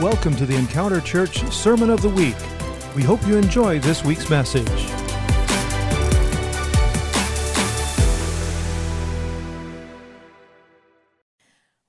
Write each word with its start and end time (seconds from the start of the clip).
Welcome 0.00 0.36
to 0.36 0.46
the 0.46 0.54
Encounter 0.54 1.00
Church 1.00 1.42
Sermon 1.52 1.90
of 1.90 2.02
the 2.02 2.08
Week. 2.08 2.36
We 2.94 3.02
hope 3.02 3.26
you 3.26 3.36
enjoy 3.36 3.80
this 3.80 4.04
week's 4.04 4.30
message. 4.30 4.64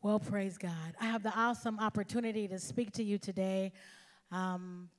Well, 0.02 0.20
praise 0.20 0.58
God. 0.58 0.74
I 1.00 1.06
have 1.06 1.22
the 1.22 1.32
awesome 1.36 1.78
opportunity 1.78 2.48
to 2.48 2.58
speak 2.58 2.94
to 2.94 3.04
you 3.04 3.20
today 3.20 3.74
um, 4.32 4.90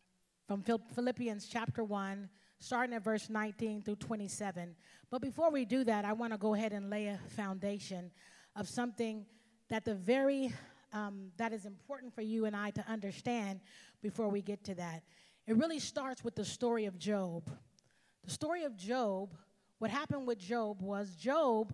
from 0.47 0.63
Philippians 0.63 1.49
chapter 1.49 1.83
1, 1.83 2.29
starting 2.61 2.95
at 2.95 3.03
verse 3.03 3.29
19 3.29 3.83
through 3.83 3.97
27. 3.97 4.77
But 5.11 5.21
before 5.21 5.51
we 5.51 5.65
do 5.65 5.83
that, 5.83 6.05
I 6.05 6.13
want 6.13 6.33
to 6.33 6.39
go 6.39 6.55
ahead 6.55 6.73
and 6.73 6.89
lay 6.89 7.09
a 7.09 7.19
foundation 7.31 8.13
of 8.55 8.69
something 8.69 9.27
that 9.69 9.85
the 9.85 9.97
very 9.97 10.53
um, 10.93 11.31
that 11.37 11.53
is 11.53 11.67
important 11.67 12.15
for 12.15 12.23
you 12.23 12.45
and 12.45 12.57
I 12.57 12.71
to 12.71 12.85
understand 12.89 13.61
before 14.03 14.29
we 14.29 14.43
get 14.43 14.65
to 14.65 14.75
that. 14.77 15.03
It 15.47 15.57
really 15.57 15.79
starts 15.79 16.23
with 16.23 16.35
the 16.35 16.45
story 16.45 16.87
of 16.87 16.99
Job. 16.99 17.51
The 18.25 18.31
story 18.31 18.65
of 18.65 18.77
Job, 18.77 19.35
what 19.79 19.91
happened 19.91 20.27
with 20.27 20.39
Job 20.39 20.83
was 20.83 21.15
Job 21.17 21.73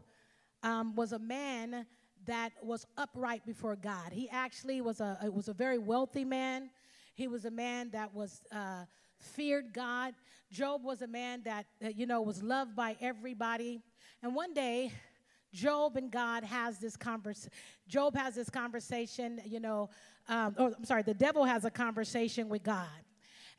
um, 0.62 0.94
was 0.94 1.12
a 1.12 1.18
man 1.18 1.86
that 2.26 2.52
was 2.62 2.86
upright 2.96 3.44
before 3.46 3.76
God. 3.76 4.12
He 4.12 4.28
actually 4.30 4.80
was 4.80 5.00
a, 5.00 5.18
was 5.32 5.48
a 5.48 5.52
very 5.52 5.78
wealthy 5.78 6.24
man. 6.24 6.70
He 7.14 7.28
was 7.28 7.44
a 7.44 7.50
man 7.50 7.90
that 7.90 8.14
was 8.14 8.42
uh, 8.52 8.84
feared 9.18 9.72
God. 9.72 10.14
Job 10.50 10.84
was 10.84 11.02
a 11.02 11.06
man 11.06 11.42
that, 11.44 11.66
you 11.94 12.06
know, 12.06 12.20
was 12.22 12.42
loved 12.42 12.76
by 12.76 12.96
everybody. 13.00 13.80
And 14.22 14.34
one 14.34 14.54
day, 14.54 14.92
Job 15.52 15.96
and 15.96 16.10
God 16.10 16.44
has 16.44 16.78
this 16.78 16.96
conversation. 16.96 17.50
Job 17.88 18.16
has 18.16 18.34
this 18.34 18.50
conversation, 18.50 19.40
you 19.44 19.60
know, 19.60 19.90
um, 20.28 20.54
oh, 20.58 20.74
I'm 20.76 20.84
sorry, 20.84 21.02
the 21.02 21.14
devil 21.14 21.44
has 21.44 21.64
a 21.64 21.70
conversation 21.70 22.48
with 22.48 22.62
God. 22.62 22.86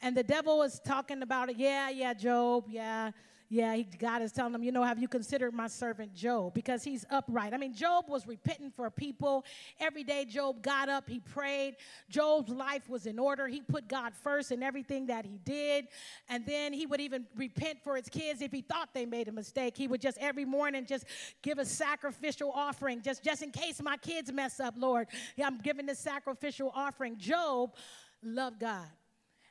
And 0.02 0.16
the 0.16 0.23
devil 0.23 0.64
is 0.64 0.80
talking 0.86 1.22
about. 1.22 1.58
Yeah, 1.58 1.89
yeah, 1.89 2.14
Job, 2.14 2.66
yeah, 2.70 3.11
yeah, 3.50 3.76
he, 3.76 3.84
God 3.84 4.22
is 4.22 4.34
telling 4.34 4.53
him, 4.53 4.64
you 4.64 4.73
know, 4.73 4.84
have 4.84 5.00
you 5.00 5.08
considered 5.08 5.53
my 5.53 5.67
servant 5.67 6.14
Job? 6.14 6.53
Because 6.53 6.84
he's 6.84 7.06
upright. 7.09 7.54
I 7.54 7.58
mean, 7.58 7.73
Job 7.73 8.06
was 8.09 8.28
repenting 8.28 8.72
for 8.72 8.89
people. 8.89 9.45
Every 9.80 10.04
day, 10.04 10.26
Job 10.26 10.62
got 10.62 10.89
up, 10.89 11.08
he 11.08 11.20
prayed. 11.20 11.78
Job's 12.09 12.52
life 12.52 12.89
was 12.89 13.06
in 13.06 13.17
order. 13.17 13.48
He 13.48 13.62
put 13.62 13.88
God 13.88 14.14
first 14.14 14.52
in 14.52 14.62
everything 14.62 15.08
that 15.08 15.26
he 15.26 15.39
did. 15.45 15.88
And 16.28 16.45
then 16.45 16.73
he 16.73 16.86
would 16.86 17.00
even 17.00 17.26
repent 17.38 17.80
for 17.84 17.95
his 17.95 18.09
kids 18.09 18.42
if 18.42 18.52
he 18.52 18.62
thought 18.62 18.89
they 18.94 19.06
made 19.06 19.30
a 19.30 19.31
mistake. 19.31 19.78
He 19.78 19.88
would 19.88 20.02
just 20.02 20.17
every 20.20 20.45
morning 20.45 20.86
just 20.86 21.06
give 21.42 21.58
a 21.58 21.66
sacrificial 21.66 22.52
offering, 22.52 23.02
just, 23.02 23.23
just 23.23 23.44
in 23.44 23.52
case 23.52 23.82
my 23.82 23.95
kids 23.95 24.30
mess 24.30 24.59
up, 24.59 24.73
Lord. 24.78 25.08
Yeah, 25.38 25.48
I'm 25.48 25.59
giving 25.59 25.86
this 25.86 26.00
sacrificial 26.00 26.72
offering. 26.76 27.17
Job 27.17 27.76
loved 28.22 28.59
God. 28.59 28.88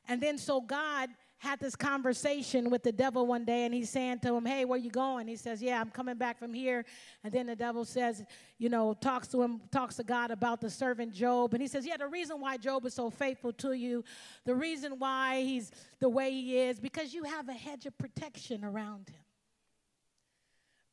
And 0.06 0.20
then 0.20 0.38
so 0.38 0.60
God 0.60 1.08
had 1.38 1.60
this 1.60 1.76
conversation 1.76 2.70
with 2.70 2.82
the 2.82 2.92
devil 2.92 3.26
one 3.26 3.44
day 3.44 3.64
and 3.64 3.74
he's 3.74 3.90
saying 3.90 4.20
to 4.20 4.34
him, 4.34 4.46
Hey, 4.46 4.64
where 4.64 4.78
you 4.78 4.90
going? 4.90 5.28
He 5.28 5.36
says, 5.36 5.62
Yeah, 5.62 5.80
I'm 5.80 5.90
coming 5.90 6.16
back 6.16 6.38
from 6.38 6.54
here. 6.54 6.84
And 7.24 7.32
then 7.32 7.46
the 7.46 7.56
devil 7.56 7.84
says, 7.84 8.24
you 8.58 8.68
know, 8.68 8.94
talks 8.94 9.28
to 9.28 9.42
him, 9.42 9.60
talks 9.70 9.96
to 9.96 10.04
God 10.04 10.30
about 10.30 10.60
the 10.60 10.70
servant 10.70 11.12
Job. 11.12 11.52
And 11.52 11.60
he 11.60 11.68
says, 11.68 11.86
Yeah, 11.86 11.98
the 11.98 12.08
reason 12.08 12.40
why 12.40 12.56
Job 12.56 12.86
is 12.86 12.94
so 12.94 13.10
faithful 13.10 13.52
to 13.54 13.72
you, 13.72 14.02
the 14.44 14.54
reason 14.54 14.98
why 14.98 15.42
he's 15.42 15.70
the 16.00 16.08
way 16.08 16.30
he 16.30 16.58
is, 16.58 16.80
because 16.80 17.12
you 17.12 17.24
have 17.24 17.48
a 17.48 17.54
hedge 17.54 17.84
of 17.86 17.96
protection 17.98 18.64
around 18.64 19.08
him. 19.10 19.20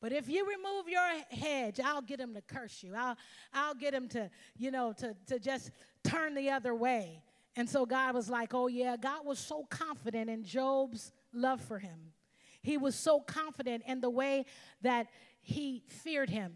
But 0.02 0.12
if 0.12 0.28
you 0.28 0.46
remove 0.46 0.90
your 0.90 1.10
hedge, 1.30 1.80
I'll 1.80 2.02
get 2.02 2.20
him 2.20 2.34
to 2.34 2.42
curse 2.42 2.84
you. 2.84 2.94
I'll, 2.94 3.16
I'll 3.54 3.74
get 3.74 3.94
him 3.94 4.10
to, 4.10 4.30
you 4.58 4.70
know, 4.70 4.92
to, 4.98 5.16
to 5.28 5.40
just 5.40 5.72
turn 6.04 6.36
the 6.36 6.50
other 6.50 6.76
way. 6.76 7.22
And 7.56 7.70
so 7.70 7.86
God 7.86 8.16
was 8.16 8.30
like, 8.30 8.54
oh, 8.54 8.68
yeah, 8.68 8.96
God 9.00 9.26
was 9.26 9.40
so 9.40 9.66
confident 9.70 10.30
in 10.30 10.44
Job's 10.44 11.12
love 11.32 11.62
for 11.62 11.80
him. 11.80 12.14
He 12.62 12.78
was 12.78 12.96
so 12.96 13.20
confident 13.20 13.84
in 13.86 14.02
the 14.02 14.10
way 14.10 14.46
that 14.82 15.08
he 15.42 15.84
feared 15.88 16.30
him 16.30 16.54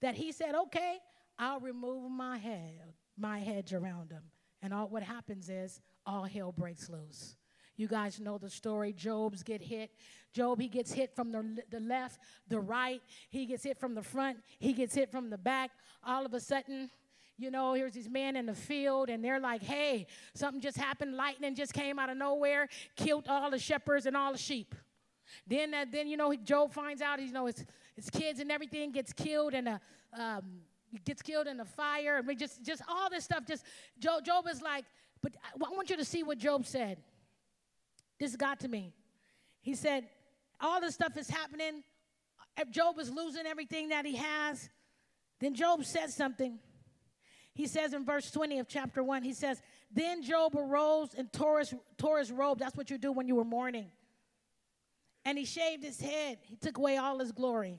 that 0.00 0.14
he 0.14 0.32
said, 0.32 0.54
okay, 0.54 0.96
I'll 1.38 1.60
remove 1.60 2.10
my 2.10 2.38
head, 2.38 2.94
my 3.16 3.38
hedge 3.38 3.72
around 3.72 4.10
him. 4.10 4.22
And 4.62 4.74
all 4.74 4.88
what 4.88 5.02
happens 5.02 5.48
is 5.48 5.80
all 6.04 6.24
hell 6.24 6.52
breaks 6.52 6.88
loose. 6.88 7.36
You 7.76 7.88
guys 7.88 8.20
know 8.20 8.36
the 8.36 8.50
story. 8.50 8.92
Job's 8.92 9.42
get 9.42 9.62
hit. 9.62 9.90
Job, 10.32 10.60
he 10.60 10.68
gets 10.68 10.92
hit 10.92 11.14
from 11.16 11.32
the, 11.32 11.62
the 11.70 11.80
left, 11.80 12.20
the 12.48 12.60
right. 12.60 13.00
He 13.30 13.46
gets 13.46 13.64
hit 13.64 13.78
from 13.78 13.94
the 13.94 14.02
front. 14.02 14.38
He 14.58 14.74
gets 14.74 14.94
hit 14.94 15.10
from 15.10 15.30
the 15.30 15.38
back. 15.38 15.70
All 16.04 16.26
of 16.26 16.34
a 16.34 16.40
sudden, 16.40 16.90
you 17.40 17.50
know, 17.50 17.72
here's 17.72 17.94
these 17.94 18.08
men 18.08 18.36
in 18.36 18.46
the 18.46 18.54
field, 18.54 19.08
and 19.08 19.24
they're 19.24 19.40
like, 19.40 19.62
hey, 19.62 20.06
something 20.34 20.60
just 20.60 20.76
happened. 20.76 21.16
Lightning 21.16 21.54
just 21.54 21.72
came 21.72 21.98
out 21.98 22.10
of 22.10 22.16
nowhere, 22.16 22.68
killed 22.96 23.26
all 23.28 23.50
the 23.50 23.58
shepherds 23.58 24.06
and 24.06 24.16
all 24.16 24.32
the 24.32 24.38
sheep. 24.38 24.74
Then, 25.46 25.72
uh, 25.72 25.86
then 25.90 26.06
you 26.06 26.16
know, 26.16 26.34
Job 26.34 26.72
finds 26.72 27.00
out, 27.00 27.20
you 27.20 27.32
know, 27.32 27.46
his, 27.46 27.64
his 27.96 28.10
kids 28.10 28.40
and 28.40 28.52
everything 28.52 28.92
gets 28.92 29.12
killed, 29.12 29.54
and 29.54 29.68
a, 29.68 29.80
um, 30.18 30.60
gets 31.04 31.22
killed 31.22 31.46
in 31.46 31.60
a 31.60 31.64
fire. 31.64 32.18
I 32.18 32.22
mean, 32.22 32.36
just, 32.36 32.62
just 32.62 32.82
all 32.88 33.08
this 33.08 33.24
stuff. 33.24 33.46
Just 33.46 33.64
Job, 33.98 34.24
Job 34.24 34.46
is 34.48 34.60
like, 34.60 34.84
but 35.22 35.32
I 35.44 35.70
want 35.70 35.88
you 35.88 35.96
to 35.96 36.04
see 36.04 36.22
what 36.22 36.38
Job 36.38 36.66
said. 36.66 36.98
This 38.18 38.36
got 38.36 38.60
to 38.60 38.68
me. 38.68 38.92
He 39.62 39.74
said, 39.74 40.08
all 40.60 40.80
this 40.80 40.94
stuff 40.94 41.16
is 41.16 41.30
happening. 41.30 41.84
Job 42.70 42.98
is 42.98 43.10
losing 43.10 43.46
everything 43.46 43.88
that 43.88 44.04
he 44.04 44.16
has. 44.16 44.68
Then 45.40 45.54
Job 45.54 45.84
said 45.84 46.10
something. 46.10 46.58
He 47.60 47.66
says 47.66 47.92
in 47.92 48.06
verse 48.06 48.30
20 48.30 48.58
of 48.60 48.68
chapter 48.68 49.02
1, 49.02 49.22
he 49.22 49.34
says, 49.34 49.60
Then 49.92 50.22
Job 50.22 50.56
arose 50.56 51.10
and 51.12 51.30
tore 51.30 51.58
his, 51.58 51.74
tore 51.98 52.18
his 52.18 52.32
robe. 52.32 52.58
That's 52.58 52.74
what 52.74 52.88
you 52.88 52.96
do 52.96 53.12
when 53.12 53.28
you 53.28 53.34
were 53.34 53.44
mourning. 53.44 53.90
And 55.26 55.36
he 55.36 55.44
shaved 55.44 55.84
his 55.84 56.00
head. 56.00 56.38
He 56.40 56.56
took 56.56 56.78
away 56.78 56.96
all 56.96 57.18
his 57.18 57.32
glory. 57.32 57.78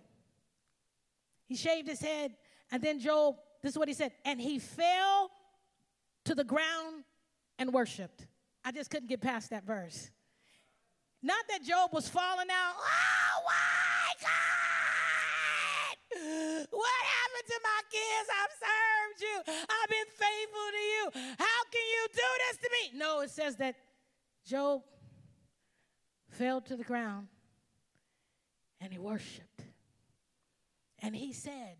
He 1.47 1.55
shaved 1.55 1.87
his 1.87 1.99
head. 1.99 2.35
And 2.71 2.83
then 2.83 2.99
Job, 2.99 3.37
this 3.63 3.71
is 3.71 3.79
what 3.79 3.87
he 3.87 3.95
said, 3.95 4.11
and 4.23 4.39
he 4.39 4.59
fell 4.59 5.31
to 6.25 6.35
the 6.35 6.43
ground 6.43 7.03
and 7.57 7.73
worshiped. 7.73 8.27
I 8.63 8.71
just 8.71 8.91
couldn't 8.91 9.09
get 9.09 9.19
past 9.19 9.49
that 9.49 9.65
verse. 9.65 10.11
Not 11.23 11.43
that 11.49 11.63
Job 11.63 11.89
was 11.91 12.07
falling 12.07 12.51
out. 12.51 12.75
Oh 12.77 13.43
my 13.47 14.13
God! 14.21 14.50
What 16.69 17.01
happened 17.17 17.47
to 17.47 17.59
my 17.63 17.81
kids? 17.89 18.27
I've 18.41 18.55
served 18.61 19.21
you. 19.21 19.37
I've 19.47 19.89
been 19.89 20.11
faithful 20.13 20.67
to 20.71 20.83
you. 20.93 21.33
How 21.37 21.63
can 21.71 21.85
you 21.95 22.07
do 22.13 22.29
this 22.49 22.57
to 22.57 22.69
me? 22.71 22.99
No, 22.99 23.21
it 23.21 23.29
says 23.29 23.55
that 23.57 23.75
Job 24.45 24.81
fell 26.29 26.61
to 26.61 26.75
the 26.75 26.83
ground 26.83 27.27
and 28.79 28.91
he 28.91 28.99
worshiped. 28.99 29.61
And 30.99 31.15
he 31.15 31.33
said, 31.33 31.77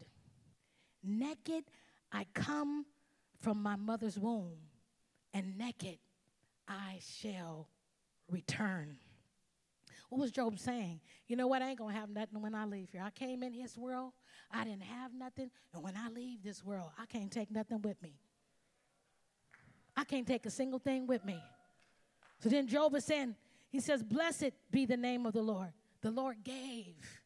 Naked 1.03 1.65
I 2.11 2.25
come 2.33 2.85
from 3.39 3.63
my 3.63 3.75
mother's 3.75 4.19
womb, 4.19 4.57
and 5.33 5.57
naked 5.57 5.97
I 6.67 6.99
shall 6.99 7.69
return. 8.29 8.97
What 10.09 10.19
was 10.19 10.31
Job 10.31 10.59
saying? 10.59 10.99
You 11.27 11.37
know 11.37 11.47
what? 11.47 11.61
I 11.61 11.69
ain't 11.69 11.79
going 11.79 11.93
to 11.93 11.99
have 11.99 12.09
nothing 12.09 12.41
when 12.41 12.53
I 12.53 12.65
leave 12.65 12.89
here. 12.91 13.01
I 13.03 13.11
came 13.11 13.43
in 13.43 13.53
his 13.53 13.77
world, 13.77 14.11
I 14.53 14.63
didn't 14.63 14.83
have 14.83 15.13
nothing. 15.13 15.49
And 15.73 15.83
when 15.83 15.95
I 15.95 16.09
leave 16.09 16.43
this 16.43 16.63
world, 16.63 16.89
I 16.97 17.05
can't 17.05 17.31
take 17.31 17.51
nothing 17.51 17.81
with 17.81 18.01
me. 18.01 18.13
I 19.95 20.03
can't 20.03 20.27
take 20.27 20.45
a 20.45 20.49
single 20.49 20.79
thing 20.79 21.07
with 21.07 21.23
me. 21.25 21.41
So 22.39 22.49
then 22.49 22.67
Job 22.67 22.95
is 22.95 23.05
saying, 23.05 23.35
he 23.69 23.79
says, 23.79 24.03
Blessed 24.03 24.51
be 24.71 24.85
the 24.85 24.97
name 24.97 25.25
of 25.25 25.33
the 25.33 25.41
Lord. 25.41 25.73
The 26.01 26.11
Lord 26.11 26.37
gave, 26.43 27.21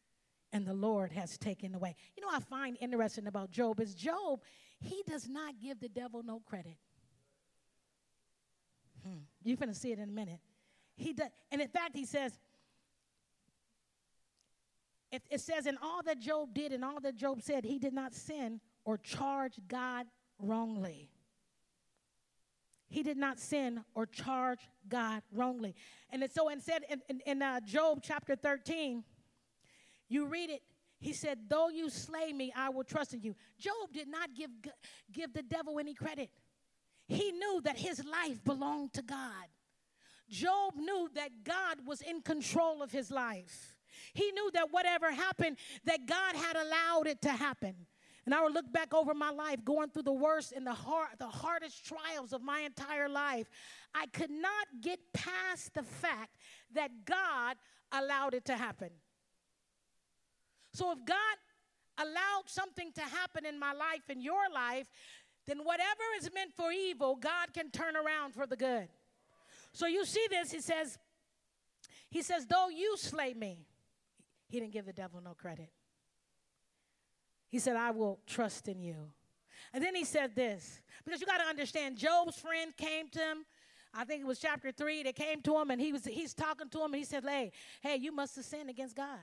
and 0.52 0.66
the 0.66 0.74
Lord 0.74 1.12
has 1.12 1.38
taken 1.38 1.74
away. 1.74 1.94
You 2.16 2.22
know, 2.22 2.28
I 2.32 2.40
find 2.40 2.76
interesting 2.80 3.26
about 3.26 3.50
Job 3.50 3.80
is 3.80 3.94
Job, 3.94 4.40
he 4.78 5.02
does 5.06 5.28
not 5.28 5.54
give 5.60 5.80
the 5.80 5.88
devil 5.88 6.22
no 6.22 6.40
credit. 6.40 6.76
Hmm. 9.02 9.20
You're 9.42 9.56
going 9.56 9.70
to 9.70 9.74
see 9.74 9.92
it 9.92 9.98
in 9.98 10.08
a 10.08 10.12
minute. 10.12 10.40
He 10.96 11.12
does, 11.12 11.28
and 11.50 11.60
in 11.60 11.68
fact, 11.68 11.96
he 11.96 12.04
says, 12.04 12.38
it, 15.12 15.22
it 15.30 15.40
says, 15.40 15.66
in 15.66 15.78
all 15.82 16.02
that 16.04 16.18
Job 16.18 16.54
did 16.54 16.72
and 16.72 16.84
all 16.84 17.00
that 17.00 17.16
Job 17.16 17.42
said, 17.42 17.64
he 17.64 17.78
did 17.78 17.92
not 17.92 18.14
sin 18.14 18.60
or 18.84 18.98
charge 18.98 19.54
God 19.68 20.06
wrongly. 20.38 21.10
He 22.88 23.02
did 23.02 23.16
not 23.16 23.38
sin 23.38 23.84
or 23.94 24.06
charge 24.06 24.60
God 24.88 25.22
wrongly. 25.32 25.74
And 26.10 26.24
so 26.32 26.48
instead, 26.48 26.84
in, 26.88 27.02
in, 27.08 27.20
in 27.26 27.42
uh, 27.42 27.60
Job 27.60 28.00
chapter 28.02 28.36
13, 28.36 29.02
you 30.08 30.26
read 30.26 30.50
it. 30.50 30.62
He 30.98 31.12
said, 31.12 31.38
Though 31.48 31.68
you 31.68 31.90
slay 31.90 32.32
me, 32.32 32.52
I 32.56 32.70
will 32.70 32.84
trust 32.84 33.12
in 33.12 33.22
you. 33.22 33.34
Job 33.58 33.92
did 33.92 34.08
not 34.08 34.34
give, 34.34 34.50
give 35.12 35.32
the 35.32 35.42
devil 35.42 35.78
any 35.78 35.94
credit. 35.94 36.30
He 37.08 37.32
knew 37.32 37.60
that 37.64 37.76
his 37.76 38.04
life 38.04 38.42
belonged 38.44 38.92
to 38.94 39.02
God. 39.02 39.46
Job 40.28 40.74
knew 40.76 41.08
that 41.14 41.44
God 41.44 41.86
was 41.86 42.00
in 42.00 42.20
control 42.20 42.82
of 42.82 42.90
his 42.90 43.10
life. 43.10 43.75
He 44.14 44.30
knew 44.32 44.50
that 44.54 44.72
whatever 44.72 45.12
happened, 45.12 45.56
that 45.84 46.06
God 46.06 46.36
had 46.36 46.56
allowed 46.56 47.06
it 47.06 47.22
to 47.22 47.30
happen. 47.30 47.74
and 48.24 48.34
I 48.34 48.42
would 48.42 48.52
look 48.52 48.70
back 48.72 48.92
over 48.92 49.14
my 49.14 49.30
life 49.30 49.64
going 49.64 49.90
through 49.90 50.02
the 50.02 50.12
worst 50.12 50.52
and 50.52 50.66
the 50.66 50.74
hard, 50.74 51.10
the 51.18 51.28
hardest 51.28 51.86
trials 51.86 52.32
of 52.32 52.42
my 52.42 52.60
entire 52.60 53.08
life, 53.08 53.48
I 53.94 54.06
could 54.06 54.30
not 54.30 54.66
get 54.80 54.98
past 55.12 55.74
the 55.74 55.84
fact 55.84 56.36
that 56.74 56.90
God 57.04 57.56
allowed 57.92 58.34
it 58.34 58.44
to 58.46 58.56
happen. 58.56 58.90
So 60.74 60.90
if 60.90 60.98
God 61.04 61.16
allowed 61.98 62.44
something 62.46 62.92
to 62.92 63.00
happen 63.00 63.46
in 63.46 63.58
my 63.58 63.72
life, 63.72 64.10
in 64.10 64.20
your 64.20 64.50
life, 64.52 64.88
then 65.46 65.58
whatever 65.58 66.02
is 66.18 66.28
meant 66.34 66.52
for 66.54 66.72
evil, 66.72 67.16
God 67.16 67.54
can 67.54 67.70
turn 67.70 67.96
around 67.96 68.34
for 68.34 68.46
the 68.46 68.56
good. 68.56 68.88
So 69.72 69.86
you 69.86 70.04
see 70.04 70.26
this, 70.28 70.50
he 70.50 70.60
says, 70.60 70.98
he 72.10 72.22
says, 72.22 72.46
though 72.46 72.68
you 72.68 72.96
slay 72.96 73.34
me, 73.34 73.66
he 74.48 74.60
didn't 74.60 74.72
give 74.72 74.86
the 74.86 74.92
devil 74.92 75.20
no 75.22 75.34
credit. 75.34 75.70
He 77.48 77.58
said, 77.58 77.76
I 77.76 77.90
will 77.90 78.20
trust 78.26 78.68
in 78.68 78.80
you. 78.80 78.96
And 79.72 79.82
then 79.82 79.94
he 79.94 80.04
said 80.04 80.34
this, 80.34 80.80
because 81.04 81.20
you 81.20 81.26
got 81.26 81.38
to 81.38 81.44
understand, 81.44 81.96
Job's 81.96 82.36
friend 82.36 82.76
came 82.76 83.08
to 83.10 83.18
him. 83.18 83.44
I 83.94 84.04
think 84.04 84.20
it 84.20 84.26
was 84.26 84.38
chapter 84.38 84.72
three. 84.72 85.02
They 85.02 85.12
came 85.12 85.40
to 85.42 85.56
him 85.56 85.70
and 85.70 85.80
he 85.80 85.92
was 85.92 86.04
he's 86.04 86.34
talking 86.34 86.68
to 86.68 86.78
him 86.78 86.92
and 86.92 86.96
he 86.96 87.04
said, 87.04 87.24
Hey, 87.24 87.50
hey, 87.80 87.96
you 87.96 88.12
must 88.12 88.36
have 88.36 88.44
sinned 88.44 88.68
against 88.68 88.94
God. 88.94 89.20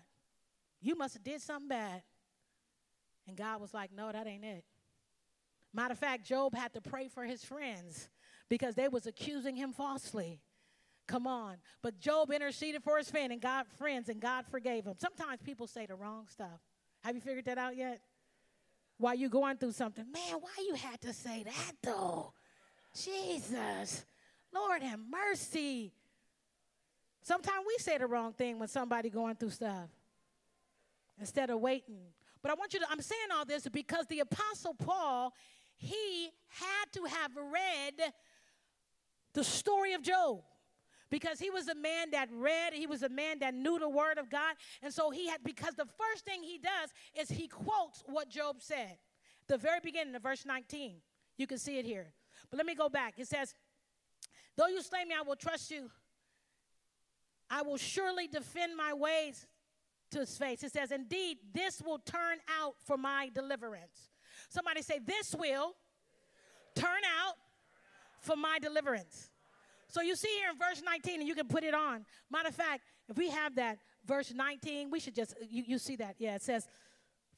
You 0.82 0.96
must 0.96 1.14
have 1.14 1.24
did 1.24 1.42
something 1.42 1.68
bad. 1.68 2.02
And 3.28 3.38
God 3.38 3.62
was 3.62 3.74
like, 3.74 3.92
No, 3.96 4.12
that 4.12 4.26
ain't 4.26 4.44
it. 4.44 4.64
Matter 5.74 5.92
of 5.92 6.00
fact, 6.00 6.26
Job 6.26 6.56
had 6.56 6.74
to 6.74 6.82
pray 6.82 7.08
for 7.08 7.24
his 7.24 7.44
friends 7.44 8.10
because 8.50 8.76
they 8.76 8.88
was 8.88 9.06
accusing 9.06 9.56
him 9.56 9.74
falsely. 9.74 10.40
Come 11.08 11.28
on. 11.28 11.58
But 11.82 12.00
Job 12.00 12.32
interceded 12.32 12.84
for 12.84 12.98
his 12.98 13.10
friend 13.10 13.32
and 13.34 13.42
God 13.42 13.66
friends 13.78 14.10
and 14.10 14.22
God 14.22 14.46
forgave 14.50 14.86
him. 14.86 14.94
Sometimes 14.98 15.42
people 15.44 15.68
say 15.68 15.86
the 15.86 15.96
wrong 15.96 16.28
stuff. 16.30 16.62
Have 17.04 17.16
you 17.16 17.22
figured 17.22 17.46
that 17.46 17.58
out 17.58 17.76
yet? 17.76 18.02
While 18.98 19.16
you're 19.16 19.30
going 19.30 19.58
through 19.58 19.74
something, 19.74 20.06
man, 20.12 20.40
why 20.40 20.66
you 20.66 20.76
had 20.76 21.02
to 21.02 21.14
say 21.14 21.44
that 21.44 21.74
though? 21.82 22.34
Jesus. 22.96 24.06
Lord 24.54 24.84
have 24.84 25.00
mercy. 25.10 25.92
Sometimes 27.24 27.66
we 27.68 27.76
say 27.80 27.98
the 27.98 28.08
wrong 28.08 28.34
thing 28.34 28.60
when 28.60 28.68
somebody 28.68 29.10
going 29.10 29.36
through 29.36 29.50
stuff 29.50 29.90
instead 31.20 31.50
of 31.50 31.60
waiting. 31.60 32.06
But 32.42 32.52
I 32.52 32.54
want 32.56 32.74
you 32.74 32.80
to, 32.80 32.86
I'm 32.90 33.02
saying 33.02 33.28
all 33.36 33.46
this 33.46 33.68
because 33.68 34.06
the 34.08 34.20
Apostle 34.20 34.74
Paul, 34.74 35.34
he 35.76 36.30
had 36.50 36.86
to 36.94 37.06
have 37.06 37.32
read 37.36 38.14
the 39.34 39.44
story 39.44 39.94
of 39.94 40.02
Job 40.02 40.44
because 41.14 41.40
he 41.40 41.52
was 41.52 41.68
a 41.68 41.76
man 41.76 42.10
that 42.10 42.28
read, 42.32 42.74
he 42.74 42.88
was 42.88 43.04
a 43.04 43.10
man 43.10 43.38
that 43.38 43.54
knew 43.54 43.78
the 43.78 43.88
word 43.88 44.18
of 44.18 44.32
God. 44.32 44.56
And 44.82 44.92
so 44.92 45.12
he 45.12 45.28
had, 45.28 45.44
because 45.44 45.76
the 45.76 45.86
first 45.86 46.26
thing 46.26 46.42
he 46.42 46.58
does 46.58 46.90
is 47.14 47.30
he 47.30 47.48
quotes 47.48 48.04
what 48.08 48.30
Job 48.30 48.56
said. 48.62 48.98
The 49.48 49.60
very 49.60 49.80
beginning 49.80 50.16
of 50.16 50.24
verse 50.24 50.44
19. 50.44 50.96
You 51.38 51.46
can 51.46 51.60
see 51.60 51.78
it 51.78 51.86
here. 51.86 52.14
But 52.50 52.58
let 52.58 52.66
me 52.66 52.74
go 52.74 52.90
back. 52.90 53.14
It 53.18 53.28
says, 53.28 53.54
Though 54.58 54.66
you 54.66 54.82
slay 54.82 55.06
me, 55.06 55.14
I 55.16 55.22
will 55.22 55.36
trust 55.36 55.70
you. 55.70 55.92
I 57.48 57.62
will 57.62 57.78
surely 57.78 58.26
defend 58.26 58.76
my 58.76 58.96
ways 58.96 59.46
to 60.14 60.22
his 60.22 60.36
face. 60.36 60.64
It 60.64 60.74
says, 60.74 60.92
Indeed, 60.92 61.38
this 61.54 61.80
will 61.80 62.00
turn 62.00 62.40
out 62.60 62.74
for 62.86 62.98
my 62.98 63.30
deliverance. 63.36 64.10
Somebody 64.50 64.82
say, 64.82 64.98
This 64.98 65.36
will 65.38 65.76
turn 66.74 67.02
out 67.22 67.36
for 68.20 68.36
my 68.36 68.58
deliverance. 68.60 69.30
So 69.94 70.02
you 70.02 70.16
see 70.16 70.30
here 70.40 70.50
in 70.50 70.58
verse 70.58 70.82
19, 70.84 71.20
and 71.20 71.28
you 71.28 71.36
can 71.36 71.48
put 71.48 71.64
it 71.64 71.76
on. 71.76 72.04
Matter 72.32 72.50
of 72.50 72.56
fact, 72.56 72.82
if 73.08 73.16
we 73.16 73.30
have 73.30 73.54
that 73.58 73.78
verse 74.08 74.34
19, 74.34 74.90
we 74.90 75.00
should 75.00 75.14
just, 75.14 75.34
uh, 75.34 75.46
you, 75.48 75.64
you 75.68 75.78
see 75.78 75.96
that. 75.98 76.16
Yeah, 76.18 76.34
it 76.34 76.42
says, 76.42 76.68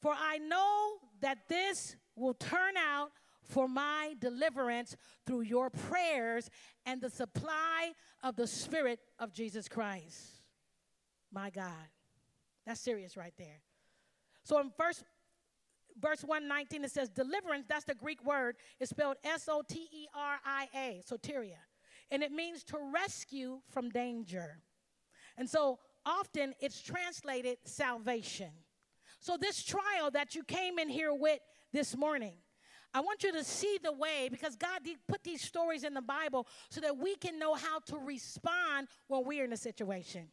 For 0.01 0.15
I 0.17 0.37
know 0.37 0.93
that 1.19 1.49
this 1.49 1.97
will 2.15 2.33
turn 2.33 2.77
out 2.77 3.11
for 3.43 3.67
my 3.67 4.15
deliverance 4.19 4.95
through 5.27 5.41
your 5.41 5.69
prayers 5.69 6.49
and 6.85 7.01
the 7.01 7.09
supply 7.09 7.91
of 8.23 8.37
the 8.37 8.47
Spirit 8.47 9.01
of 9.19 9.33
Jesus 9.33 9.67
Christ. 9.67 10.41
My 11.33 11.49
God. 11.49 11.89
That's 12.65 12.79
serious 12.79 13.17
right 13.17 13.33
there. 13.37 13.59
So 14.43 14.61
in 14.61 14.71
first 14.77 15.03
verse 15.99 16.23
119 16.23 16.85
it 16.85 16.91
says 16.91 17.09
deliverance, 17.09 17.65
that's 17.67 17.83
the 17.83 17.95
Greek 17.95 18.23
word, 18.23 18.55
is 18.79 18.87
spelled 18.87 19.17
S-O-T-E-R-I-A, 19.25 21.01
soteria. 21.05 21.59
And 22.11 22.23
it 22.23 22.31
means 22.31 22.63
to 22.65 22.77
rescue 22.93 23.61
from 23.69 23.89
danger. 23.89 24.59
And 25.37 25.49
so 25.49 25.79
often 26.05 26.53
it's 26.59 26.81
translated 26.81 27.57
salvation. 27.63 28.51
So 29.19 29.37
this 29.37 29.63
trial 29.63 30.11
that 30.11 30.35
you 30.35 30.43
came 30.43 30.77
in 30.77 30.87
here 30.87 31.13
with 31.13 31.39
this 31.73 31.97
morning, 31.97 32.35
I 32.93 33.01
want 33.01 33.23
you 33.23 33.33
to 33.33 33.43
see 33.43 33.77
the 33.83 33.91
way 33.91 34.29
because 34.29 34.55
God 34.55 34.81
put 35.07 35.23
these 35.23 35.41
stories 35.41 35.83
in 35.83 35.93
the 35.93 36.01
Bible 36.01 36.47
so 36.69 36.79
that 36.81 36.97
we 36.97 37.15
can 37.15 37.37
know 37.37 37.53
how 37.53 37.79
to 37.87 37.97
respond 37.97 38.87
when 39.07 39.25
we're 39.25 39.43
in 39.43 39.51
a 39.51 39.57
situation. 39.57 40.27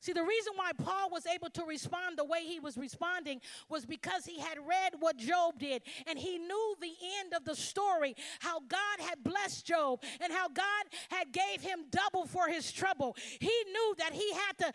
See, 0.00 0.14
the 0.14 0.24
reason 0.24 0.54
why 0.56 0.72
Paul 0.72 1.10
was 1.10 1.26
able 1.26 1.50
to 1.50 1.64
respond 1.64 2.16
the 2.16 2.24
way 2.24 2.42
he 2.42 2.58
was 2.58 2.78
responding 2.78 3.42
was 3.68 3.84
because 3.84 4.24
he 4.24 4.40
had 4.40 4.56
read 4.56 4.94
what 4.98 5.18
Job 5.18 5.58
did 5.58 5.82
and 6.06 6.18
he 6.18 6.38
knew 6.38 6.74
the 6.80 6.94
end 7.20 7.34
of 7.34 7.44
the 7.44 7.54
story, 7.54 8.14
how 8.38 8.60
God 8.60 9.00
had 9.00 9.22
blessed 9.22 9.66
Job 9.66 10.02
and 10.22 10.32
how 10.32 10.48
God 10.48 10.84
had 11.10 11.32
gave 11.32 11.60
him 11.60 11.80
double 11.90 12.24
for 12.24 12.48
his 12.48 12.72
trouble. 12.72 13.14
He 13.40 13.52
knew 13.70 13.94
that 13.98 14.14
he 14.14 14.32
had 14.32 14.56
to 14.58 14.72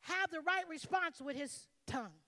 have 0.00 0.30
the 0.32 0.40
right 0.40 0.68
response 0.68 1.20
with 1.20 1.36
his 1.36 1.68
tongue. 1.86 2.18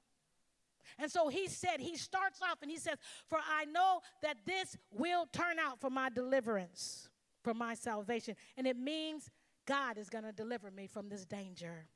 And 1.01 1.11
so 1.11 1.29
he 1.29 1.49
said, 1.49 1.81
he 1.81 1.97
starts 1.97 2.41
off 2.43 2.59
and 2.63 2.71
he 2.71 2.79
says, 2.79 2.97
For 3.29 3.39
I 3.39 3.65
know 3.65 4.03
that 4.23 4.37
this 4.47 4.77
will 4.93 5.27
turn 5.33 5.59
out 5.59 5.81
for 5.81 5.91
my 5.91 6.11
deliverance, 6.11 7.09
for 7.43 7.55
my 7.55 7.75
salvation. 7.75 8.37
And 8.57 8.69
it 8.69 8.77
means 8.77 9.31
God 9.67 9.99
is 9.99 10.09
going 10.09 10.25
to 10.25 10.33
deliver 10.33 10.71
me 10.71 10.87
from 10.87 11.09
this 11.09 11.25
danger. 11.25 11.87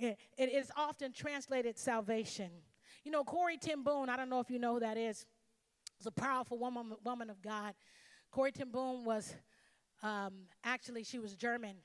It, 0.00 0.18
it 0.38 0.52
is 0.52 0.70
often 0.76 1.12
translated 1.12 1.78
salvation. 1.78 2.50
You 3.04 3.10
know, 3.10 3.22
Corrie 3.22 3.58
ten 3.58 3.82
Boom, 3.82 4.08
I 4.08 4.16
don't 4.16 4.30
know 4.30 4.40
if 4.40 4.50
you 4.50 4.58
know 4.58 4.74
who 4.74 4.80
that 4.80 4.96
is, 4.96 5.26
was 5.98 6.06
a 6.06 6.10
powerful 6.10 6.58
woman, 6.58 6.92
woman 7.04 7.28
of 7.28 7.42
God. 7.42 7.74
Corrie 8.30 8.52
ten 8.52 8.70
Boom 8.70 9.04
was 9.04 9.34
um, 10.02 10.32
actually, 10.64 11.04
she 11.04 11.18
was 11.18 11.34
German, 11.34 11.76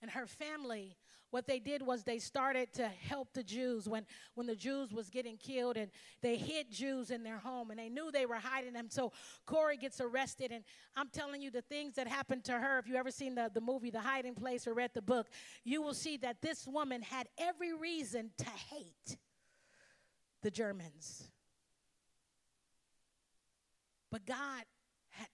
and 0.00 0.10
her 0.10 0.26
family 0.26 0.96
what 1.30 1.46
they 1.46 1.58
did 1.58 1.82
was 1.82 2.04
they 2.04 2.18
started 2.18 2.72
to 2.74 2.88
help 2.88 3.32
the 3.34 3.42
Jews 3.42 3.88
when, 3.88 4.06
when 4.34 4.46
the 4.46 4.56
Jews 4.56 4.92
was 4.92 5.10
getting 5.10 5.36
killed 5.36 5.76
and 5.76 5.90
they 6.22 6.36
hid 6.36 6.70
Jews 6.70 7.10
in 7.10 7.22
their 7.22 7.38
home 7.38 7.70
and 7.70 7.78
they 7.78 7.88
knew 7.88 8.10
they 8.10 8.26
were 8.26 8.36
hiding 8.36 8.72
them. 8.72 8.86
So 8.88 9.12
Corrie 9.46 9.76
gets 9.76 10.00
arrested 10.00 10.52
and 10.52 10.64
I'm 10.96 11.08
telling 11.08 11.42
you 11.42 11.50
the 11.50 11.62
things 11.62 11.94
that 11.96 12.08
happened 12.08 12.44
to 12.44 12.52
her. 12.52 12.78
If 12.78 12.88
you 12.88 12.96
ever 12.96 13.10
seen 13.10 13.34
the, 13.34 13.50
the 13.52 13.60
movie 13.60 13.90
The 13.90 14.00
Hiding 14.00 14.34
Place 14.34 14.66
or 14.66 14.74
read 14.74 14.90
the 14.94 15.02
book, 15.02 15.28
you 15.64 15.82
will 15.82 15.94
see 15.94 16.16
that 16.18 16.40
this 16.40 16.66
woman 16.66 17.02
had 17.02 17.28
every 17.38 17.74
reason 17.74 18.30
to 18.38 18.46
hate 18.70 19.18
the 20.42 20.50
Germans. 20.50 21.28
But 24.10 24.24
God 24.24 24.64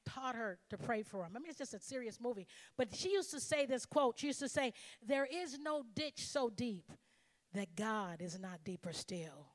taught 0.07 0.35
her 0.35 0.59
to 0.71 0.79
pray 0.79 1.03
for 1.03 1.25
him. 1.25 1.33
I 1.35 1.39
mean, 1.39 1.51
it's 1.51 1.59
just 1.59 1.75
a 1.75 1.81
serious 1.81 2.19
movie. 2.21 2.47
But 2.77 2.95
she 2.95 3.13
used 3.13 3.31
to 3.33 3.41
say 3.41 3.67
this 3.67 3.85
quote. 3.87 4.19
She 4.19 4.29
used 4.29 4.41
to 4.41 4.49
say, 4.49 4.73
There 5.07 5.27
is 5.31 5.59
no 5.59 5.85
ditch 5.95 6.27
so 6.27 6.51
deep 6.51 6.91
that 7.53 7.75
God 7.77 8.21
is 8.21 8.39
not 8.39 8.65
deeper 8.65 8.93
still. 8.93 9.49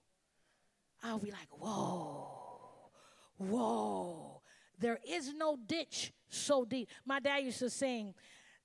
I'll 1.04 1.20
be 1.20 1.32
like, 1.32 1.50
Whoa, 1.52 2.90
whoa. 3.38 4.42
There 4.78 5.00
is 5.08 5.34
no 5.34 5.58
ditch 5.68 6.14
so 6.30 6.66
deep. 6.66 6.90
My 7.06 7.20
dad 7.20 7.44
used 7.44 7.60
to 7.60 7.70
sing, 7.70 8.14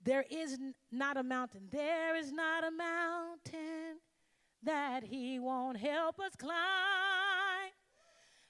There 0.03 0.25
is 0.31 0.59
not 0.93 1.17
a 1.17 1.23
mountain, 1.23 1.69
there 1.71 2.17
is 2.17 2.33
not 2.33 2.65
a 2.65 2.71
mountain 2.71 4.01
that 4.63 5.05
he 5.05 5.39
won't 5.39 5.77
help 5.77 6.19
us 6.21 6.33
climb. 6.37 6.55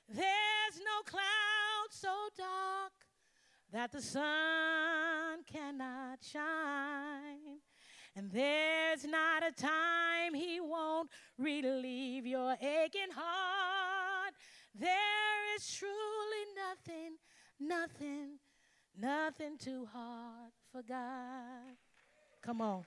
There's 0.09 0.79
no 0.79 1.03
cloud 1.07 1.89
so 1.91 2.13
dark 2.37 2.93
that 3.75 3.91
the 3.91 4.01
sun 4.01 5.43
cannot 5.53 6.21
shine. 6.23 7.59
And 8.15 8.31
there's 8.31 9.05
not 9.05 9.43
a 9.43 9.51
time 9.51 10.33
he 10.33 10.61
won't 10.61 11.11
relieve 11.37 12.25
your 12.25 12.53
aching 12.53 13.11
heart. 13.13 14.33
There 14.79 15.57
is 15.57 15.77
truly 15.77 15.91
nothing, 16.57 17.17
nothing, 17.59 18.39
nothing 18.97 19.59
too 19.59 19.89
hard 19.93 20.53
for 20.71 20.83
God. 20.83 21.75
Come 22.43 22.61
on. 22.61 22.85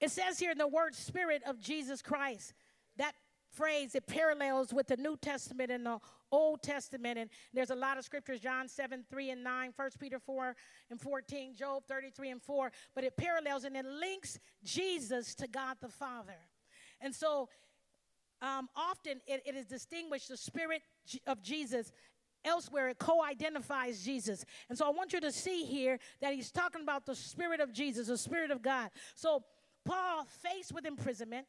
It 0.00 0.10
says 0.10 0.40
here 0.40 0.50
in 0.50 0.58
the 0.58 0.66
word 0.66 0.96
Spirit 0.96 1.42
of 1.46 1.60
Jesus 1.60 2.02
Christ, 2.02 2.52
that 2.96 3.12
phrase, 3.52 3.94
it 3.94 4.06
parallels 4.06 4.72
with 4.72 4.86
the 4.86 4.96
New 4.96 5.16
Testament 5.16 5.70
and 5.70 5.86
the 5.86 5.98
Old 6.32 6.62
Testament. 6.62 7.18
And 7.18 7.30
there's 7.52 7.70
a 7.70 7.74
lot 7.74 7.98
of 7.98 8.04
scriptures 8.04 8.40
John 8.40 8.68
7, 8.68 9.04
3 9.10 9.30
and 9.30 9.44
9, 9.44 9.72
1 9.74 9.90
Peter 9.98 10.18
4 10.18 10.56
and 10.90 11.00
14, 11.00 11.54
Job 11.56 11.84
33 11.88 12.30
and 12.30 12.42
4. 12.42 12.72
But 12.94 13.04
it 13.04 13.16
parallels 13.16 13.64
and 13.64 13.76
it 13.76 13.84
links 13.84 14.38
Jesus 14.64 15.34
to 15.36 15.48
God 15.48 15.76
the 15.80 15.88
Father. 15.88 16.38
And 17.00 17.14
so 17.14 17.48
um, 18.42 18.68
often 18.76 19.20
it, 19.26 19.42
it 19.44 19.54
is 19.54 19.66
distinguished 19.66 20.28
the 20.28 20.36
spirit 20.36 20.82
of 21.26 21.42
Jesus. 21.42 21.92
Elsewhere, 22.42 22.88
it 22.88 22.98
co 22.98 23.22
identifies 23.22 24.02
Jesus. 24.02 24.46
And 24.70 24.78
so 24.78 24.86
I 24.86 24.90
want 24.90 25.12
you 25.12 25.20
to 25.20 25.30
see 25.30 25.66
here 25.66 25.98
that 26.22 26.32
he's 26.32 26.50
talking 26.50 26.80
about 26.80 27.04
the 27.04 27.14
Spirit 27.14 27.60
of 27.60 27.70
Jesus, 27.70 28.08
the 28.08 28.16
Spirit 28.16 28.50
of 28.50 28.62
God. 28.62 28.88
So, 29.14 29.44
Paul, 29.84 30.26
faced 30.42 30.72
with 30.72 30.86
imprisonment 30.86 31.46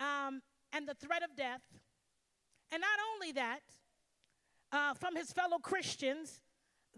um, 0.00 0.42
and 0.76 0.86
the 0.86 0.94
threat 0.94 1.22
of 1.22 1.34
death, 1.34 1.62
and 2.70 2.80
not 2.80 2.98
only 3.14 3.32
that, 3.32 3.60
uh, 4.72 4.92
from 4.94 5.16
his 5.16 5.32
fellow 5.32 5.58
Christians, 5.58 6.42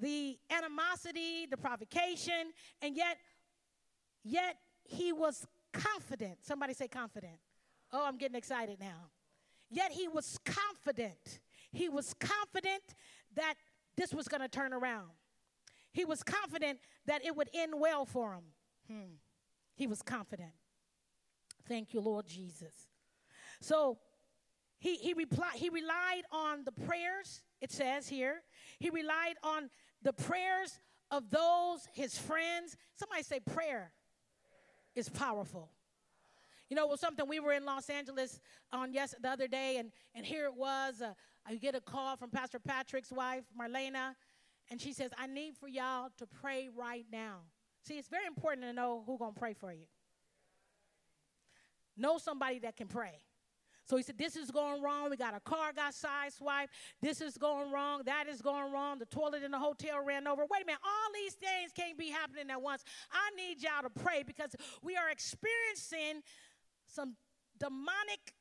the 0.00 0.36
animosity, 0.50 1.46
the 1.48 1.56
provocation, 1.56 2.52
and 2.82 2.96
yet, 2.96 3.18
yet 4.24 4.56
he 4.82 5.12
was 5.12 5.46
confident. 5.72 6.38
Somebody 6.42 6.74
say 6.74 6.88
confident. 6.88 7.38
Oh, 7.92 8.04
I'm 8.04 8.16
getting 8.16 8.36
excited 8.36 8.80
now. 8.80 9.10
Yet 9.70 9.92
he 9.92 10.08
was 10.08 10.38
confident. 10.44 11.38
He 11.70 11.88
was 11.88 12.14
confident 12.14 12.82
that 13.36 13.54
this 13.96 14.12
was 14.12 14.26
going 14.26 14.40
to 14.40 14.48
turn 14.48 14.72
around. 14.72 15.10
He 15.92 16.04
was 16.04 16.22
confident 16.22 16.80
that 17.06 17.24
it 17.24 17.36
would 17.36 17.48
end 17.54 17.74
well 17.76 18.04
for 18.04 18.32
him. 18.32 18.44
Hmm. 18.90 19.14
He 19.76 19.86
was 19.86 20.02
confident. 20.02 20.52
Thank 21.68 21.92
you, 21.92 22.00
Lord 22.00 22.26
Jesus. 22.26 22.87
So 23.60 23.98
he, 24.78 24.96
he, 24.96 25.12
replied, 25.12 25.54
he 25.54 25.68
relied 25.68 26.22
on 26.30 26.64
the 26.64 26.72
prayers, 26.72 27.42
it 27.60 27.72
says 27.72 28.08
here. 28.08 28.42
He 28.78 28.90
relied 28.90 29.34
on 29.42 29.70
the 30.02 30.12
prayers 30.12 30.78
of 31.10 31.30
those, 31.30 31.86
his 31.92 32.16
friends. 32.16 32.76
Somebody 32.94 33.22
say 33.22 33.40
prayer 33.40 33.92
is 34.94 35.08
powerful. 35.08 35.70
You 36.68 36.76
know, 36.76 36.84
it 36.84 36.90
was 36.90 37.00
something 37.00 37.26
we 37.26 37.40
were 37.40 37.52
in 37.52 37.64
Los 37.64 37.88
Angeles 37.88 38.40
on 38.72 38.92
yes 38.92 39.14
the 39.20 39.28
other 39.28 39.48
day, 39.48 39.78
and 39.78 39.90
and 40.14 40.26
here 40.26 40.44
it 40.44 40.54
was. 40.54 41.00
Uh, 41.00 41.14
I 41.46 41.54
get 41.54 41.74
a 41.74 41.80
call 41.80 42.16
from 42.16 42.30
Pastor 42.30 42.58
Patrick's 42.58 43.10
wife, 43.10 43.44
Marlena, 43.58 44.14
and 44.70 44.78
she 44.78 44.92
says, 44.92 45.10
"I 45.16 45.26
need 45.26 45.56
for 45.56 45.66
y'all 45.66 46.10
to 46.18 46.26
pray 46.26 46.68
right 46.68 47.06
now." 47.10 47.38
See, 47.84 47.96
it's 47.96 48.08
very 48.08 48.26
important 48.26 48.66
to 48.66 48.74
know 48.74 49.02
who's 49.06 49.18
gonna 49.18 49.32
pray 49.32 49.54
for 49.54 49.72
you. 49.72 49.86
Know 51.96 52.18
somebody 52.18 52.58
that 52.58 52.76
can 52.76 52.86
pray. 52.86 53.22
So 53.88 53.96
he 53.96 54.02
said, 54.02 54.18
This 54.18 54.36
is 54.36 54.50
going 54.50 54.82
wrong. 54.82 55.08
We 55.08 55.16
got 55.16 55.34
a 55.34 55.40
car 55.40 55.72
got 55.74 55.94
sideswiped. 55.94 56.68
This 57.00 57.22
is 57.22 57.38
going 57.38 57.72
wrong. 57.72 58.02
That 58.04 58.28
is 58.28 58.42
going 58.42 58.70
wrong. 58.70 58.98
The 58.98 59.06
toilet 59.06 59.42
in 59.42 59.50
the 59.50 59.58
hotel 59.58 60.04
ran 60.04 60.26
over. 60.26 60.42
Wait 60.42 60.62
a 60.62 60.66
minute. 60.66 60.80
All 60.84 61.10
these 61.14 61.34
things 61.34 61.72
can't 61.74 61.96
be 61.96 62.10
happening 62.10 62.50
at 62.50 62.60
once. 62.60 62.84
I 63.10 63.34
need 63.34 63.62
y'all 63.62 63.82
to 63.82 63.90
pray 63.90 64.22
because 64.24 64.54
we 64.82 64.96
are 64.96 65.08
experiencing 65.10 66.22
some 66.86 67.16
demonic 67.58 68.34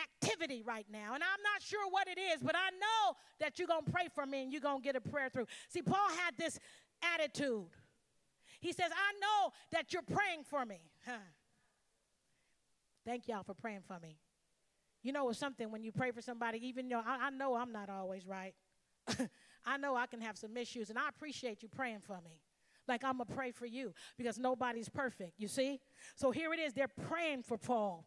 activity 0.00 0.62
right 0.64 0.86
now. 0.90 1.14
And 1.14 1.22
I'm 1.22 1.42
not 1.42 1.60
sure 1.60 1.90
what 1.90 2.06
it 2.06 2.18
is, 2.18 2.40
but 2.40 2.54
I 2.54 2.70
know 2.70 3.16
that 3.40 3.58
you're 3.58 3.68
going 3.68 3.84
to 3.84 3.90
pray 3.90 4.06
for 4.14 4.24
me 4.24 4.44
and 4.44 4.52
you're 4.52 4.60
going 4.60 4.80
to 4.80 4.84
get 4.84 4.94
a 4.94 5.00
prayer 5.00 5.28
through. 5.28 5.46
See, 5.68 5.82
Paul 5.82 6.10
had 6.24 6.36
this 6.38 6.60
attitude. 7.02 7.66
He 8.60 8.72
says, 8.72 8.92
I 8.92 9.18
know 9.20 9.52
that 9.72 9.92
you're 9.92 10.02
praying 10.02 10.44
for 10.48 10.64
me. 10.64 10.78
Huh. 11.04 11.14
Thank 13.04 13.26
y'all 13.26 13.42
for 13.42 13.54
praying 13.54 13.82
for 13.88 13.98
me. 14.00 14.16
You 15.02 15.12
know, 15.12 15.28
it's 15.30 15.38
something 15.38 15.70
when 15.70 15.82
you 15.82 15.92
pray 15.92 16.10
for 16.12 16.22
somebody, 16.22 16.66
even 16.66 16.88
though 16.88 17.02
I, 17.04 17.26
I 17.26 17.30
know 17.30 17.54
I'm 17.54 17.72
not 17.72 17.90
always 17.90 18.26
right. 18.26 18.54
I 19.64 19.76
know 19.76 19.96
I 19.96 20.06
can 20.06 20.20
have 20.20 20.36
some 20.36 20.56
issues, 20.56 20.90
and 20.90 20.98
I 20.98 21.08
appreciate 21.08 21.62
you 21.62 21.68
praying 21.68 22.00
for 22.00 22.20
me. 22.24 22.40
Like 22.88 23.04
I'm 23.04 23.18
going 23.18 23.28
to 23.28 23.34
pray 23.34 23.52
for 23.52 23.66
you 23.66 23.92
because 24.16 24.38
nobody's 24.38 24.88
perfect, 24.88 25.38
you 25.38 25.48
see? 25.48 25.80
So 26.16 26.30
here 26.30 26.52
it 26.52 26.58
is. 26.58 26.72
They're 26.72 26.88
praying 26.88 27.42
for 27.42 27.56
Paul. 27.56 28.06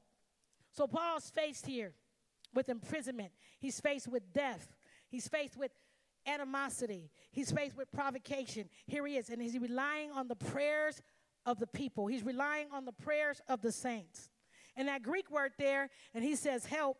So 0.71 0.87
Paul's 0.87 1.29
faced 1.29 1.65
here 1.65 1.93
with 2.53 2.69
imprisonment, 2.69 3.31
he's 3.59 3.79
faced 3.79 4.07
with 4.07 4.33
death, 4.33 4.75
he's 5.09 5.27
faced 5.27 5.57
with 5.57 5.71
animosity, 6.25 7.11
he's 7.31 7.51
faced 7.51 7.77
with 7.77 7.91
provocation. 7.91 8.69
Here 8.85 9.05
he 9.05 9.17
is, 9.17 9.29
and 9.29 9.41
he's 9.41 9.57
relying 9.57 10.11
on 10.11 10.27
the 10.27 10.35
prayers 10.35 11.01
of 11.45 11.59
the 11.59 11.67
people, 11.67 12.07
he's 12.07 12.23
relying 12.23 12.67
on 12.71 12.85
the 12.85 12.91
prayers 12.91 13.41
of 13.47 13.61
the 13.61 13.71
saints. 13.71 14.29
And 14.75 14.87
that 14.87 15.03
Greek 15.03 15.31
word 15.31 15.53
there, 15.57 15.89
and 16.13 16.23
he 16.23 16.35
says 16.35 16.65
help, 16.65 16.97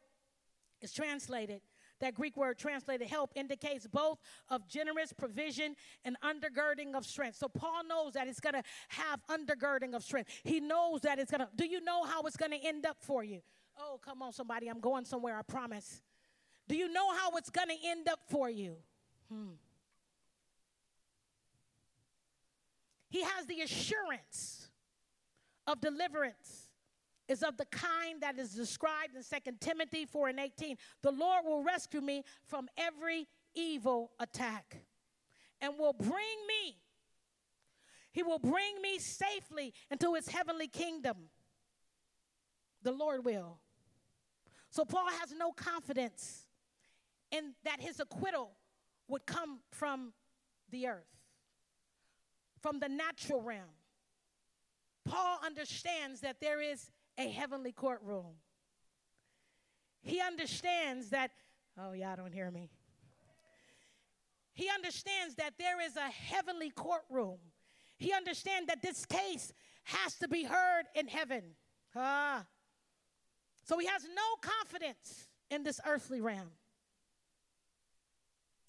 is 0.81 0.93
translated. 0.93 1.61
That 2.01 2.13
Greek 2.13 2.35
word 2.35 2.57
translated 2.57 3.07
help 3.07 3.31
indicates 3.35 3.87
both 3.87 4.19
of 4.49 4.67
generous 4.67 5.13
provision 5.13 5.75
and 6.03 6.17
undergirding 6.21 6.93
of 6.93 7.05
strength. 7.05 7.37
So 7.37 7.47
Paul 7.47 7.85
knows 7.87 8.13
that 8.13 8.27
it's 8.27 8.41
going 8.41 8.55
to 8.55 8.63
have 8.89 9.21
undergirding 9.29 9.95
of 9.95 10.03
strength. 10.03 10.29
He 10.43 10.59
knows 10.59 11.01
that 11.01 11.19
it's 11.19 11.31
going 11.31 11.41
to. 11.41 11.49
Do 11.55 11.65
you 11.65 11.81
know 11.81 12.03
how 12.03 12.23
it's 12.23 12.35
going 12.35 12.51
to 12.51 12.59
end 12.65 12.85
up 12.85 12.97
for 12.99 13.23
you? 13.23 13.41
Oh, 13.79 13.99
come 14.03 14.21
on, 14.21 14.33
somebody. 14.33 14.67
I'm 14.67 14.79
going 14.79 15.05
somewhere, 15.05 15.37
I 15.37 15.41
promise. 15.41 16.01
Do 16.67 16.75
you 16.75 16.91
know 16.91 17.13
how 17.15 17.31
it's 17.37 17.49
going 17.49 17.69
to 17.69 17.77
end 17.85 18.07
up 18.09 18.19
for 18.29 18.49
you? 18.49 18.75
Hmm. 19.31 19.53
He 23.09 23.21
has 23.21 23.45
the 23.45 23.61
assurance 23.61 24.67
of 25.65 25.79
deliverance 25.79 26.64
is 27.27 27.43
of 27.43 27.57
the 27.57 27.65
kind 27.65 28.21
that 28.21 28.37
is 28.37 28.51
described 28.51 29.15
in 29.15 29.23
2 29.23 29.51
Timothy 29.59 30.05
4 30.05 30.29
and 30.29 30.39
18. 30.39 30.77
The 31.01 31.11
Lord 31.11 31.45
will 31.45 31.63
rescue 31.63 32.01
me 32.01 32.23
from 32.45 32.67
every 32.77 33.27
evil 33.53 34.11
attack 34.19 34.77
and 35.61 35.73
will 35.79 35.93
bring 35.93 36.11
me, 36.47 36.77
He 38.11 38.23
will 38.23 38.39
bring 38.39 38.81
me 38.81 38.99
safely 38.99 39.73
into 39.89 40.13
His 40.13 40.27
heavenly 40.27 40.67
kingdom. 40.67 41.29
The 42.83 42.91
Lord 42.91 43.25
will. 43.25 43.59
So 44.69 44.83
Paul 44.83 45.07
has 45.21 45.31
no 45.31 45.51
confidence 45.51 46.45
in 47.31 47.53
that 47.63 47.79
his 47.79 47.99
acquittal 47.99 48.51
would 49.07 49.25
come 49.25 49.59
from 49.71 50.13
the 50.69 50.87
earth, 50.87 51.07
from 52.61 52.79
the 52.79 52.89
natural 52.89 53.41
realm. 53.41 53.75
Paul 55.05 55.39
understands 55.45 56.21
that 56.21 56.41
there 56.41 56.61
is 56.61 56.91
a 57.17 57.29
heavenly 57.29 57.71
courtroom. 57.71 58.35
He 60.01 60.21
understands 60.21 61.09
that, 61.09 61.31
oh, 61.79 61.93
y'all 61.93 62.15
don't 62.15 62.33
hear 62.33 62.51
me. 62.51 62.69
He 64.53 64.69
understands 64.73 65.35
that 65.35 65.53
there 65.57 65.81
is 65.81 65.97
a 65.97 66.09
heavenly 66.09 66.69
courtroom. 66.69 67.39
He 67.97 68.13
understands 68.13 68.67
that 68.67 68.81
this 68.81 69.05
case 69.05 69.51
has 69.83 70.15
to 70.15 70.27
be 70.27 70.43
heard 70.43 70.83
in 70.95 71.07
heaven. 71.07 71.43
Ah. 71.95 72.45
So 73.63 73.77
he 73.79 73.87
has 73.87 74.03
no 74.03 74.35
confidence 74.41 75.27
in 75.49 75.63
this 75.63 75.79
earthly 75.85 76.21
realm. 76.21 76.51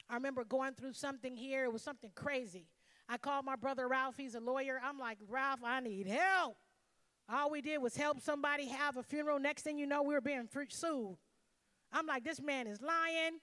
I 0.09 0.15
remember 0.15 0.45
going 0.45 0.75
through 0.75 0.93
something 0.93 1.37
here. 1.37 1.65
It 1.65 1.73
was 1.73 1.83
something 1.83 2.13
crazy. 2.15 2.67
I 3.09 3.19
called 3.19 3.45
my 3.45 3.57
brother 3.57 3.89
Ralph. 3.89 4.17
He's 4.17 4.35
a 4.35 4.41
lawyer. 4.41 4.81
I'm 4.83 4.99
like, 4.99 5.19
Ralph, 5.29 5.61
I 5.65 5.81
need 5.81 6.07
help. 6.07 6.57
All 7.29 7.51
we 7.51 7.61
did 7.61 7.79
was 7.79 7.97
help 7.97 8.21
somebody 8.21 8.69
have 8.69 8.97
a 8.97 9.03
funeral. 9.03 9.39
Next 9.39 9.63
thing 9.63 9.79
you 9.79 9.87
know, 9.87 10.03
we 10.03 10.15
were 10.15 10.21
being 10.21 10.49
sued. 10.69 11.17
I'm 11.93 12.07
like, 12.07 12.25
this 12.25 12.41
man 12.41 12.67
is 12.67 12.81
lying. 12.81 13.41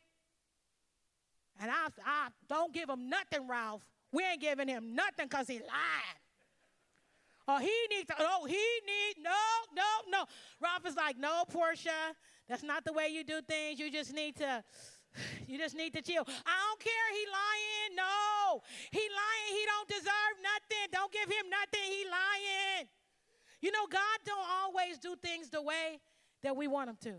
And 1.60 1.70
I, 1.70 1.88
I 2.06 2.28
don't 2.48 2.74
give 2.74 2.90
him 2.90 3.10
nothing, 3.10 3.48
Ralph. 3.48 3.84
We 4.12 4.24
ain't 4.24 4.42
giving 4.42 4.68
him 4.68 4.96
nothing 4.96 5.28
because 5.28 5.48
he 5.48 5.60
lied. 5.60 6.18
Oh, 7.48 7.58
he 7.58 7.74
needs 7.90 8.08
to, 8.08 8.16
oh, 8.20 8.46
he 8.46 8.54
need, 8.54 9.22
no, 9.22 9.32
no, 9.76 9.84
no. 10.10 10.26
Ralph 10.62 10.86
is 10.88 10.96
like, 10.96 11.18
no, 11.18 11.44
Portia, 11.50 12.16
that's 12.48 12.64
not 12.64 12.86
the 12.86 12.94
way 12.94 13.10
you 13.10 13.24
do 13.24 13.42
things. 13.42 13.80
You 13.80 13.92
just 13.92 14.14
need 14.14 14.38
to, 14.38 14.64
you 15.46 15.58
just 15.58 15.76
need 15.76 15.94
to 15.94 16.02
chill. 16.02 16.24
I 16.26 16.56
don't 16.68 16.80
care, 16.80 17.08
he 17.12 17.26
lying. 17.28 17.98
No, 17.98 18.62
he 18.92 19.00
lying. 19.00 19.60
He 19.60 19.66
don't 19.66 19.90
deserve 19.90 20.36
nothing. 20.42 20.88
Don't 20.94 21.12
give 21.12 21.28
him 21.28 21.50
nothing. 21.50 21.84
He 21.84 22.06
lying. 22.10 22.88
You 23.64 23.72
know, 23.72 23.88
God 23.90 24.20
don't 24.26 24.46
always 24.62 24.98
do 24.98 25.16
things 25.16 25.50
the 25.50 25.62
way 25.62 26.02
that 26.42 26.54
we 26.54 26.68
want 26.68 26.90
him 26.90 26.98
to. 27.04 27.14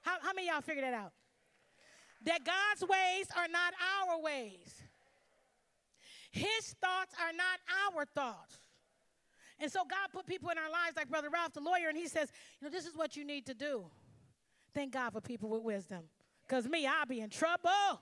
How, 0.00 0.16
how 0.22 0.32
many 0.32 0.48
y'all 0.48 0.62
figured 0.62 0.82
that 0.82 0.94
out? 0.94 1.12
That 2.24 2.40
God's 2.42 2.90
ways 2.90 3.26
are 3.36 3.48
not 3.48 3.74
our 4.00 4.18
ways. 4.18 4.80
His 6.30 6.74
thoughts 6.80 7.14
are 7.20 7.34
not 7.36 7.60
our 7.94 8.06
thoughts. 8.06 8.56
And 9.60 9.70
so 9.70 9.80
God 9.84 10.08
put 10.10 10.24
people 10.24 10.48
in 10.48 10.56
our 10.56 10.70
lives 10.70 10.96
like 10.96 11.10
Brother 11.10 11.28
Ralph, 11.28 11.52
the 11.52 11.60
lawyer, 11.60 11.90
and 11.90 11.98
he 11.98 12.08
says, 12.08 12.32
you 12.62 12.66
know, 12.66 12.72
this 12.72 12.86
is 12.86 12.96
what 12.96 13.14
you 13.14 13.26
need 13.26 13.44
to 13.44 13.54
do. 13.54 13.84
Thank 14.74 14.94
God 14.94 15.12
for 15.12 15.20
people 15.20 15.50
with 15.50 15.60
wisdom. 15.60 16.04
Because 16.48 16.66
me, 16.66 16.86
I'll 16.86 17.04
be 17.04 17.20
in 17.20 17.28
trouble. 17.28 18.00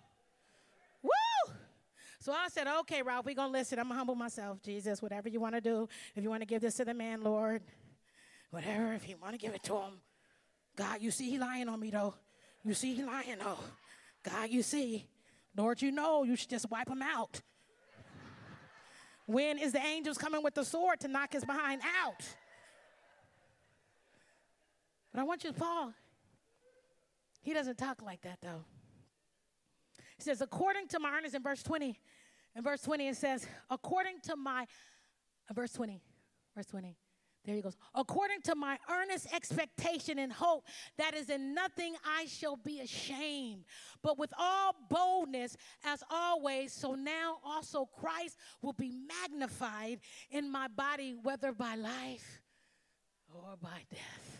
So 2.23 2.31
I 2.31 2.47
said, 2.51 2.69
okay, 2.69 3.03
Ralph, 3.03 3.27
we're 3.27 3.35
going 3.35 3.53
to 3.53 3.59
listen. 3.59 3.81
I'm 3.81 3.87
going 3.87 3.97
to 3.97 3.99
humble 3.99 4.15
myself. 4.15 4.63
Jesus, 4.63 5.03
whatever 5.03 5.29
you 5.29 5.41
want 5.41 5.57
to 5.57 5.61
do. 5.61 5.89
If 6.15 6.23
you 6.23 6.31
want 6.31 6.41
to 6.43 6.47
give 6.47 6.63
this 6.63 6.77
to 6.77 6.85
the 6.85 6.95
man, 6.95 7.21
Lord, 7.25 7.63
whatever, 8.53 8.93
if 8.93 9.09
you 9.09 9.17
want 9.21 9.35
to 9.35 9.39
give 9.39 9.53
it 9.57 9.65
to 9.65 9.75
him. 9.75 9.95
God, 10.77 11.03
you 11.03 11.11
see 11.11 11.29
he 11.29 11.37
lying 11.37 11.69
on 11.69 11.81
me, 11.81 11.91
though. 11.91 12.15
You 12.63 12.75
see 12.75 12.95
he 12.95 13.03
lying, 13.03 13.39
though. 13.43 13.59
God, 14.23 14.51
you 14.51 14.63
see. 14.63 15.09
Lord, 15.57 15.83
you 15.83 15.91
know 15.91 16.23
you 16.23 16.37
should 16.37 16.49
just 16.49 16.71
wipe 16.71 16.89
him 16.89 17.03
out. 17.03 17.41
When 19.27 19.59
is 19.59 19.73
the 19.73 19.83
angels 19.85 20.17
coming 20.17 20.45
with 20.45 20.55
the 20.55 20.65
sword 20.65 21.01
to 21.01 21.09
knock 21.09 21.33
his 21.33 21.45
behind 21.45 21.83
out? 22.05 22.23
But 25.13 25.23
I 25.23 25.25
want 25.25 25.43
you 25.43 25.51
to, 25.51 25.59
Paul, 25.59 25.93
He 27.41 27.53
doesn't 27.53 27.79
talk 27.79 28.01
like 28.01 28.23
that 28.23 28.39
though. 28.41 28.65
He 30.23 30.31
says, 30.31 30.41
according 30.41 30.87
to 30.89 31.01
my 31.01 31.11
earnest 31.11 31.35
in 31.35 31.43
verse 31.43 31.65
20, 31.65 31.99
in 32.55 32.63
verse 32.63 32.81
20 32.83 33.09
it 33.09 33.17
says, 33.17 33.45
according 33.69 34.21
to 34.27 34.37
my, 34.37 34.67
uh, 35.51 35.53
verse 35.53 35.73
20, 35.73 36.01
verse 36.55 36.67
20. 36.67 36.97
There 37.45 37.57
he 37.57 37.61
goes. 37.61 37.77
According 37.93 38.43
to 38.43 38.55
my 38.55 38.79
earnest 38.89 39.35
expectation 39.35 40.21
and 40.21 40.33
hope, 40.33 40.65
that 40.97 41.15
is 41.15 41.29
in 41.29 41.55
nothing 41.55 41.97
I 42.07 42.27
shall 42.27 42.55
be 42.55 42.79
ashamed, 42.79 43.65
but 44.01 44.17
with 44.17 44.33
all 44.39 44.77
boldness, 44.89 45.57
as 45.85 46.05
always, 46.09 46.73
so 46.73 46.95
now 46.95 47.39
also 47.45 47.89
Christ 47.99 48.37
will 48.61 48.75
be 48.75 48.93
magnified 48.93 49.99
in 50.31 50.53
my 50.53 50.69
body, 50.69 51.17
whether 51.21 51.51
by 51.51 51.75
life 51.75 52.43
or 53.35 53.57
by 53.61 53.83
death. 53.91 54.39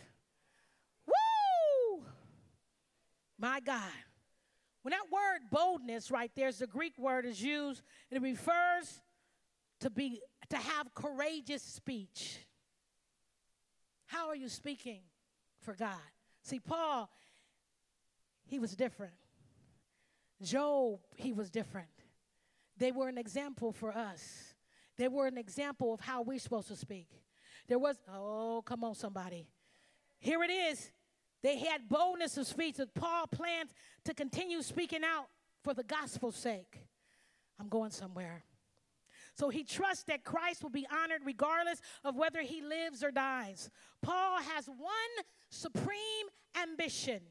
Woo! 1.05 2.05
My 3.37 3.59
God. 3.59 3.91
When 4.83 4.91
that 4.91 5.11
word 5.11 5.49
boldness 5.49 6.11
right 6.11 6.31
there's 6.35 6.59
the 6.59 6.67
Greek 6.67 6.97
word 6.97 7.25
is 7.25 7.41
used, 7.41 7.81
it 8.11 8.21
refers 8.21 9.01
to 9.79 9.89
be 9.89 10.21
to 10.49 10.57
have 10.57 10.93
courageous 10.93 11.63
speech. 11.63 12.37
How 14.05 14.27
are 14.27 14.35
you 14.35 14.49
speaking 14.49 15.01
for 15.61 15.73
God? 15.73 15.95
See, 16.43 16.59
Paul, 16.59 17.09
he 18.45 18.59
was 18.59 18.75
different. 18.75 19.13
Job, 20.41 20.99
he 21.15 21.31
was 21.31 21.49
different. 21.49 21.87
They 22.77 22.91
were 22.91 23.07
an 23.07 23.17
example 23.17 23.71
for 23.71 23.95
us. 23.95 24.53
They 24.97 25.07
were 25.07 25.27
an 25.27 25.37
example 25.37 25.93
of 25.93 26.01
how 26.01 26.21
we're 26.21 26.39
supposed 26.39 26.67
to 26.67 26.75
speak. 26.75 27.07
There 27.67 27.79
was, 27.79 27.97
oh, 28.13 28.61
come 28.65 28.83
on, 28.83 28.95
somebody. 28.95 29.47
Here 30.19 30.43
it 30.43 30.51
is. 30.51 30.91
They 31.43 31.57
had 31.57 31.89
boldness 31.89 32.37
of 32.37 32.47
speech 32.47 32.77
that 32.77 32.93
Paul 32.95 33.27
planned 33.27 33.69
to 34.05 34.13
continue 34.13 34.61
speaking 34.61 35.03
out 35.03 35.27
for 35.63 35.73
the 35.73 35.83
gospel's 35.83 36.37
sake. 36.37 36.79
I'm 37.59 37.67
going 37.67 37.91
somewhere. 37.91 38.45
So 39.35 39.49
he 39.49 39.63
trusts 39.63 40.03
that 40.05 40.23
Christ 40.23 40.63
will 40.63 40.69
be 40.69 40.87
honored 40.91 41.21
regardless 41.25 41.81
of 42.03 42.15
whether 42.15 42.41
he 42.41 42.61
lives 42.61 43.03
or 43.03 43.11
dies. 43.11 43.69
Paul 44.01 44.39
has 44.41 44.67
one 44.67 45.25
supreme 45.49 46.27
ambition 46.61 47.21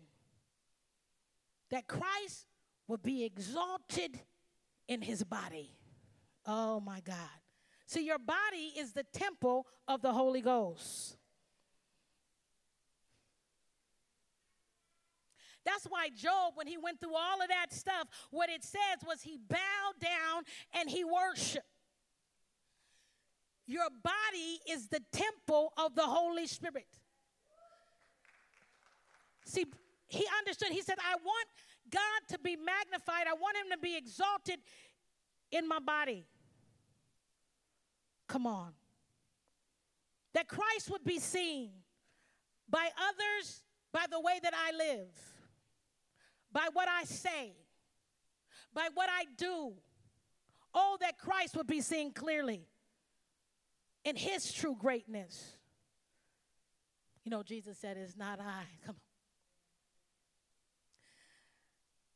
that 1.71 1.87
Christ 1.87 2.47
will 2.88 2.99
be 2.99 3.25
exalted 3.25 4.21
in 4.88 5.00
his 5.00 5.25
body. 5.25 5.71
Oh 6.45 6.81
my 6.81 7.00
God. 7.00 7.16
See, 7.87 8.04
your 8.04 8.19
body 8.19 8.73
is 8.76 8.92
the 8.92 9.04
temple 9.04 9.66
of 9.87 10.02
the 10.02 10.12
Holy 10.12 10.40
Ghost. 10.40 11.16
That's 15.64 15.85
why 15.85 16.09
Job, 16.09 16.54
when 16.54 16.66
he 16.66 16.76
went 16.76 17.00
through 17.00 17.14
all 17.14 17.40
of 17.40 17.49
that 17.49 17.73
stuff, 17.73 18.09
what 18.31 18.49
it 18.50 18.64
says 18.64 19.07
was 19.07 19.23
he 19.23 19.38
bowed 19.49 20.00
down 20.00 20.42
and 20.78 20.90
he 20.90 21.04
worshiped. 21.04 21.66
Your 23.66 23.88
body 24.02 24.61
is 24.69 24.88
the 24.88 25.00
temple 25.12 25.73
of 25.76 25.95
the 25.95 26.02
Holy 26.02 26.47
Spirit. 26.47 26.88
See, 29.45 29.66
he 30.09 30.26
understood. 30.38 30.73
He 30.73 30.83
said, 30.83 30.97
I 30.99 31.14
want 31.14 31.49
God 31.90 32.28
to 32.31 32.38
be 32.38 32.57
magnified, 32.57 33.26
I 33.28 33.35
want 33.35 33.57
him 33.57 33.71
to 33.71 33.78
be 33.78 33.97
exalted 33.97 34.59
in 35.50 35.69
my 35.69 35.78
body. 35.78 36.26
Come 38.26 38.47
on. 38.47 38.73
That 40.35 40.49
Christ 40.49 40.90
would 40.90 41.04
be 41.04 41.19
seen 41.19 41.71
by 42.69 42.88
others 42.97 43.62
by 43.92 44.07
the 44.11 44.19
way 44.19 44.40
that 44.42 44.54
I 44.54 44.76
live 44.76 45.32
by 46.52 46.68
what 46.73 46.88
I 46.88 47.04
say, 47.04 47.54
by 48.75 48.88
what 48.94 49.09
I 49.11 49.25
do. 49.37 49.73
Oh, 50.75 50.97
that 51.00 51.19
Christ 51.19 51.56
would 51.56 51.67
be 51.67 51.80
seen 51.80 52.12
clearly 52.12 52.67
in 54.04 54.17
his 54.17 54.52
true 54.52 54.76
greatness. 54.78 55.56
You 57.25 57.30
know, 57.30 57.43
Jesus 57.43 57.78
said, 57.78 57.97
It's 57.97 58.17
not 58.17 58.41
I. 58.41 58.65
Come 58.86 58.97
on. 58.97 59.00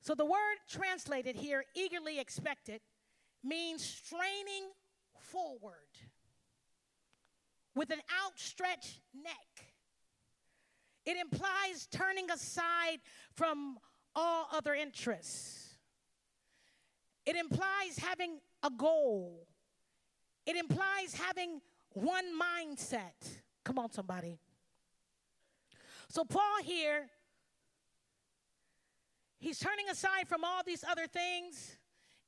So 0.01 0.14
the 0.14 0.25
word 0.25 0.57
translated 0.68 1.35
here, 1.35 1.64
eagerly 1.75 2.20
expected, 2.20 2.81
means 3.42 3.85
straining 3.85 4.70
forward 5.18 5.72
with 7.75 7.90
an 7.90 8.01
outstretched 8.25 9.01
neck. 9.14 9.66
It 11.05 11.16
implies 11.16 11.88
turning 11.90 12.31
aside 12.31 12.99
from 13.35 13.79
all 14.16 14.48
other 14.52 14.74
interests. 14.74 15.76
It 17.24 17.37
implies 17.37 17.98
having 17.98 18.38
a 18.62 18.70
goal, 18.70 19.46
it 20.46 20.57
implies 20.57 21.14
having 21.14 21.61
one 21.90 22.24
mindset. 22.40 23.40
Come 23.64 23.79
on, 23.79 23.90
somebody. 23.90 24.38
So, 26.09 26.24
Paul 26.24 26.62
here, 26.62 27.09
he's 29.38 29.59
turning 29.59 29.88
aside 29.90 30.29
from 30.29 30.44
all 30.44 30.62
these 30.64 30.85
other 30.88 31.07
things, 31.07 31.76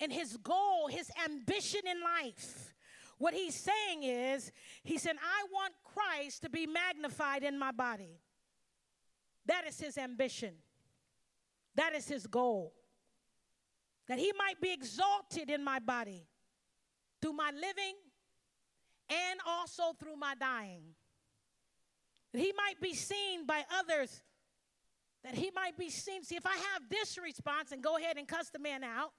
and 0.00 0.12
his 0.12 0.36
goal, 0.36 0.88
his 0.88 1.10
ambition 1.24 1.82
in 1.88 2.02
life, 2.02 2.74
what 3.18 3.34
he's 3.34 3.54
saying 3.54 4.04
is, 4.04 4.52
he 4.84 4.96
said, 4.98 5.16
I 5.16 5.46
want 5.52 5.74
Christ 5.84 6.42
to 6.42 6.50
be 6.50 6.66
magnified 6.66 7.42
in 7.42 7.58
my 7.58 7.72
body. 7.72 8.20
That 9.46 9.66
is 9.66 9.80
his 9.80 9.98
ambition. 9.98 10.54
That 11.78 11.94
is 11.94 12.08
his 12.08 12.26
goal. 12.26 12.74
That 14.08 14.18
he 14.18 14.32
might 14.36 14.60
be 14.60 14.72
exalted 14.72 15.48
in 15.48 15.62
my 15.62 15.78
body 15.78 16.26
through 17.22 17.34
my 17.34 17.52
living 17.52 17.94
and 19.08 19.38
also 19.46 19.92
through 20.00 20.16
my 20.16 20.34
dying. 20.34 20.82
That 22.32 22.40
he 22.40 22.52
might 22.56 22.80
be 22.80 22.94
seen 22.94 23.46
by 23.46 23.62
others. 23.78 24.22
That 25.22 25.36
he 25.36 25.52
might 25.54 25.78
be 25.78 25.88
seen. 25.88 26.24
See, 26.24 26.34
if 26.34 26.46
I 26.46 26.56
have 26.56 26.82
this 26.90 27.16
response 27.16 27.70
and 27.70 27.80
go 27.80 27.96
ahead 27.96 28.16
and 28.16 28.26
cuss 28.26 28.50
the 28.50 28.58
man 28.58 28.82
out, 28.82 29.12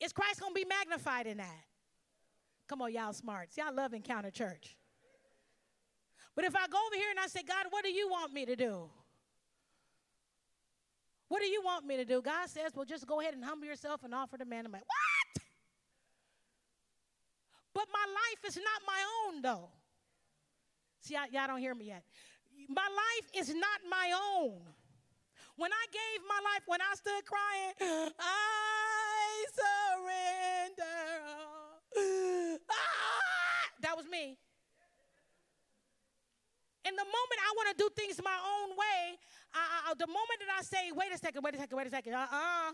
is 0.00 0.12
Christ 0.12 0.38
going 0.38 0.54
to 0.54 0.60
be 0.60 0.64
magnified 0.64 1.26
in 1.26 1.38
that? 1.38 1.64
Come 2.68 2.82
on, 2.82 2.92
y'all 2.92 3.12
smarts. 3.12 3.56
Y'all 3.56 3.74
love 3.74 3.94
Encounter 3.94 4.30
Church. 4.30 4.76
But 6.36 6.44
if 6.44 6.54
I 6.54 6.68
go 6.68 6.78
over 6.86 6.94
here 6.94 7.10
and 7.10 7.18
I 7.18 7.26
say, 7.26 7.42
God, 7.42 7.66
what 7.70 7.84
do 7.84 7.90
you 7.90 8.08
want 8.08 8.32
me 8.32 8.46
to 8.46 8.54
do? 8.54 8.90
What 11.28 11.40
do 11.42 11.46
you 11.46 11.62
want 11.62 11.86
me 11.86 11.96
to 11.96 12.04
do? 12.04 12.22
God 12.22 12.48
says, 12.48 12.72
well, 12.74 12.86
just 12.86 13.06
go 13.06 13.20
ahead 13.20 13.34
and 13.34 13.44
humble 13.44 13.66
yourself 13.66 14.02
and 14.02 14.14
offer 14.14 14.36
the 14.38 14.46
man. 14.46 14.66
I'm 14.66 14.72
like, 14.72 14.82
what? 14.86 15.44
But 17.74 17.86
my 17.92 18.06
life 18.12 18.50
is 18.50 18.56
not 18.56 18.82
my 18.86 19.04
own, 19.26 19.42
though. 19.42 19.68
See, 21.00 21.16
I, 21.16 21.26
y'all 21.30 21.46
don't 21.46 21.60
hear 21.60 21.74
me 21.74 21.86
yet. 21.86 22.02
My 22.68 22.88
life 22.88 23.30
is 23.34 23.54
not 23.54 23.80
my 23.88 24.12
own. 24.36 24.60
When 25.56 25.72
I 25.72 25.86
gave 25.92 26.22
my 26.28 26.40
life, 26.52 26.62
when 26.66 26.80
I 26.80 26.94
stood 26.94 27.24
crying, 27.26 28.12
I 28.18 29.44
surrender. 29.58 30.98
Ah, 32.70 33.70
that 33.82 33.96
was 33.96 34.06
me. 34.06 34.38
And 36.84 36.96
the 36.96 37.04
moment 37.04 37.38
I 37.42 37.52
want 37.56 37.76
to 37.76 37.84
do 37.84 37.90
things 37.94 38.20
my 38.24 38.38
own 38.38 38.70
way, 38.78 39.18
I, 39.58 39.90
I, 39.90 39.94
the 39.98 40.06
moment 40.06 40.38
that 40.40 40.56
I 40.58 40.62
say, 40.62 40.92
wait 40.92 41.12
a 41.12 41.18
second, 41.18 41.42
wait 41.42 41.54
a 41.54 41.58
second, 41.58 41.76
wait 41.76 41.86
a 41.86 41.90
second, 41.90 42.14
uh 42.14 42.26
uh 42.30 42.72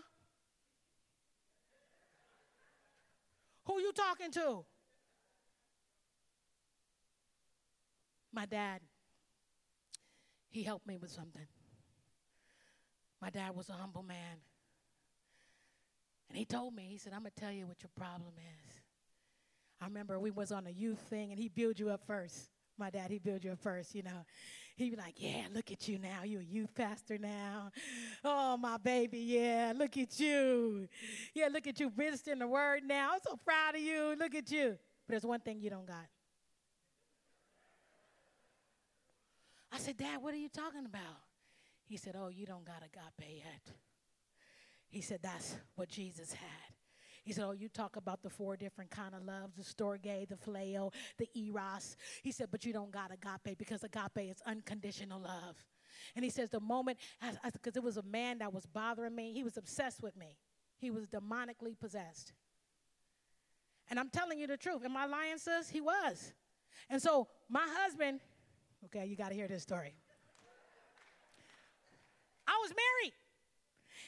Who 3.65 3.79
you 3.79 3.91
talking 3.93 4.31
to? 4.31 4.63
My 8.31 8.45
dad. 8.45 8.81
He 10.49 10.63
helped 10.63 10.87
me 10.87 10.97
with 10.97 11.11
something. 11.11 11.47
My 13.21 13.29
dad 13.29 13.55
was 13.55 13.69
a 13.69 13.73
humble 13.73 14.03
man. 14.03 14.37
And 16.29 16.37
he 16.37 16.45
told 16.45 16.75
me, 16.75 16.87
he 16.89 16.97
said, 16.97 17.13
I'm 17.13 17.23
to 17.23 17.31
tell 17.31 17.51
you 17.51 17.67
what 17.67 17.81
your 17.81 17.89
problem 17.95 18.33
is. 18.37 18.81
I 19.81 19.85
remember 19.85 20.19
we 20.19 20.31
was 20.31 20.51
on 20.51 20.67
a 20.67 20.69
youth 20.69 20.99
thing 20.99 21.31
and 21.31 21.39
he 21.39 21.49
built 21.49 21.79
you 21.79 21.89
up 21.89 22.01
first. 22.05 22.49
My 22.77 22.89
dad, 22.89 23.09
he 23.09 23.19
built 23.19 23.43
you 23.43 23.55
first, 23.55 23.95
you 23.95 24.03
know. 24.03 24.25
He'd 24.75 24.91
be 24.91 24.97
like, 24.97 25.15
Yeah, 25.17 25.45
look 25.53 25.71
at 25.71 25.87
you 25.87 25.97
now. 25.97 26.23
You're 26.23 26.41
a 26.41 26.43
youth 26.43 26.73
pastor 26.75 27.17
now. 27.17 27.71
Oh, 28.23 28.57
my 28.57 28.77
baby, 28.77 29.19
yeah, 29.19 29.73
look 29.75 29.97
at 29.97 30.19
you. 30.19 30.87
Yeah, 31.33 31.47
look 31.51 31.67
at 31.67 31.79
you 31.79 31.89
visiting 31.89 32.39
the 32.39 32.47
word 32.47 32.83
now. 32.83 33.11
I'm 33.13 33.19
so 33.23 33.37
proud 33.37 33.75
of 33.75 33.81
you. 33.81 34.15
Look 34.17 34.35
at 34.35 34.51
you. 34.51 34.77
But 35.07 35.13
there's 35.13 35.25
one 35.25 35.39
thing 35.39 35.59
you 35.59 35.69
don't 35.69 35.85
got. 35.85 36.07
I 39.71 39.77
said, 39.77 39.97
Dad, 39.97 40.21
what 40.21 40.33
are 40.33 40.37
you 40.37 40.49
talking 40.49 40.85
about? 40.85 41.21
He 41.85 41.97
said, 41.97 42.15
Oh, 42.17 42.29
you 42.29 42.45
don't 42.45 42.65
got 42.65 42.77
agape 42.77 43.37
yet. 43.37 43.75
He 44.89 45.01
said, 45.01 45.19
That's 45.21 45.55
what 45.75 45.89
Jesus 45.89 46.33
had. 46.33 46.74
He 47.25 47.33
said, 47.33 47.43
Oh, 47.43 47.51
you 47.51 47.67
talk 47.67 47.95
about 47.95 48.21
the 48.21 48.29
four 48.29 48.55
different 48.55 48.91
kind 48.91 49.15
of 49.15 49.23
loves, 49.23 49.55
the 49.57 49.63
storge, 49.63 50.29
the 50.29 50.35
phileo, 50.35 50.93
the 51.17 51.27
eros. 51.35 51.97
He 52.21 52.31
said, 52.31 52.49
but 52.51 52.63
you 52.63 52.71
don't 52.71 52.91
got 52.91 53.11
agape 53.11 53.57
because 53.57 53.83
agape 53.83 54.29
is 54.29 54.41
unconditional 54.45 55.19
love. 55.19 55.57
And 56.15 56.23
he 56.23 56.29
says, 56.29 56.49
the 56.49 56.59
moment, 56.59 56.99
because 57.51 57.75
it 57.75 57.83
was 57.83 57.97
a 57.97 58.03
man 58.03 58.37
that 58.37 58.53
was 58.53 58.65
bothering 58.67 59.15
me, 59.15 59.33
he 59.33 59.43
was 59.43 59.57
obsessed 59.57 60.03
with 60.03 60.15
me. 60.15 60.37
He 60.77 60.91
was 60.91 61.07
demonically 61.07 61.77
possessed. 61.79 62.33
And 63.89 63.99
I'm 63.99 64.09
telling 64.09 64.39
you 64.39 64.45
the 64.45 64.57
truth. 64.57 64.83
Am 64.85 64.95
I 64.95 65.05
lying, 65.05 65.37
sis? 65.37 65.69
He 65.69 65.81
was. 65.81 66.31
And 66.89 67.01
so 67.01 67.27
my 67.49 67.65
husband, 67.67 68.19
okay, 68.85 69.05
you 69.05 69.15
got 69.15 69.29
to 69.29 69.35
hear 69.35 69.47
this 69.47 69.63
story. 69.63 69.95
I 72.47 72.59
was 72.61 72.69
married. 72.69 73.13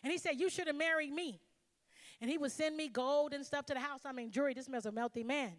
And 0.03 0.11
he 0.11 0.19
said, 0.19 0.39
You 0.39 0.49
should 0.49 0.67
have 0.67 0.75
married 0.75 1.11
me. 1.11 1.39
And 2.19 2.29
he 2.29 2.37
would 2.37 2.51
send 2.51 2.75
me 2.75 2.89
gold 2.89 3.33
and 3.33 3.45
stuff 3.45 3.65
to 3.67 3.73
the 3.73 3.79
house. 3.79 4.01
I 4.05 4.11
mean, 4.11 4.31
jewelry, 4.31 4.53
this 4.53 4.67
man's 4.67 4.85
a 4.85 4.91
melty 4.91 5.25
man. 5.25 5.51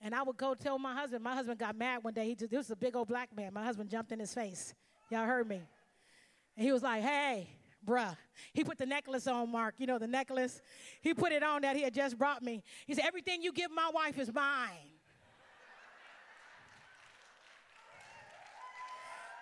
And 0.00 0.14
I 0.14 0.22
would 0.22 0.36
go 0.36 0.54
tell 0.54 0.78
my 0.78 0.94
husband. 0.94 1.22
My 1.22 1.34
husband 1.34 1.58
got 1.58 1.76
mad 1.76 2.02
one 2.02 2.14
day. 2.14 2.26
He 2.26 2.34
just, 2.34 2.50
this 2.50 2.58
was 2.58 2.70
a 2.70 2.76
big 2.76 2.96
old 2.96 3.08
black 3.08 3.34
man. 3.36 3.52
My 3.52 3.64
husband 3.64 3.90
jumped 3.90 4.12
in 4.12 4.20
his 4.20 4.32
face. 4.32 4.74
Y'all 5.10 5.26
heard 5.26 5.46
me. 5.46 5.60
And 6.56 6.64
he 6.66 6.72
was 6.72 6.82
like, 6.82 7.02
Hey, 7.02 7.48
bruh. 7.86 8.16
He 8.54 8.64
put 8.64 8.78
the 8.78 8.86
necklace 8.86 9.26
on, 9.26 9.50
Mark. 9.50 9.74
You 9.78 9.86
know, 9.86 9.98
the 9.98 10.06
necklace. 10.06 10.62
He 11.02 11.12
put 11.12 11.32
it 11.32 11.42
on 11.42 11.62
that 11.62 11.76
he 11.76 11.82
had 11.82 11.92
just 11.92 12.16
brought 12.16 12.42
me. 12.42 12.62
He 12.86 12.94
said, 12.94 13.04
Everything 13.06 13.42
you 13.42 13.52
give 13.52 13.70
my 13.70 13.90
wife 13.92 14.18
is 14.18 14.32
mine. 14.32 14.70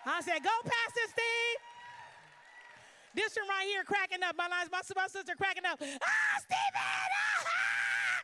I 0.06 0.22
said, 0.22 0.42
Go, 0.42 0.50
Pastor 0.64 1.12
Steve. 1.12 1.77
This 3.14 3.36
one 3.36 3.48
right 3.48 3.66
here 3.66 3.84
cracking 3.84 4.22
up. 4.22 4.36
My 4.36 4.48
lines, 4.48 4.68
my, 4.70 4.80
my 4.96 5.08
sister 5.08 5.34
cracking 5.36 5.64
up. 5.64 5.80
Ah, 5.80 6.38
Stephen! 6.38 6.74
Ah! 6.74 8.22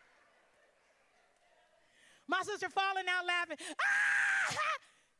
My 2.27 2.43
sister 2.43 2.69
falling 2.69 3.05
out 3.09 3.27
laughing. 3.27 3.57
Ah! 3.81 4.57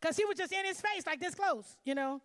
Because 0.01 0.17
he 0.17 0.25
was 0.25 0.37
just 0.37 0.53
in 0.53 0.65
his 0.65 0.81
face, 0.81 1.07
like 1.07 1.21
this 1.21 1.35
close, 1.35 1.77
you 1.85 1.95
know. 1.95 2.21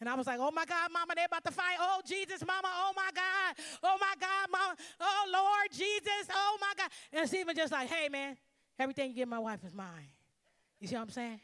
And 0.00 0.08
I 0.08 0.14
was 0.14 0.26
like, 0.26 0.38
oh 0.40 0.50
my 0.50 0.64
God, 0.64 0.90
mama, 0.92 1.12
they're 1.16 1.26
about 1.26 1.44
to 1.44 1.50
fight. 1.50 1.76
Oh, 1.80 2.00
Jesus, 2.06 2.40
mama, 2.46 2.68
oh 2.68 2.92
my 2.94 3.10
God. 3.14 3.64
Oh 3.82 3.96
my 4.00 4.14
God, 4.20 4.48
mama. 4.50 4.76
Oh, 5.00 5.30
Lord, 5.32 5.72
Jesus, 5.72 6.28
oh 6.32 6.58
my 6.60 6.72
God. 6.76 6.90
And 7.12 7.28
Stephen 7.28 7.56
just 7.56 7.72
like, 7.72 7.88
hey, 7.88 8.08
man, 8.08 8.36
everything 8.78 9.10
you 9.10 9.16
give 9.16 9.28
my 9.28 9.40
wife 9.40 9.64
is 9.66 9.74
mine. 9.74 10.08
You 10.80 10.86
see 10.86 10.94
what 10.94 11.02
I'm 11.02 11.10
saying? 11.10 11.40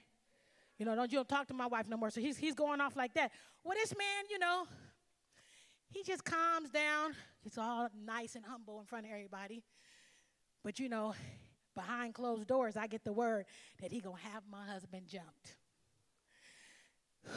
You 0.79 0.87
know, 0.87 0.95
don't 0.95 1.11
you 1.11 1.19
don't 1.19 1.29
talk 1.29 1.49
to 1.49 1.55
my 1.55 1.67
wife 1.67 1.89
no 1.89 1.97
more. 1.97 2.11
So 2.11 2.21
he's, 2.21 2.37
he's 2.37 2.55
going 2.55 2.81
off 2.81 2.97
like 2.97 3.15
that. 3.15 3.33
Well, 3.65 3.77
this 3.81 3.93
man, 3.97 4.25
you 4.31 4.39
know, 4.39 4.67
he 5.95 6.03
just 6.03 6.25
calms 6.25 6.71
down. 6.71 7.15
He's 7.43 7.57
all 7.57 7.89
nice 8.05 8.35
and 8.35 8.45
humble 8.45 8.81
in 8.81 8.87
front 8.87 9.07
of 9.07 9.13
everybody. 9.13 9.63
But 10.63 10.81
you 10.81 10.89
know, 10.89 11.15
behind 11.75 12.15
closed 12.15 12.49
doors, 12.49 12.77
I 12.77 12.89
get 12.89 13.05
the 13.05 13.13
word 13.13 13.47
that 13.81 13.93
he 13.93 14.01
gonna 14.01 14.19
have 14.19 14.43
my 14.51 14.67
husband 14.67 15.07
jumped. 15.07 15.57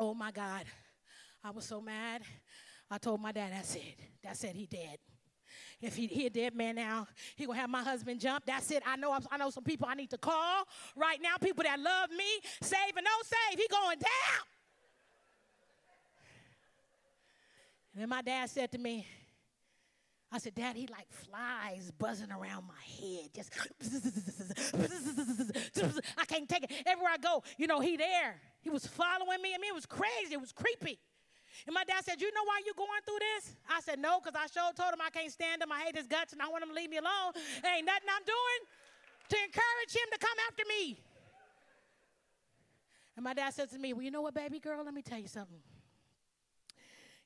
oh 0.00 0.14
my 0.14 0.30
God. 0.32 0.64
I 1.44 1.50
was 1.50 1.66
so 1.66 1.80
mad. 1.80 2.22
I 2.90 2.98
told 2.98 3.20
my 3.20 3.32
dad, 3.32 3.52
that's 3.52 3.74
it. 3.74 3.98
That's 4.22 4.44
it, 4.44 4.54
he 4.54 4.66
dead. 4.66 4.98
If 5.82 5.96
he, 5.96 6.06
he 6.06 6.26
a 6.26 6.30
dead 6.30 6.54
man 6.54 6.76
now, 6.76 7.08
he 7.34 7.44
gonna 7.44 7.58
have 7.58 7.68
my 7.68 7.82
husband 7.82 8.20
jump. 8.20 8.46
That's 8.46 8.70
it. 8.70 8.84
I 8.86 8.96
know 8.96 9.18
I 9.30 9.36
know 9.36 9.50
some 9.50 9.64
people 9.64 9.88
I 9.90 9.94
need 9.94 10.10
to 10.10 10.18
call 10.18 10.64
right 10.94 11.20
now. 11.20 11.36
People 11.40 11.64
that 11.64 11.80
love 11.80 12.10
me, 12.10 12.24
save 12.62 12.96
and 12.96 13.04
no 13.04 13.10
save. 13.24 13.58
He 13.58 13.66
going 13.68 13.98
down. 13.98 14.44
And 17.92 18.02
then 18.02 18.08
my 18.08 18.22
dad 18.22 18.48
said 18.48 18.72
to 18.72 18.78
me, 18.78 19.06
I 20.34 20.38
said, 20.38 20.54
Dad, 20.54 20.76
he 20.76 20.86
like 20.86 21.10
flies 21.10 21.90
buzzing 21.98 22.32
around 22.32 22.64
my 22.66 22.72
head. 22.98 23.28
Just 23.34 23.50
I 26.16 26.24
can't 26.24 26.48
take 26.48 26.64
it. 26.64 26.72
Everywhere 26.86 27.12
I 27.12 27.18
go, 27.18 27.42
you 27.58 27.66
know, 27.66 27.80
he 27.80 27.98
there. 27.98 28.40
He 28.62 28.70
was 28.70 28.86
following 28.86 29.42
me. 29.42 29.52
I 29.54 29.58
mean, 29.58 29.68
it 29.68 29.74
was 29.74 29.84
crazy. 29.84 30.32
It 30.32 30.40
was 30.40 30.52
creepy. 30.52 30.98
And 31.66 31.74
my 31.74 31.84
dad 31.84 32.04
said, 32.04 32.20
You 32.20 32.32
know 32.32 32.44
why 32.44 32.60
you're 32.64 32.78
going 32.78 33.02
through 33.04 33.20
this? 33.20 33.56
I 33.68 33.80
said, 33.80 33.98
No, 33.98 34.20
because 34.20 34.36
I 34.36 34.46
sure 34.46 34.72
told 34.74 34.92
him 34.92 35.00
I 35.04 35.10
can't 35.10 35.30
stand 35.30 35.62
him. 35.62 35.70
I 35.72 35.80
hate 35.80 35.96
his 35.96 36.06
guts 36.06 36.32
and 36.32 36.42
I 36.42 36.48
want 36.48 36.62
him 36.62 36.70
to 36.70 36.74
leave 36.74 36.90
me 36.90 36.98
alone. 36.98 37.32
Ain't 37.64 37.86
nothing 37.86 38.08
I'm 38.08 38.24
doing 38.24 38.60
to 39.28 39.36
encourage 39.36 39.92
him 39.92 40.08
to 40.12 40.18
come 40.18 40.38
after 40.48 40.64
me. 40.68 40.98
And 43.16 43.24
my 43.24 43.34
dad 43.34 43.52
said 43.54 43.70
to 43.70 43.78
me, 43.78 43.92
Well, 43.92 44.02
you 44.02 44.10
know 44.10 44.22
what, 44.22 44.34
baby 44.34 44.58
girl? 44.58 44.84
Let 44.84 44.94
me 44.94 45.02
tell 45.02 45.18
you 45.18 45.28
something. 45.28 45.60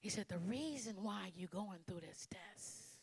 He 0.01 0.09
said, 0.09 0.27
The 0.29 0.39
reason 0.39 0.95
why 1.03 1.33
you're 1.37 1.49
going 1.49 1.81
through 1.87 2.01
this 2.01 2.29
test 2.31 2.99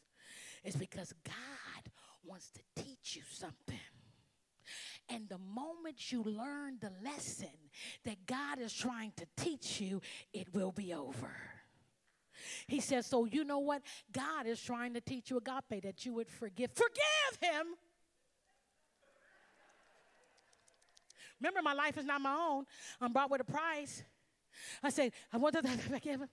is 0.63 0.75
because 0.75 1.13
God 1.23 1.91
wants 2.23 2.49
to 2.51 2.83
teach 2.83 3.15
you 3.15 3.23
something. 3.29 3.79
And 5.13 5.30
the 5.30 5.38
moment 5.38 6.12
you 6.12 6.23
learn 6.23 6.80
the 6.82 6.91
lesson 7.04 7.54
that 8.04 8.26
God 8.26 8.60
is 8.60 8.73
trying 8.73 9.12
to 9.17 9.28
teach 9.38 9.80
you, 9.80 10.02
it 10.34 10.47
will 10.56 10.71
be 10.71 10.91
over. 10.91 11.30
He 12.67 12.80
says, 12.80 13.06
So 13.06 13.26
you 13.26 13.43
know 13.43 13.60
what? 13.60 13.84
God 14.12 14.47
is 14.47 14.60
trying 14.60 14.95
to 14.95 15.02
teach 15.02 15.30
you 15.30 15.38
agape 15.38 15.84
that 15.84 16.04
you 16.04 16.15
would 16.15 16.30
forgive. 16.30 16.71
Forgive 16.73 17.38
him. 17.41 17.67
Remember, 21.39 21.62
my 21.62 21.73
life 21.73 21.95
is 21.97 22.06
not 22.06 22.19
my 22.19 22.36
own. 22.36 22.65
I'm 22.99 23.13
bought 23.13 23.30
with 23.30 23.41
a 23.41 23.45
price. 23.45 24.02
I 24.82 24.89
say, 24.89 25.12
I 25.32 25.38
want 25.38 25.54
to 25.56 25.62
forgive 25.78 26.21
him. 26.21 26.30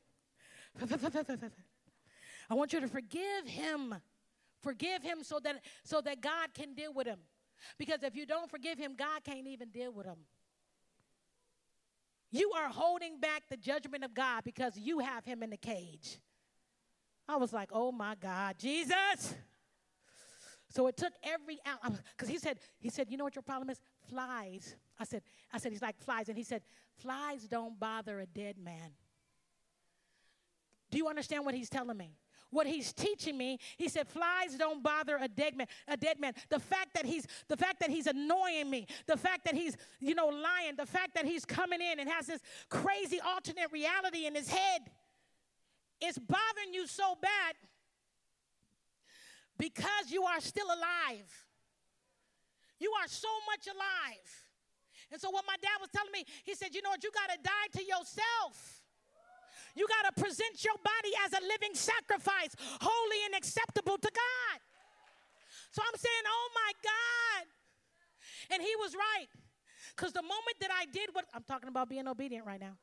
I 2.49 2.55
want 2.55 2.73
you 2.73 2.81
to 2.81 2.89
forgive 2.89 3.47
him. 3.47 3.95
Forgive 4.63 5.03
him 5.03 5.23
so 5.23 5.39
that 5.41 5.63
so 5.85 6.01
that 6.01 6.23
God 6.23 6.55
can 6.55 6.75
deal 6.75 6.95
with 6.95 7.07
him. 7.07 7.19
Because 7.79 8.03
if 8.03 8.17
you 8.17 8.27
don't 8.27 8.51
forgive 8.51 8.79
him, 8.79 8.95
God 8.97 9.25
can't 9.25 9.47
even 9.47 9.71
deal 9.71 9.93
with 9.93 10.07
him. 10.07 10.19
You 12.31 12.53
are 12.53 12.69
holding 12.69 13.19
back 13.19 13.43
the 13.51 13.57
judgment 13.57 14.05
of 14.05 14.15
God 14.15 14.45
because 14.45 14.77
you 14.79 15.01
have 15.01 15.25
him 15.25 15.43
in 15.43 15.51
the 15.51 15.57
cage. 15.57 16.19
I 17.29 17.37
was 17.37 17.53
like, 17.53 17.71
oh 17.73 17.91
my 17.91 18.15
God, 18.15 18.57
Jesus. 18.59 19.35
So 20.69 20.87
it 20.87 20.97
took 20.97 21.13
every 21.25 21.59
out 21.67 21.81
because 22.17 22.29
he 22.29 22.39
said, 22.39 22.59
he 22.79 22.91
said, 22.91 23.11
you 23.11 23.17
know 23.17 23.25
what 23.25 23.35
your 23.35 23.43
problem 23.43 23.71
is? 23.71 23.81
Flies. 24.09 24.77
I 24.99 25.05
said, 25.05 25.23
I 25.53 25.59
said, 25.59 25.73
he's 25.73 25.83
like 25.83 25.99
flies. 25.99 26.29
And 26.29 26.39
he 26.39 26.45
said, 26.45 26.63
flies 26.99 27.43
don't 27.49 27.79
bother 27.79 28.21
a 28.21 28.27
dead 28.27 28.57
man. 28.59 28.93
Do 30.91 30.99
you 30.99 31.09
understand 31.09 31.45
what 31.45 31.55
he's 31.55 31.69
telling 31.69 31.97
me? 31.97 32.17
What 32.51 32.67
he's 32.67 32.93
teaching 32.93 33.37
me. 33.37 33.59
He 33.77 33.89
said, 33.89 34.09
flies 34.09 34.57
don't 34.59 34.83
bother 34.83 35.19
a 35.21 35.29
dead 35.29 35.57
man. 35.57 35.67
A 35.89 35.97
dead 35.97 36.21
man. 36.21 36.35
The 36.49 36.61
fact 36.61 36.95
that 36.95 37.05
he's 37.05 37.27
the 37.49 37.57
fact 37.57 37.81
that 37.81 37.91
he's 37.91 38.07
annoying 38.07 38.69
me, 38.69 38.87
the 39.07 39.17
fact 39.17 39.45
that 39.45 39.55
he's 39.55 39.77
you 40.01 40.15
know 40.15 40.29
lying, 40.29 40.77
the 40.77 40.87
fact 40.87 41.15
that 41.15 41.25
he's 41.25 41.45
coming 41.45 41.81
in 41.81 42.01
and 42.01 42.09
has 42.09 42.27
this 42.27 42.41
crazy 42.69 43.21
alternate 43.21 43.71
reality 43.73 44.27
in 44.27 44.35
his 44.35 44.49
head, 44.49 44.83
is 46.01 46.19
bothering 46.19 46.73
you 46.73 46.87
so 46.87 47.17
bad 47.21 47.55
because 49.59 50.11
you 50.11 50.25
are 50.25 50.41
still 50.41 50.67
alive. 50.67 51.47
You 52.79 52.91
are 53.03 53.09
so 53.09 53.29
much 53.47 53.67
alive. 53.67 54.47
And 55.13 55.21
so, 55.21 55.31
what 55.31 55.45
my 55.47 55.57
dad 55.61 55.77
was 55.81 55.91
telling 55.91 56.13
me, 56.13 56.25
he 56.45 56.55
said, 56.55 56.75
You 56.75 56.83
know 56.83 56.91
what? 56.91 57.05
You 57.05 57.11
got 57.13 57.31
to 57.31 57.39
die 57.43 57.79
to 57.79 57.85
yourself. 57.85 58.80
You 59.75 59.87
got 59.87 60.15
to 60.15 60.21
present 60.21 60.65
your 60.65 60.77
body 60.83 61.13
as 61.25 61.33
a 61.33 61.43
living 61.47 61.75
sacrifice, 61.75 62.55
holy 62.81 63.21
and 63.27 63.35
acceptable 63.35 63.99
to 63.99 64.11
God. 64.11 64.59
So 65.73 65.83
I'm 65.83 65.99
saying, 65.99 66.25
oh 66.27 66.49
my 66.55 66.73
God. 66.83 67.47
And 68.53 68.63
he 68.63 68.75
was 68.77 68.95
right. 68.95 69.29
Because 69.95 70.13
the 70.13 70.23
moment 70.23 70.57
that 70.61 70.71
I 70.73 70.87
did 70.87 71.11
what 71.13 71.27
I'm 71.35 71.45
talking 71.45 71.69
about 71.69 71.89
being 71.89 72.09
obedient 72.09 72.47
right 72.47 72.61
now. 72.61 72.77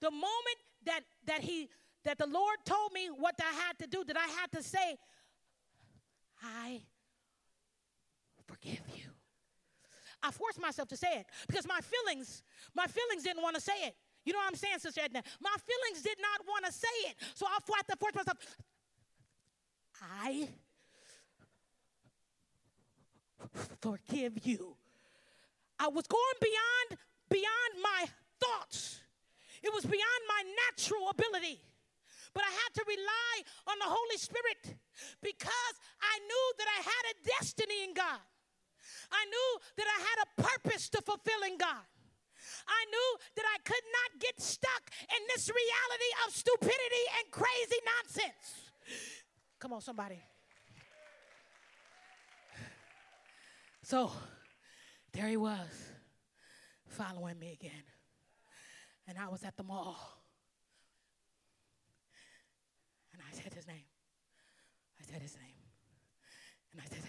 The 0.00 0.10
moment 0.10 0.58
that 0.86 1.00
that 1.26 1.40
he 1.40 1.68
that 2.04 2.18
the 2.18 2.26
Lord 2.26 2.56
told 2.64 2.92
me 2.92 3.08
what 3.08 3.34
I 3.40 3.52
had 3.66 3.78
to 3.78 3.86
do, 3.86 4.04
that 4.04 4.16
I 4.16 4.26
had 4.40 4.52
to 4.52 4.62
say, 4.62 4.98
I 6.42 6.82
forgive 8.46 8.80
you. 8.94 9.10
I 10.22 10.30
forced 10.30 10.60
myself 10.60 10.88
to 10.88 10.96
say 10.96 11.20
it 11.20 11.26
because 11.46 11.66
my 11.66 11.80
feelings, 11.80 12.42
my 12.74 12.86
feelings 12.86 13.24
didn't 13.24 13.42
want 13.42 13.56
to 13.56 13.60
say 13.60 13.74
it. 13.84 13.94
You 14.24 14.32
know 14.32 14.38
what 14.38 14.48
I'm 14.48 14.56
saying, 14.56 14.78
Sister 14.78 15.02
Edna? 15.04 15.22
My 15.40 15.54
feelings 15.64 16.02
did 16.02 16.18
not 16.20 16.46
want 16.46 16.64
to 16.64 16.72
say 16.72 16.96
it. 17.08 17.16
So 17.34 17.46
I 17.46 17.58
fought 17.64 17.86
to 17.88 17.96
force 17.96 18.14
myself. 18.14 18.38
I 20.02 20.48
forgive 23.80 24.46
you. 24.46 24.76
I 25.78 25.88
was 25.88 26.06
going 26.06 26.38
beyond 26.40 27.00
beyond 27.28 27.72
my 27.82 28.06
thoughts. 28.40 29.00
It 29.62 29.72
was 29.72 29.84
beyond 29.84 30.20
my 30.28 30.42
natural 30.68 31.08
ability. 31.10 31.60
But 32.32 32.44
I 32.44 32.50
had 32.50 32.74
to 32.74 32.84
rely 32.86 33.34
on 33.68 33.78
the 33.78 33.88
Holy 33.88 34.18
Spirit 34.18 34.76
because 35.22 35.74
I 36.02 36.18
knew 36.18 36.46
that 36.58 36.68
I 36.68 36.80
had 36.82 37.04
a 37.12 37.14
destiny 37.38 37.84
in 37.84 37.94
God. 37.94 38.20
I 39.10 39.24
knew 39.24 39.50
that 39.76 39.86
I 39.86 39.98
had 40.02 40.18
a 40.26 40.42
purpose 40.42 40.88
to 40.90 41.02
fulfill 41.02 41.42
in 41.46 41.56
God. 41.56 41.86
I 42.66 42.84
knew 42.90 43.18
that 43.36 43.44
I 43.44 43.58
could 43.64 43.86
not 43.92 44.20
get 44.20 44.40
stuck 44.40 44.90
in 45.02 45.22
this 45.34 45.48
reality 45.48 46.10
of 46.26 46.34
stupidity 46.34 47.04
and 47.18 47.30
crazy 47.30 47.80
nonsense. 47.84 48.70
Come 49.58 49.72
on, 49.72 49.80
somebody. 49.80 50.22
So 53.82 54.10
there 55.12 55.26
he 55.26 55.36
was, 55.36 55.68
following 56.86 57.38
me 57.38 57.52
again. 57.52 57.82
And 59.06 59.18
I 59.18 59.28
was 59.28 59.44
at 59.44 59.56
the 59.56 59.62
mall. 59.62 60.22
And 63.12 63.20
I 63.22 63.36
said 63.36 63.52
his 63.52 63.66
name. 63.66 63.84
I 64.98 65.04
said 65.04 65.20
his 65.20 65.36
name. 65.36 65.54
And 66.72 66.80
I 66.80 66.86
said, 66.86 67.02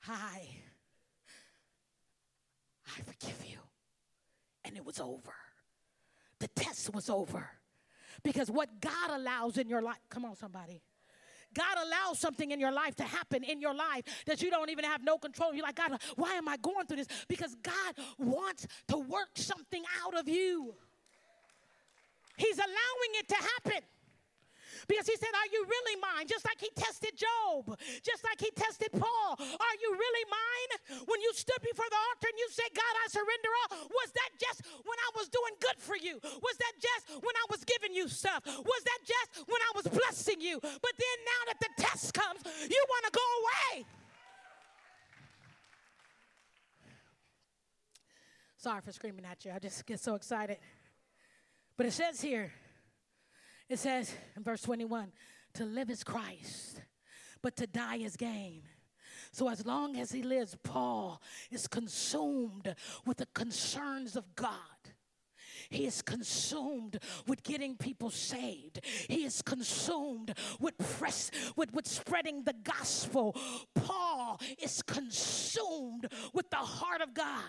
Hi, 0.00 0.48
I 2.86 3.00
forgive 3.02 3.44
you. 3.46 3.58
And 4.68 4.76
it 4.76 4.84
was 4.84 5.00
over. 5.00 5.34
The 6.38 6.48
test 6.48 6.94
was 6.94 7.10
over. 7.10 7.50
Because 8.22 8.50
what 8.50 8.80
God 8.80 9.10
allows 9.10 9.58
in 9.58 9.68
your 9.68 9.82
life, 9.82 9.98
come 10.08 10.24
on, 10.24 10.36
somebody. 10.36 10.82
God 11.54 11.78
allows 11.86 12.18
something 12.18 12.50
in 12.50 12.60
your 12.60 12.70
life 12.70 12.94
to 12.96 13.04
happen 13.04 13.42
in 13.42 13.60
your 13.60 13.74
life 13.74 14.04
that 14.26 14.42
you 14.42 14.50
don't 14.50 14.70
even 14.70 14.84
have 14.84 15.02
no 15.02 15.16
control. 15.16 15.54
You're 15.54 15.64
like, 15.64 15.76
God, 15.76 15.98
why 16.16 16.34
am 16.34 16.46
I 16.46 16.58
going 16.58 16.86
through 16.86 16.98
this? 16.98 17.08
Because 17.26 17.56
God 17.62 17.94
wants 18.18 18.66
to 18.88 18.98
work 18.98 19.30
something 19.34 19.82
out 20.04 20.18
of 20.18 20.28
you. 20.28 20.74
He's 22.36 22.58
allowing 22.58 23.12
it 23.14 23.28
to 23.28 23.34
happen. 23.34 23.82
Because 24.88 25.04
he 25.04 25.16
said, 25.20 25.30
Are 25.36 25.50
you 25.52 25.68
really 25.68 26.00
mine? 26.00 26.24
Just 26.24 26.48
like 26.48 26.56
he 26.56 26.72
tested 26.72 27.12
Job, 27.12 27.76
just 28.00 28.24
like 28.24 28.40
he 28.40 28.48
tested 28.56 28.88
Paul. 28.96 29.36
Are 29.36 29.76
you 29.84 29.90
really 29.92 30.24
mine? 30.32 31.04
When 31.04 31.20
you 31.20 31.30
stood 31.36 31.60
before 31.60 31.84
the 31.92 32.00
altar 32.08 32.32
and 32.32 32.40
you 32.40 32.48
said, 32.50 32.72
God, 32.72 32.94
I 33.04 33.06
surrender 33.12 33.52
all, 33.52 33.92
was 33.92 34.10
that 34.16 34.32
just 34.40 34.64
when 34.88 34.96
I 34.96 35.10
was 35.12 35.28
doing 35.28 35.54
good 35.60 35.78
for 35.78 35.94
you? 36.00 36.16
Was 36.40 36.56
that 36.56 36.74
just 36.80 37.20
when 37.20 37.36
I 37.36 37.46
was 37.52 37.62
giving 37.68 37.92
you 37.92 38.08
stuff? 38.08 38.40
Was 38.48 38.82
that 38.88 39.00
just 39.04 39.44
when 39.44 39.60
I 39.60 39.70
was 39.76 39.86
blessing 39.86 40.40
you? 40.40 40.56
But 40.58 40.94
then 40.96 41.16
now 41.22 41.42
that 41.52 41.58
the 41.60 41.70
test 41.76 42.16
comes, 42.16 42.40
you 42.64 42.80
want 42.88 43.04
to 43.06 43.12
go 43.12 43.26
away. 43.44 43.84
Sorry 48.56 48.80
for 48.80 48.90
screaming 48.90 49.24
at 49.24 49.44
you. 49.44 49.52
I 49.54 49.60
just 49.60 49.86
get 49.86 50.00
so 50.00 50.16
excited. 50.16 50.58
But 51.76 51.86
it 51.86 51.92
says 51.92 52.20
here, 52.20 52.52
it 53.68 53.78
says 53.78 54.12
in 54.36 54.42
verse 54.42 54.62
21 54.62 55.12
to 55.54 55.64
live 55.64 55.90
is 55.90 56.04
Christ, 56.04 56.82
but 57.42 57.56
to 57.56 57.66
die 57.66 57.96
is 57.96 58.16
gain. 58.16 58.62
So, 59.32 59.48
as 59.48 59.66
long 59.66 59.96
as 59.96 60.10
he 60.10 60.22
lives, 60.22 60.56
Paul 60.62 61.20
is 61.50 61.66
consumed 61.66 62.74
with 63.04 63.18
the 63.18 63.26
concerns 63.34 64.16
of 64.16 64.34
God. 64.34 64.52
He 65.70 65.84
is 65.84 66.00
consumed 66.00 66.98
with 67.26 67.42
getting 67.42 67.76
people 67.76 68.10
saved. 68.10 68.80
He 68.84 69.24
is 69.24 69.42
consumed 69.42 70.34
with 70.60 70.78
press, 70.78 71.30
with, 71.56 71.72
with 71.74 71.86
spreading 71.86 72.44
the 72.44 72.54
gospel. 72.62 73.36
Paul 73.74 74.40
is 74.62 74.82
consumed 74.82 76.10
with 76.32 76.48
the 76.48 76.56
heart 76.56 77.02
of 77.02 77.12
God. 77.12 77.42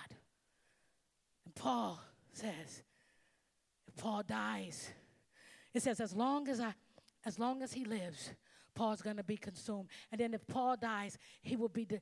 And 1.46 1.56
Paul 1.56 2.02
says, 2.34 2.84
if 3.88 3.96
Paul 3.96 4.24
dies, 4.28 4.92
it 5.74 5.84
says, 5.84 6.00
as 6.00 6.14
long 6.14 6.48
as 6.48 6.60
I, 6.60 6.74
as 7.26 7.38
long 7.38 7.62
as 7.62 7.74
he 7.74 7.86
lives, 7.86 8.32
Paul's 8.76 9.02
going 9.02 9.18
to 9.18 9.24
be 9.24 9.38
consumed. 9.38 9.90
And 10.12 10.20
then 10.20 10.34
if 10.34 10.46
Paul 10.48 10.78
dies, 10.78 11.18
he 11.42 11.56
will 11.56 11.70
be, 11.70 11.86
de- 11.86 12.02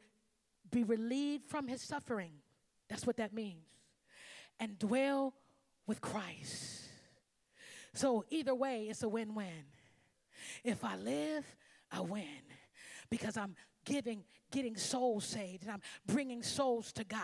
be 0.71 0.83
relieved 0.83 1.49
from 1.49 1.67
his 1.67 1.81
suffering. 1.81 2.33
That's 2.87 3.05
what 3.05 3.17
that 3.17 3.33
means. 3.33 3.67
And 4.59 4.77
dwell 4.79 5.33
with 5.85 6.01
Christ. 6.01 6.83
So 7.93 8.25
either 8.29 8.53
way, 8.53 8.87
it's 8.89 9.03
a 9.03 9.09
win 9.09 9.33
win. 9.33 9.65
If 10.63 10.83
I 10.83 10.95
live, 10.97 11.45
I 11.91 12.01
win 12.01 12.25
because 13.09 13.37
I'm 13.37 13.55
giving, 13.85 14.23
getting 14.51 14.75
souls 14.75 15.25
saved 15.25 15.63
and 15.63 15.71
I'm 15.71 15.81
bringing 16.05 16.43
souls 16.43 16.91
to 16.93 17.03
God. 17.03 17.21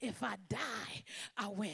If 0.00 0.22
I 0.22 0.36
die, 0.48 1.04
I 1.36 1.48
win 1.48 1.70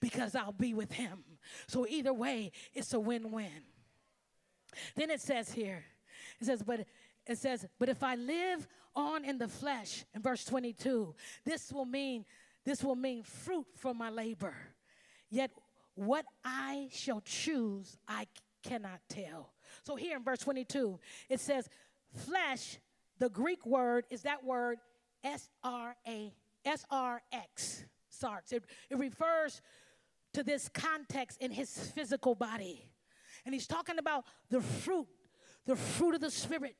because 0.00 0.34
I'll 0.34 0.52
be 0.52 0.74
with 0.74 0.92
him. 0.92 1.24
So 1.66 1.86
either 1.88 2.12
way, 2.12 2.52
it's 2.74 2.92
a 2.92 3.00
win-win. 3.00 3.62
Then 4.96 5.10
it 5.10 5.20
says 5.20 5.52
here, 5.52 5.84
it 6.40 6.46
says, 6.46 6.62
but 6.62 6.86
it 7.26 7.38
says, 7.38 7.66
but 7.78 7.88
if 7.88 8.02
I 8.02 8.14
live 8.14 8.66
on 8.94 9.24
in 9.24 9.38
the 9.38 9.48
flesh, 9.48 10.04
in 10.14 10.22
verse 10.22 10.44
22, 10.44 11.14
this 11.44 11.72
will 11.72 11.84
mean, 11.84 12.24
this 12.64 12.82
will 12.82 12.96
mean 12.96 13.22
fruit 13.22 13.66
for 13.76 13.94
my 13.94 14.10
labor. 14.10 14.54
Yet 15.30 15.50
what 15.94 16.24
I 16.44 16.88
shall 16.90 17.20
choose, 17.20 17.96
I 18.06 18.26
cannot 18.62 19.00
tell. 19.08 19.52
So 19.84 19.96
here 19.96 20.16
in 20.16 20.24
verse 20.24 20.40
22, 20.40 20.98
it 21.28 21.40
says, 21.40 21.68
flesh, 22.14 22.78
the 23.18 23.28
Greek 23.28 23.64
word 23.66 24.04
is 24.10 24.22
that 24.22 24.44
word 24.44 24.78
S 25.24 25.48
R 25.64 25.96
A 26.06 26.32
S 26.68 26.84
R 26.90 27.22
X, 27.32 27.84
sarx. 28.12 28.52
It, 28.52 28.64
it 28.90 28.98
refers 28.98 29.60
to 30.34 30.42
this 30.42 30.68
context 30.68 31.38
in 31.40 31.50
his 31.50 31.70
physical 31.94 32.34
body. 32.34 32.84
And 33.44 33.54
he's 33.54 33.66
talking 33.66 33.98
about 33.98 34.24
the 34.50 34.60
fruit, 34.60 35.06
the 35.66 35.74
fruit 35.74 36.14
of 36.14 36.20
the 36.20 36.30
Spirit. 36.30 36.76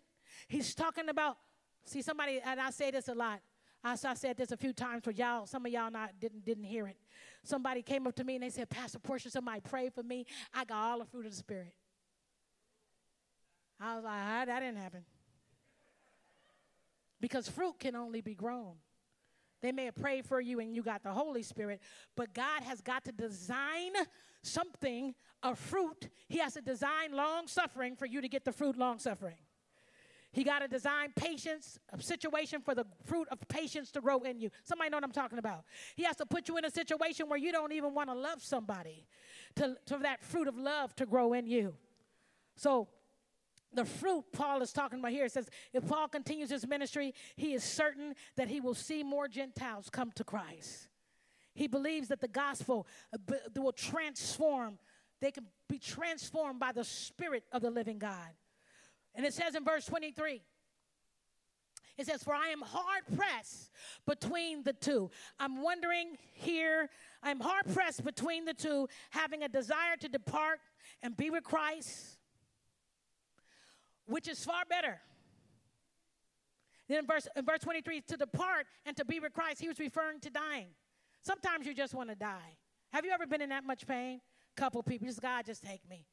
He's 0.49 0.75
talking 0.75 1.09
about, 1.09 1.39
see, 1.85 2.03
somebody, 2.03 2.41
and 2.45 2.61
I 2.61 2.71
say 2.71 2.91
this 2.91 3.09
a 3.09 3.15
lot. 3.15 3.41
I, 3.83 3.93
I 3.93 4.15
said 4.15 4.37
this 4.37 4.53
a 4.53 4.57
few 4.57 4.73
times 4.73 5.05
for 5.05 5.13
y'all. 5.13 5.47
Some 5.47 5.65
of 5.65 5.73
y'all 5.73 5.91
not 5.91 6.11
didn't 6.21 6.45
didn't 6.45 6.65
hear 6.65 6.87
it. 6.89 6.97
Somebody 7.45 7.83
came 7.83 8.07
up 8.07 8.15
to 8.17 8.25
me 8.25 8.35
and 8.35 8.43
they 8.43 8.51
said, 8.51 8.69
Pastor 8.69 8.99
Portia, 8.99 9.31
somebody 9.31 9.61
pray 9.61 9.89
for 9.89 10.03
me. 10.03 10.27
I 10.53 10.65
got 10.65 10.77
all 10.77 10.99
the 10.99 11.05
fruit 11.05 11.27
of 11.27 11.31
the 11.31 11.37
Spirit. 11.39 11.73
I 13.81 13.95
was 13.95 14.05
like, 14.05 14.15
ah, 14.15 14.45
that 14.45 14.61
didn't 14.61 14.79
happen. 14.79 15.05
Because 17.21 17.49
fruit 17.49 17.79
can 17.79 17.95
only 17.95 18.21
be 18.21 18.35
grown. 18.35 18.75
They 19.61 19.73
may 19.73 19.87
have 19.87 19.97
prayed 19.97 20.25
for 20.25 20.41
you 20.41 20.61
and 20.61 20.75
you 20.75 20.83
got 20.83 21.03
the 21.03 21.13
Holy 21.13 21.43
Spirit, 21.43 21.81
but 22.17 22.33
God 22.33 22.63
has 22.63 22.81
got 22.81 23.05
to 23.05 23.13
design 23.13 23.93
something, 24.43 25.15
a 25.43 25.55
fruit. 25.55 26.09
He 26.29 26.39
has 26.39 26.55
to 26.55 26.61
design 26.61 27.13
long 27.13 27.49
suffering 27.49 27.97
for 27.97 28.07
you 28.07 28.21
to 28.21 28.29
get 28.29 28.45
the 28.45 28.53
fruit 28.53 28.77
long 28.77 28.99
suffering. 28.99 29.37
He 30.31 30.45
got 30.45 30.59
to 30.59 30.69
design 30.69 31.13
patience, 31.17 31.79
a 31.91 32.01
situation 32.01 32.61
for 32.61 32.75
the 32.75 32.85
fruit 33.05 33.29
of 33.31 33.39
patience 33.49 33.91
to 33.93 34.01
grow 34.01 34.21
in 34.21 34.39
you. 34.39 34.51
Somebody 34.63 34.91
know 34.91 34.99
what 34.99 35.05
I'm 35.05 35.13
talking 35.13 35.39
about. 35.39 35.65
He 35.97 36.05
has 36.05 36.17
to 36.17 36.27
put 36.27 36.49
you 36.49 36.59
in 36.59 36.65
a 36.65 36.71
situation 36.71 37.29
where 37.29 37.39
you 37.39 37.51
don't 37.51 37.73
even 37.73 37.95
want 37.95 38.11
to 38.11 38.15
love 38.15 38.43
somebody, 38.43 39.07
to, 39.57 39.77
to 39.87 39.99
that 39.99 40.23
fruit 40.23 40.47
of 40.47 40.57
love 40.57 40.95
to 40.97 41.07
grow 41.07 41.33
in 41.33 41.47
you. 41.47 41.75
So 42.57 42.89
the 43.73 43.85
fruit 43.85 44.25
Paul 44.33 44.63
is 44.63 44.73
talking 44.73 44.99
about 44.99 45.13
here 45.13 45.29
says 45.29 45.49
if 45.73 45.87
Paul 45.87 46.09
continues 46.09 46.51
his 46.51 46.67
ministry, 46.67 47.15
he 47.37 47.55
is 47.55 47.63
certain 47.63 48.15
that 48.37 48.49
he 48.49 48.61
will 48.61 48.75
see 48.75 49.03
more 49.03 49.29
Gentiles 49.29 49.89
come 49.91 50.11
to 50.13 50.25
Christ. 50.25 50.89
He 51.55 51.67
believes 51.67 52.09
that 52.09 52.21
the 52.21 52.29
gospel 52.29 52.87
uh, 53.13 53.35
will 53.57 53.73
transform, 53.73 54.79
they 55.21 55.31
can 55.31 55.47
be 55.69 55.79
transformed 55.79 56.61
by 56.61 56.73
the 56.73 56.85
Spirit 56.85 57.45
of 57.53 57.63
the 57.63 57.71
living 57.71 57.99
God. 57.99 58.31
And 59.15 59.27
it 59.27 59.35
says 59.35 59.55
in 59.55 59.65
verse 59.65 59.85
23, 59.87 60.41
it 61.99 62.07
says, 62.07 62.23
For 62.23 62.33
I 62.33 62.49
am 62.49 62.61
hard 62.61 63.03
pressed 63.17 63.73
between 64.07 64.63
the 64.63 64.73
two. 64.73 65.11
I'm 65.41 65.61
wondering 65.61 66.17
here, 66.33 66.89
I'm 67.25 67.41
hard 67.41 67.65
pressed 67.75 68.05
between 68.05 68.45
the 68.45 68.55
two, 68.55 68.89
having 69.11 69.43
a 69.43 69.49
desire 69.49 69.97
to 69.99 70.09
depart 70.09 70.61
and 71.03 71.17
be 71.17 71.31
with 71.31 71.43
Christ 71.43 72.18
which 74.09 74.27
is 74.29 74.45
far 74.45 74.63
better. 74.69 75.01
Then 76.89 77.01
in 77.01 77.07
verse, 77.07 77.29
in 77.37 77.45
verse 77.45 77.61
23, 77.61 78.01
to 78.09 78.17
depart 78.17 78.67
and 78.87 78.97
to 78.97 79.05
be 79.05 79.21
with 79.21 79.33
Christ, 79.33 79.61
he 79.61 79.69
was 79.69 79.79
referring 79.79 80.21
to 80.21 80.31
dying. 80.31 80.69
Sometimes 81.23 81.67
you 81.67 81.75
just 81.75 81.95
want 81.95 82.09
to 82.09 82.15
die. 82.15 82.57
Have 82.93 83.05
you 83.05 83.11
ever 83.11 83.27
been 83.27 83.43
in 83.43 83.51
that 83.51 83.65
much 83.65 83.87
pain? 83.87 84.21
Couple 84.57 84.83
people, 84.83 85.07
just 85.07 85.21
God, 85.21 85.45
just 85.45 85.63
take 85.63 85.89
me. 85.89 86.07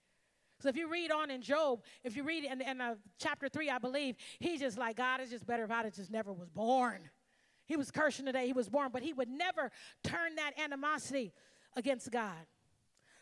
So 0.59 0.69
if 0.69 0.77
you 0.77 0.91
read 0.91 1.11
on 1.11 1.31
in 1.31 1.41
Job, 1.41 1.83
if 2.03 2.15
you 2.15 2.23
read 2.23 2.43
in, 2.43 2.61
in 2.61 2.81
uh, 2.81 2.95
chapter 3.17 3.49
3, 3.49 3.69
I 3.69 3.77
believe, 3.77 4.15
he's 4.39 4.59
just 4.59 4.77
like, 4.77 4.97
God, 4.97 5.19
it's 5.21 5.31
just 5.31 5.45
better 5.45 5.63
if 5.63 5.71
I 5.71 5.89
just 5.89 6.11
never 6.11 6.31
was 6.31 6.49
born. 6.49 7.09
He 7.65 7.75
was 7.75 7.91
cursing 7.91 8.25
the 8.25 8.31
day 8.31 8.45
he 8.45 8.53
was 8.53 8.69
born, 8.69 8.89
but 8.93 9.01
he 9.01 9.13
would 9.13 9.29
never 9.29 9.71
turn 10.03 10.35
that 10.35 10.51
animosity 10.59 11.33
against 11.75 12.11
God. 12.11 12.45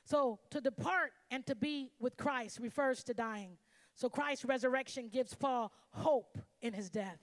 So 0.05 0.39
to 0.51 0.59
depart 0.59 1.11
and 1.31 1.45
to 1.45 1.55
be 1.55 1.91
with 1.99 2.17
Christ 2.17 2.59
refers 2.59 3.03
to 3.05 3.13
dying. 3.13 3.57
So 3.95 4.09
Christ's 4.09 4.45
resurrection 4.45 5.09
gives 5.09 5.33
Paul 5.33 5.71
hope 5.91 6.37
in 6.61 6.73
his 6.73 6.89
death. 6.89 7.19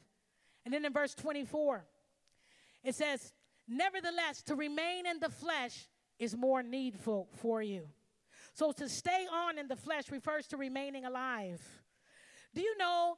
And 0.65 0.73
then 0.73 0.85
in 0.85 0.93
verse 0.93 1.15
24, 1.15 1.85
it 2.85 2.95
says, 2.95 3.33
Nevertheless, 3.67 4.43
to 4.43 4.55
remain 4.55 5.07
in 5.07 5.21
the 5.21 5.29
flesh 5.29 5.89
is 6.19 6.37
more 6.37 6.63
needful 6.63 7.29
for 7.37 7.63
you. 7.63 7.89
So 8.55 8.73
to 8.73 8.89
stay 8.89 9.27
on 9.33 9.59
in 9.59 9.69
the 9.69 9.77
flesh 9.77 10.11
refers 10.11 10.47
to 10.49 10.57
remaining 10.57 11.05
alive. 11.05 11.61
Do 12.55 12.61
you 12.61 12.77
know, 12.79 13.17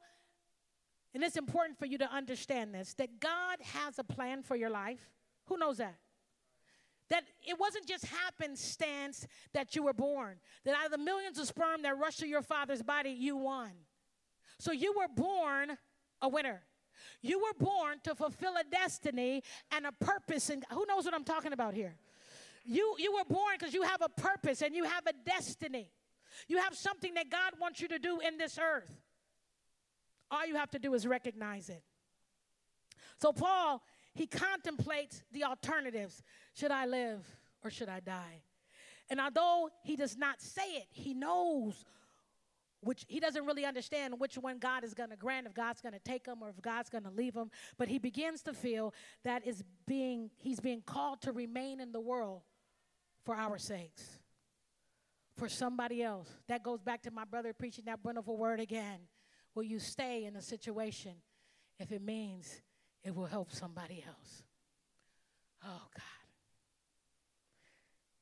and 1.13 1.23
it's 1.23 1.37
important 1.37 1.79
for 1.79 1.85
you 1.85 1.97
to 1.97 2.11
understand 2.11 2.73
this, 2.73 2.93
that 2.95 3.19
God 3.19 3.57
has 3.61 3.97
a 3.97 4.03
plan 4.03 4.43
for 4.43 4.55
your 4.55 4.69
life? 4.69 5.09
Who 5.45 5.57
knows 5.57 5.77
that? 5.77 5.95
That 7.13 7.25
it 7.47 7.59
wasn't 7.59 7.87
just 7.87 8.05
happenstance 8.05 9.27
that 9.53 9.75
you 9.75 9.83
were 9.83 9.93
born, 9.93 10.37
that 10.65 10.75
out 10.75 10.87
of 10.87 10.91
the 10.91 10.97
millions 10.97 11.37
of 11.37 11.45
sperm 11.45 11.83
that 11.83 11.95
rushed 11.99 12.17
through 12.17 12.29
your 12.29 12.41
father's 12.41 12.81
body, 12.81 13.11
you 13.11 13.37
won. 13.37 13.69
So 14.57 14.71
you 14.71 14.95
were 14.97 15.07
born 15.07 15.77
a 16.23 16.27
winner. 16.27 16.63
You 17.21 17.37
were 17.37 17.53
born 17.63 17.99
to 18.05 18.15
fulfill 18.15 18.53
a 18.55 18.63
destiny 18.63 19.43
and 19.71 19.85
a 19.85 19.91
purpose. 19.91 20.49
And 20.49 20.65
who 20.71 20.87
knows 20.87 21.05
what 21.05 21.13
I'm 21.13 21.23
talking 21.23 21.53
about 21.53 21.75
here? 21.75 21.95
You, 22.65 22.95
you 22.97 23.13
were 23.13 23.25
born 23.25 23.57
because 23.59 23.75
you 23.75 23.83
have 23.83 24.01
a 24.01 24.09
purpose 24.09 24.63
and 24.63 24.73
you 24.75 24.85
have 24.85 25.05
a 25.05 25.13
destiny. 25.23 25.91
You 26.47 26.57
have 26.57 26.75
something 26.75 27.13
that 27.13 27.29
God 27.29 27.53
wants 27.61 27.79
you 27.79 27.89
to 27.89 27.99
do 27.99 28.21
in 28.21 28.39
this 28.39 28.57
earth. 28.57 28.91
All 30.31 30.47
you 30.47 30.55
have 30.55 30.71
to 30.71 30.79
do 30.79 30.95
is 30.95 31.05
recognize 31.05 31.69
it. 31.69 31.83
So, 33.19 33.31
Paul, 33.31 33.83
he 34.13 34.27
contemplates 34.27 35.23
the 35.31 35.43
alternatives. 35.43 36.21
Should 36.53 36.71
I 36.71 36.85
live 36.85 37.25
or 37.63 37.69
should 37.69 37.89
I 37.89 37.99
die? 37.99 38.43
And 39.09 39.19
although 39.19 39.69
he 39.83 39.95
does 39.95 40.17
not 40.17 40.41
say 40.41 40.75
it, 40.75 40.87
he 40.91 41.13
knows 41.13 41.85
which 42.81 43.05
he 43.07 43.19
doesn't 43.19 43.45
really 43.45 43.65
understand 43.65 44.19
which 44.19 44.37
one 44.37 44.59
God 44.59 44.83
is 44.83 44.93
going 44.93 45.09
to 45.09 45.15
grant, 45.15 45.47
if 45.47 45.53
God's 45.53 45.81
going 45.81 45.93
to 45.93 45.99
take 45.99 46.25
him 46.25 46.41
or 46.41 46.49
if 46.49 46.61
God's 46.61 46.89
going 46.89 47.05
to 47.05 47.09
leave 47.09 47.33
him. 47.33 47.49
But 47.77 47.87
he 47.87 47.97
begins 47.97 48.41
to 48.43 48.53
feel 48.53 48.93
that 49.23 49.47
is 49.47 49.63
being 49.87 50.29
he's 50.37 50.59
being 50.59 50.81
called 50.85 51.21
to 51.21 51.31
remain 51.31 51.79
in 51.79 51.91
the 51.91 52.01
world 52.01 52.41
for 53.25 53.35
our 53.35 53.57
sakes, 53.57 54.19
for 55.37 55.47
somebody 55.47 56.03
else. 56.03 56.29
That 56.47 56.63
goes 56.63 56.81
back 56.81 57.03
to 57.03 57.11
my 57.11 57.23
brother 57.23 57.53
preaching 57.53 57.85
that 57.85 57.99
wonderful 58.03 58.37
word 58.37 58.59
again. 58.59 58.99
Will 59.55 59.63
you 59.63 59.79
stay 59.79 60.25
in 60.25 60.35
a 60.35 60.41
situation 60.41 61.13
if 61.79 61.91
it 61.91 62.01
means 62.01 62.61
it 63.03 63.15
will 63.15 63.25
help 63.25 63.51
somebody 63.51 64.03
else? 64.07 64.43
Oh, 65.63 65.87
God. 65.95 66.03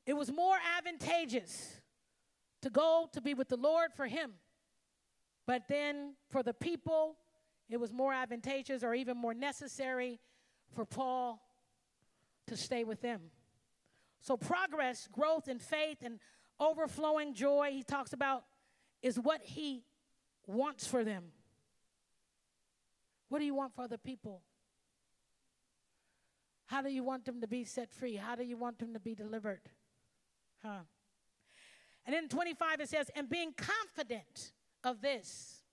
It 0.06 0.14
was 0.14 0.32
more 0.32 0.56
advantageous 0.78 1.80
to 2.62 2.70
go 2.70 3.08
to 3.12 3.20
be 3.20 3.34
with 3.34 3.48
the 3.48 3.56
Lord 3.56 3.92
for 3.94 4.06
him. 4.06 4.32
But 5.46 5.68
then 5.68 6.14
for 6.30 6.42
the 6.42 6.54
people, 6.54 7.16
it 7.68 7.78
was 7.78 7.92
more 7.92 8.12
advantageous 8.12 8.82
or 8.82 8.94
even 8.94 9.16
more 9.16 9.34
necessary 9.34 10.20
for 10.74 10.84
Paul 10.84 11.40
to 12.46 12.56
stay 12.56 12.84
with 12.84 13.00
them. 13.00 13.20
So, 14.20 14.36
progress, 14.36 15.08
growth 15.10 15.48
in 15.48 15.58
faith, 15.58 15.98
and 16.02 16.20
overflowing 16.60 17.34
joy, 17.34 17.70
he 17.72 17.82
talks 17.82 18.12
about, 18.12 18.44
is 19.02 19.18
what 19.18 19.42
he 19.42 19.82
wants 20.46 20.86
for 20.86 21.02
them. 21.02 21.24
What 23.28 23.40
do 23.40 23.44
you 23.44 23.54
want 23.54 23.74
for 23.74 23.82
other 23.82 23.98
people? 23.98 24.42
How 26.72 26.80
do 26.80 26.88
you 26.88 27.04
want 27.04 27.26
them 27.26 27.42
to 27.42 27.46
be 27.46 27.64
set 27.64 27.92
free? 27.92 28.16
How 28.16 28.34
do 28.34 28.42
you 28.42 28.56
want 28.56 28.78
them 28.78 28.94
to 28.94 28.98
be 28.98 29.14
delivered? 29.14 29.60
Huh? 30.62 30.84
And 32.06 32.14
then 32.14 32.28
25 32.28 32.80
it 32.80 32.88
says, 32.88 33.10
and 33.14 33.28
being 33.28 33.52
confident 33.54 34.52
of 34.82 35.02
this, 35.02 35.64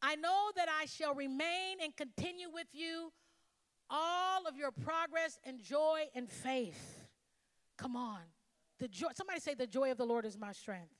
I 0.00 0.16
know 0.16 0.52
that 0.56 0.68
I 0.70 0.86
shall 0.86 1.14
remain 1.14 1.82
and 1.82 1.94
continue 1.94 2.48
with 2.50 2.68
you 2.72 3.12
all 3.90 4.46
of 4.46 4.56
your 4.56 4.70
progress 4.70 5.38
and 5.44 5.62
joy 5.62 6.04
and 6.14 6.26
faith. 6.26 7.06
Come 7.76 7.96
on. 7.96 8.20
The 8.78 8.88
joy, 8.88 9.08
somebody 9.14 9.40
say, 9.40 9.52
the 9.52 9.66
joy 9.66 9.90
of 9.90 9.98
the 9.98 10.06
Lord 10.06 10.24
is 10.24 10.38
my 10.38 10.52
strength. 10.52 10.94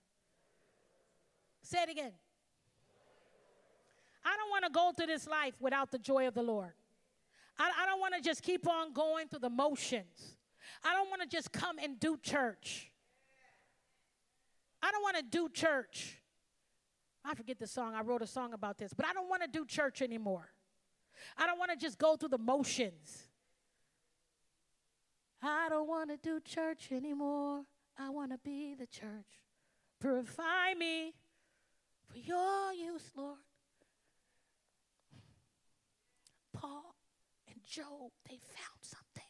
Say 1.63 1.85
it 1.85 1.89
again. 1.89 2.13
I 4.23 4.37
don't 4.37 4.51
want 4.51 4.67
to 4.67 4.71
go 4.71 4.93
through 4.95 5.07
this 5.07 5.27
life 5.27 5.55
without 5.59 5.91
the 5.91 5.99
joy 5.99 6.29
of 6.29 6.35
the 6.35 6.43
Lord. 6.43 6.75
I, 7.61 7.70
I 7.83 7.87
don't 7.87 8.01
want 8.01 8.14
to 8.14 8.23
just 8.23 8.42
keep 8.42 8.66
on 8.66 8.94
going 8.94 9.29
through 9.29 9.40
the 9.40 9.51
motions. 9.51 10.38
I 10.83 10.94
don't 10.94 11.11
want 11.11 11.20
to 11.20 11.29
just 11.29 11.53
come 11.53 11.79
and 11.79 12.01
do 12.01 12.16
church. 12.16 12.90
I 14.83 14.90
don't 14.90 15.03
want 15.03 15.18
to 15.18 15.23
do 15.23 15.51
church. 15.51 16.16
I 17.23 17.35
forget 17.35 17.59
the 17.59 17.66
song. 17.66 17.94
I 17.94 18.01
wrote 18.01 18.23
a 18.23 18.27
song 18.27 18.55
about 18.55 18.79
this, 18.79 18.94
but 18.94 19.05
I 19.05 19.12
don't 19.12 19.29
want 19.29 19.42
to 19.42 19.49
do 19.49 19.66
church 19.66 20.01
anymore. 20.01 20.49
I 21.37 21.46
don't 21.46 21.59
want 21.59 21.70
to 21.70 21.77
just 21.77 21.99
go 21.99 22.16
through 22.16 22.31
the 22.31 22.38
motions. 22.38 23.29
I 25.42 25.68
don't 25.68 25.87
want 25.87 26.09
to 26.09 26.16
do 26.16 26.40
church 26.40 26.88
anymore. 26.92 27.64
I 27.99 28.09
want 28.09 28.33
to 28.33 28.38
be 28.38 28.75
the 28.75 28.87
church. 28.87 29.44
Purify 30.01 30.73
me 30.79 31.12
for 32.09 32.16
your 32.16 32.73
use, 32.73 33.11
Lord. 33.14 33.37
Paul 36.55 36.89
Job, 37.71 38.11
they 38.29 38.37
found 38.37 38.83
something. 38.83 39.23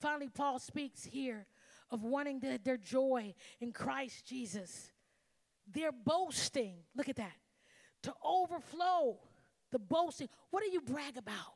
Finally, 0.00 0.28
Paul 0.28 0.58
speaks 0.58 1.02
here 1.04 1.46
of 1.90 2.02
wanting 2.02 2.40
the, 2.40 2.60
their 2.62 2.76
joy 2.76 3.34
in 3.60 3.72
Christ 3.72 4.26
Jesus. 4.26 4.92
They're 5.72 5.92
boasting. 5.92 6.76
Look 6.94 7.08
at 7.08 7.16
that. 7.16 7.32
To 8.02 8.12
overflow 8.22 9.18
the 9.72 9.78
boasting. 9.78 10.28
What 10.50 10.62
do 10.62 10.70
you 10.70 10.82
brag 10.82 11.16
about? 11.16 11.54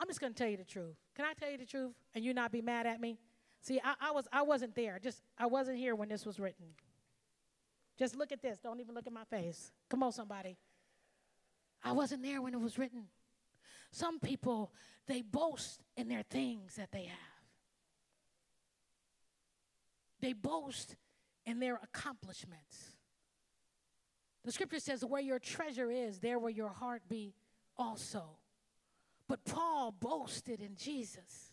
I'm 0.00 0.06
just 0.06 0.20
going 0.20 0.32
to 0.32 0.38
tell 0.38 0.48
you 0.48 0.56
the 0.56 0.64
truth. 0.64 0.94
Can 1.16 1.24
I 1.24 1.32
tell 1.32 1.50
you 1.50 1.58
the 1.58 1.66
truth 1.66 1.94
and 2.14 2.24
you 2.24 2.32
not 2.32 2.52
be 2.52 2.62
mad 2.62 2.86
at 2.86 3.00
me? 3.00 3.18
See, 3.60 3.80
I, 3.82 3.94
I, 4.00 4.12
was 4.12 4.28
I 4.32 4.42
wasn't 4.42 4.76
there. 4.76 5.00
Just 5.02 5.22
I 5.36 5.46
wasn't 5.46 5.78
here 5.78 5.96
when 5.96 6.08
this 6.08 6.24
was 6.24 6.38
written. 6.38 6.66
Just 7.98 8.14
look 8.14 8.30
at 8.30 8.40
this. 8.40 8.58
Don't 8.60 8.78
even 8.78 8.94
look 8.94 9.08
at 9.08 9.12
my 9.12 9.24
face. 9.24 9.72
Come 9.90 10.04
on, 10.04 10.12
somebody. 10.12 10.56
I 11.82 11.90
wasn't 11.92 12.22
there 12.22 12.40
when 12.40 12.54
it 12.54 12.60
was 12.60 12.78
written. 12.78 13.06
Some 13.90 14.20
people 14.20 14.72
they 15.06 15.22
boast 15.22 15.80
in 15.96 16.08
their 16.08 16.22
things 16.22 16.76
that 16.76 16.92
they 16.92 17.04
have. 17.04 17.18
They 20.20 20.34
boast 20.34 20.96
in 21.46 21.60
their 21.60 21.80
accomplishments. 21.82 22.96
The 24.44 24.52
scripture 24.52 24.80
says, 24.80 25.04
Where 25.04 25.22
your 25.22 25.38
treasure 25.38 25.90
is, 25.90 26.18
there 26.18 26.38
will 26.38 26.50
your 26.50 26.68
heart 26.68 27.02
be 27.08 27.34
also. 27.76 28.24
But 29.28 29.44
Paul 29.44 29.92
boasted 29.92 30.60
in 30.60 30.74
Jesus. 30.76 31.52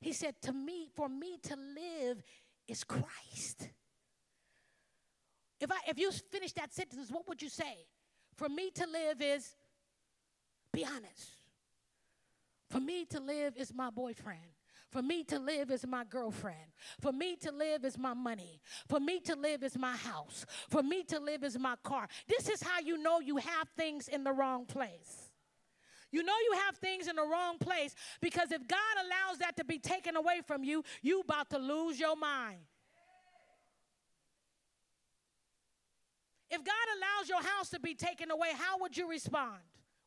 He 0.00 0.12
said, 0.12 0.34
To 0.42 0.52
me, 0.52 0.88
for 0.94 1.08
me 1.08 1.38
to 1.44 1.56
live 1.56 2.22
is 2.66 2.82
Christ. 2.84 3.70
If 5.60 5.70
I 5.70 5.76
if 5.88 5.98
you 5.98 6.10
finish 6.10 6.52
that 6.52 6.72
sentence, 6.72 7.10
what 7.10 7.28
would 7.28 7.40
you 7.40 7.48
say? 7.48 7.86
For 8.34 8.48
me 8.48 8.70
to 8.72 8.86
live 8.86 9.22
is 9.22 9.54
be 10.72 10.84
honest. 10.84 11.35
For 12.68 12.80
me 12.80 13.04
to 13.06 13.20
live 13.20 13.56
is 13.56 13.72
my 13.72 13.90
boyfriend. 13.90 14.40
For 14.90 15.02
me 15.02 15.24
to 15.24 15.38
live 15.38 15.70
is 15.70 15.86
my 15.86 16.04
girlfriend. 16.04 16.72
For 17.00 17.12
me 17.12 17.36
to 17.36 17.50
live 17.50 17.84
is 17.84 17.98
my 17.98 18.14
money. 18.14 18.60
For 18.88 19.00
me 19.00 19.20
to 19.20 19.34
live 19.34 19.62
is 19.62 19.76
my 19.76 19.96
house. 19.96 20.46
For 20.70 20.82
me 20.82 21.02
to 21.04 21.18
live 21.18 21.44
is 21.44 21.58
my 21.58 21.74
car. 21.82 22.08
This 22.28 22.48
is 22.48 22.62
how 22.62 22.80
you 22.80 22.96
know 22.96 23.20
you 23.20 23.36
have 23.36 23.68
things 23.76 24.08
in 24.08 24.24
the 24.24 24.32
wrong 24.32 24.64
place. 24.64 25.30
You 26.12 26.22
know 26.22 26.36
you 26.50 26.58
have 26.64 26.76
things 26.76 27.08
in 27.08 27.16
the 27.16 27.26
wrong 27.26 27.58
place 27.58 27.94
because 28.20 28.52
if 28.52 28.66
God 28.66 28.78
allows 29.04 29.38
that 29.38 29.56
to 29.56 29.64
be 29.64 29.78
taken 29.78 30.16
away 30.16 30.40
from 30.46 30.64
you, 30.64 30.84
you 31.02 31.20
about 31.20 31.50
to 31.50 31.58
lose 31.58 31.98
your 31.98 32.16
mind. 32.16 32.58
If 36.48 36.64
God 36.64 36.74
allows 36.96 37.28
your 37.28 37.42
house 37.42 37.70
to 37.70 37.80
be 37.80 37.94
taken 37.94 38.30
away, 38.30 38.52
how 38.56 38.78
would 38.78 38.96
you 38.96 39.10
respond? 39.10 39.58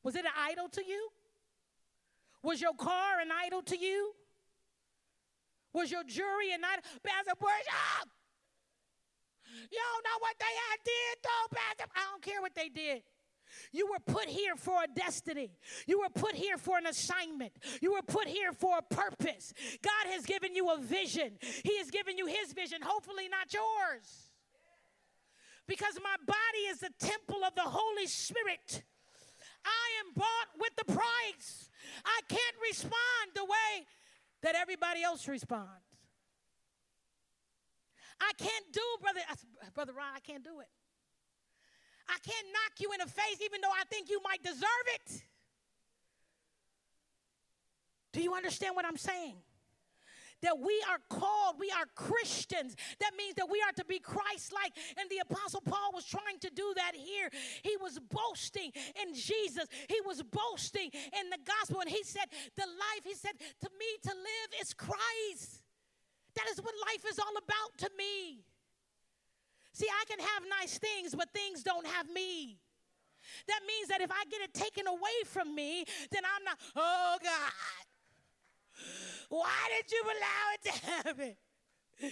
Was 0.04 0.16
it 0.16 0.24
an 0.26 0.32
idol 0.36 0.70
to 0.70 0.84
you? 0.84 1.10
Was 2.44 2.62
your 2.62 2.74
car 2.74 3.20
an 3.22 3.30
idol 3.46 3.62
to 3.64 3.78
you? 3.78 4.14
Was 5.74 5.92
your 5.92 6.04
jury 6.04 6.54
an 6.54 6.62
idol? 6.64 6.84
Pastor 7.04 7.36
Portia! 7.38 8.10
You 9.72 9.78
don't 9.78 10.04
know 10.04 10.20
what 10.20 10.36
they 10.40 10.46
did, 10.86 11.18
though, 11.24 11.58
Pastor. 11.58 11.92
I 11.96 12.12
don't 12.12 12.22
care 12.22 12.42
what 12.42 12.56
they 12.56 12.70
did. 12.70 13.04
You 13.72 13.88
were 13.88 14.00
put 14.00 14.28
here 14.28 14.56
for 14.56 14.84
a 14.84 14.88
destiny. 14.88 15.52
You 15.88 16.00
were 16.00 16.10
put 16.10 16.36
here 16.36 16.58
for 16.58 16.78
an 16.78 16.86
assignment. 16.86 17.52
You 17.82 17.94
were 17.94 18.04
put 18.04 18.28
here 18.28 18.54
for 18.54 18.78
a 18.78 18.94
purpose. 18.94 19.54
God 19.82 20.14
has 20.14 20.26
given 20.26 20.56
you 20.56 20.70
a 20.70 20.78
vision. 20.80 21.38
He 21.42 21.78
has 21.78 21.90
given 21.90 22.18
you 22.18 22.28
His 22.28 22.54
vision, 22.54 22.80
hopefully 22.84 23.28
not 23.30 23.54
yours. 23.54 24.32
Because 25.68 26.00
my 26.04 26.16
body 26.26 26.64
is 26.70 26.80
the 26.80 26.92
temple 27.00 27.44
of 27.46 27.56
the 27.56 27.66
Holy 27.66 28.08
Spirit. 28.08 28.84
I 29.66 30.06
am 30.06 30.14
bought 30.16 30.50
with 30.60 30.76
the 30.78 30.94
price. 30.94 31.69
I 32.06 32.20
can't 32.28 32.56
respond 32.70 33.36
the 33.36 33.46
way 33.46 33.86
that 34.42 34.56
everybody 34.56 35.04
else 35.04 35.28
responds. 35.28 35.70
I 38.22 38.32
can't 38.38 38.66
do, 38.72 38.82
brother, 39.02 39.22
uh, 39.30 39.36
brother 39.74 39.94
Ron, 39.94 40.08
I 40.16 40.20
can't 40.20 40.44
do 40.44 40.60
it. 40.60 40.68
I 42.08 42.18
can't 42.26 42.48
knock 42.52 42.80
you 42.80 42.92
in 42.92 43.00
the 43.00 43.12
face 43.12 43.40
even 43.44 43.62
though 43.62 43.72
I 43.72 43.84
think 43.90 44.10
you 44.10 44.20
might 44.24 44.44
deserve 44.44 44.86
it. 44.96 45.24
Do 48.12 48.22
you 48.22 48.34
understand 48.34 48.76
what 48.76 48.86
I'm 48.86 48.98
saying? 48.98 49.36
That 50.42 50.58
we 50.60 50.82
are 50.90 51.00
called, 51.10 51.56
we 51.60 51.72
are 51.72 51.86
Christians. 51.96 52.76
That 53.00 53.12
means 53.18 53.36
that 53.36 53.50
we 53.50 53.62
are 53.62 53.74
to 53.74 53.86
be 53.86 54.00
Christ 54.00 54.54
like. 54.54 54.72
And 55.00 55.10
the 55.10 55.20
Apostle 55.20 55.62
Paul 55.62 55.92
was 55.94 56.06
trying 56.06 56.40
to 56.40 56.50
do 56.50 56.74
that 56.76 56.96
here. 56.96 57.30
He 57.64 57.76
was 57.82 58.00
boasting 58.00 58.72
in 59.02 59.14
Jesus, 59.14 59.66
he 59.88 60.00
was 60.06 60.24
boasting 60.24 60.92
in 60.94 61.30
the 61.30 61.40
gospel. 61.46 61.82
And 61.82 61.90
he 61.90 62.04
said, 62.04 62.26
The 62.56 62.66
life, 62.66 63.04
he 63.04 63.14
said, 63.14 63.34
to 63.40 63.70
me 63.80 63.90
to 64.04 64.10
live 64.10 64.50
is 64.62 64.74
Christ. 64.74 65.64
That 66.36 66.46
is 66.52 66.62
what 66.62 66.74
life 66.88 67.04
is 67.10 67.20
all 67.20 67.36
about 67.38 67.78
to 67.80 67.90
me. 67.98 68.44
See, 69.74 69.88
I 69.88 70.04
can 70.08 70.20
have 70.20 70.44
nice 70.60 70.78
things, 70.78 71.16
but 71.16 71.30
things 71.34 71.64
don't 71.64 71.88
have 71.88 72.10
me. 72.10 72.60
That 73.48 73.60
means 73.68 73.90
that 73.90 74.02
if 74.02 74.12
I 74.12 74.24
get 74.30 74.42
it 74.42 74.54
taken 74.54 74.88
away 74.88 75.24
from 75.26 75.54
me, 75.54 75.86
then 76.12 76.22
I'm 76.26 76.44
not, 76.44 76.58
oh 76.76 77.18
God, 77.22 77.52
why 79.30 79.70
did 79.78 79.92
you 79.92 80.04
allow 80.04 80.54
it 80.54 80.62
to 80.64 80.86
happen? 80.92 81.36
They 82.02 82.08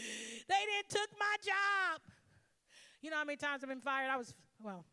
didn't 0.65 0.89
took 0.89 1.09
my 1.19 1.35
job. 1.43 2.01
You 3.01 3.09
know 3.09 3.17
how 3.17 3.25
many 3.25 3.37
times 3.37 3.63
I've 3.63 3.69
been 3.69 3.81
fired? 3.81 4.09
I 4.09 4.17
was, 4.17 4.33
well, 4.61 4.85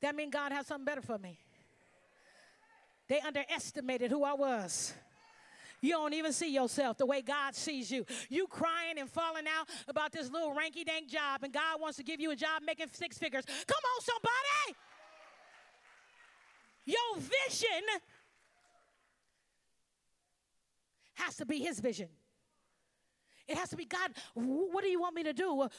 that 0.00 0.14
means 0.14 0.32
God 0.32 0.52
has 0.52 0.66
something 0.66 0.84
better 0.84 1.02
for 1.02 1.18
me. 1.18 1.38
They 3.08 3.20
underestimated 3.20 4.10
who 4.10 4.24
I 4.24 4.34
was. 4.34 4.92
You 5.80 5.92
don't 5.92 6.14
even 6.14 6.32
see 6.32 6.52
yourself 6.52 6.98
the 6.98 7.06
way 7.06 7.22
God 7.22 7.54
sees 7.54 7.90
you. 7.90 8.06
You 8.28 8.46
crying 8.46 8.98
and 8.98 9.08
falling 9.08 9.44
out 9.46 9.68
about 9.86 10.10
this 10.10 10.30
little 10.30 10.52
ranky 10.52 10.84
dank 10.84 11.08
job, 11.08 11.42
and 11.42 11.52
God 11.52 11.80
wants 11.80 11.96
to 11.98 12.02
give 12.02 12.18
you 12.18 12.30
a 12.30 12.36
job 12.36 12.62
making 12.64 12.88
six 12.92 13.18
figures. 13.18 13.44
Come 13.44 13.54
on, 13.94 14.02
somebody. 14.02 14.55
Your 16.86 17.16
vision 17.16 17.82
has 21.14 21.36
to 21.36 21.44
be 21.44 21.58
His 21.58 21.80
vision. 21.80 22.08
It 23.48 23.56
has 23.56 23.68
to 23.70 23.76
be 23.76 23.84
God, 23.84 24.10
what 24.34 24.82
do 24.82 24.88
you 24.88 25.00
want 25.00 25.14
me 25.14 25.22
to 25.22 25.32
do? 25.32 25.54
What, 25.54 25.72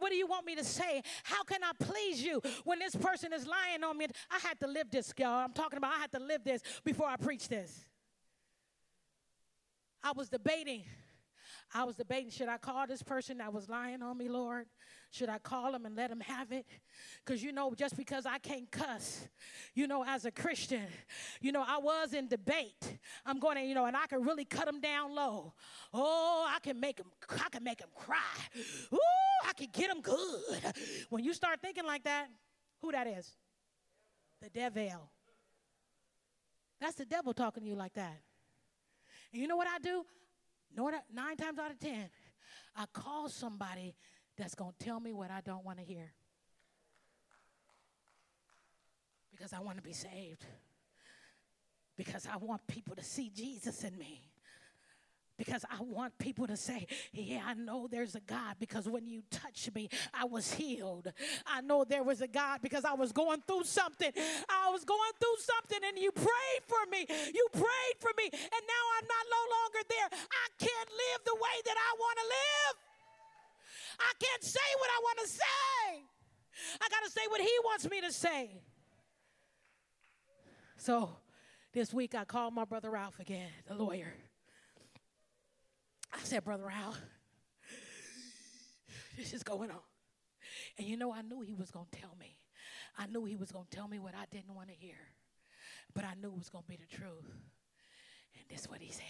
what 0.00 0.10
do 0.10 0.16
you 0.16 0.26
want 0.26 0.46
me 0.46 0.54
to 0.54 0.64
say? 0.64 1.02
How 1.24 1.42
can 1.42 1.62
I 1.62 1.72
please 1.78 2.22
you 2.22 2.40
when 2.64 2.78
this 2.78 2.94
person 2.94 3.32
is 3.34 3.46
lying 3.46 3.84
on 3.84 3.98
me? 3.98 4.06
I 4.30 4.38
had 4.38 4.58
to 4.60 4.66
live 4.66 4.90
this, 4.90 5.12
y'all. 5.18 5.44
I'm 5.44 5.52
talking 5.52 5.76
about 5.76 5.92
I 5.92 5.98
had 5.98 6.12
to 6.12 6.18
live 6.20 6.42
this 6.42 6.62
before 6.84 7.06
I 7.06 7.16
preach 7.16 7.48
this. 7.48 7.86
I 10.02 10.12
was 10.12 10.28
debating. 10.30 10.84
I 11.76 11.84
was 11.84 11.94
debating 11.94 12.30
should 12.30 12.48
I 12.48 12.56
call 12.56 12.86
this 12.86 13.02
person 13.02 13.36
that 13.36 13.52
was 13.52 13.68
lying 13.68 14.02
on 14.02 14.16
me, 14.16 14.30
Lord? 14.30 14.64
Should 15.10 15.28
I 15.28 15.36
call 15.36 15.74
him 15.74 15.84
and 15.84 15.94
let 15.94 16.10
him 16.10 16.20
have 16.20 16.50
it? 16.50 16.64
Because, 17.22 17.42
you 17.42 17.52
know, 17.52 17.74
just 17.76 17.98
because 17.98 18.24
I 18.24 18.38
can't 18.38 18.70
cuss, 18.70 19.28
you 19.74 19.86
know, 19.86 20.02
as 20.02 20.24
a 20.24 20.30
Christian, 20.30 20.86
you 21.38 21.52
know, 21.52 21.62
I 21.62 21.76
was 21.76 22.14
in 22.14 22.28
debate. 22.28 22.98
I'm 23.26 23.38
going 23.38 23.56
to, 23.56 23.62
you 23.62 23.74
know, 23.74 23.84
and 23.84 23.94
I 23.94 24.06
can 24.06 24.22
really 24.22 24.46
cut 24.46 24.66
him 24.66 24.80
down 24.80 25.14
low. 25.14 25.52
Oh, 25.92 26.46
I 26.48 26.60
can 26.60 26.80
make 26.80 26.98
him, 26.98 27.08
I 27.30 27.50
can 27.50 27.62
make 27.62 27.80
him 27.82 27.90
cry. 27.94 28.16
Ooh, 28.94 28.98
I 29.46 29.52
can 29.52 29.68
get 29.70 29.90
him 29.90 30.00
good. 30.00 30.16
When 31.10 31.24
you 31.24 31.34
start 31.34 31.60
thinking 31.60 31.84
like 31.84 32.04
that, 32.04 32.28
who 32.80 32.90
that 32.90 33.06
is? 33.06 33.36
The 34.40 34.48
devil. 34.48 35.10
That's 36.80 36.94
the 36.94 37.04
devil 37.04 37.34
talking 37.34 37.64
to 37.64 37.68
you 37.68 37.76
like 37.76 37.92
that. 37.94 38.16
And 39.30 39.42
you 39.42 39.46
know 39.46 39.56
what 39.56 39.68
I 39.68 39.78
do? 39.78 40.06
Nine 40.74 41.36
times 41.36 41.58
out 41.58 41.70
of 41.70 41.78
ten, 41.78 42.08
I 42.74 42.84
call 42.92 43.28
somebody 43.28 43.94
that's 44.36 44.54
going 44.54 44.72
to 44.78 44.84
tell 44.84 45.00
me 45.00 45.12
what 45.12 45.30
I 45.30 45.40
don't 45.40 45.64
want 45.64 45.78
to 45.78 45.84
hear. 45.84 46.12
Because 49.30 49.52
I 49.52 49.60
want 49.60 49.78
to 49.78 49.82
be 49.82 49.92
saved. 49.92 50.44
Because 51.96 52.26
I 52.30 52.36
want 52.36 52.66
people 52.66 52.94
to 52.96 53.02
see 53.02 53.30
Jesus 53.34 53.84
in 53.84 53.96
me 53.96 54.30
because 55.36 55.64
I 55.70 55.82
want 55.82 56.16
people 56.18 56.46
to 56.46 56.56
say, 56.56 56.86
Yeah, 57.12 57.42
I 57.46 57.54
know 57.54 57.88
there's 57.90 58.14
a 58.14 58.20
God 58.20 58.56
because 58.58 58.88
when 58.88 59.06
you 59.06 59.22
touched 59.30 59.74
me, 59.74 59.88
I 60.14 60.24
was 60.24 60.52
healed. 60.52 61.12
I 61.46 61.60
know 61.60 61.84
there 61.84 62.02
was 62.02 62.20
a 62.22 62.28
God 62.28 62.60
because 62.62 62.84
I 62.84 62.94
was 62.94 63.12
going 63.12 63.42
through 63.46 63.64
something. 63.64 64.10
I 64.48 64.70
was 64.70 64.84
going 64.84 65.12
through 65.20 65.36
something 65.38 65.88
and 65.88 65.98
you 65.98 66.10
prayed 66.12 66.62
for 66.66 66.90
me. 66.90 67.06
You 67.34 67.48
prayed 67.52 67.96
for 68.00 68.10
me, 68.16 68.24
and 68.24 68.32
now 68.32 68.84
I'm 68.98 69.06
not 69.06 69.26
no 69.30 69.42
longer 69.56 69.75
live 71.06 71.20
the 71.24 71.34
way 71.34 71.56
that 71.64 71.76
I 71.76 71.90
want 71.98 72.18
to 72.18 72.26
live. 72.26 72.76
I 74.00 74.12
can't 74.20 74.44
say 74.44 74.68
what 74.78 74.90
I 74.90 74.98
want 75.02 75.18
to 75.20 75.28
say. 75.28 76.02
I 76.80 76.88
got 76.88 77.04
to 77.04 77.10
say 77.10 77.20
what 77.28 77.40
He 77.40 77.52
wants 77.64 77.88
me 77.90 78.00
to 78.00 78.12
say. 78.12 78.62
So 80.76 81.16
this 81.72 81.92
week 81.92 82.14
I 82.14 82.24
called 82.24 82.54
my 82.54 82.64
brother 82.64 82.90
Ralph 82.90 83.18
again, 83.20 83.50
the 83.66 83.74
lawyer. 83.74 84.12
I 86.12 86.18
said, 86.22 86.44
Brother 86.44 86.66
Ralph, 86.66 87.00
this 89.16 89.32
is 89.32 89.42
going 89.42 89.70
on. 89.70 89.80
And 90.78 90.86
you 90.86 90.96
know, 90.96 91.12
I 91.12 91.22
knew 91.22 91.40
he 91.40 91.54
was 91.54 91.70
going 91.70 91.86
to 91.90 92.00
tell 92.00 92.14
me. 92.18 92.38
I 92.98 93.06
knew 93.06 93.24
he 93.24 93.36
was 93.36 93.52
going 93.52 93.66
to 93.70 93.76
tell 93.76 93.88
me 93.88 93.98
what 93.98 94.14
I 94.14 94.24
didn't 94.30 94.54
want 94.54 94.68
to 94.68 94.74
hear. 94.74 94.96
But 95.94 96.04
I 96.04 96.14
knew 96.20 96.28
it 96.28 96.38
was 96.38 96.48
going 96.48 96.64
to 96.64 96.68
be 96.68 96.76
the 96.76 96.96
truth. 96.96 97.30
And 98.34 98.44
this 98.48 98.60
is 98.60 98.68
what 98.68 98.80
he 98.80 98.90
said. 98.90 99.04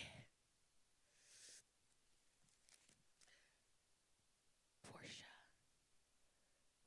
Portia, 4.91 5.31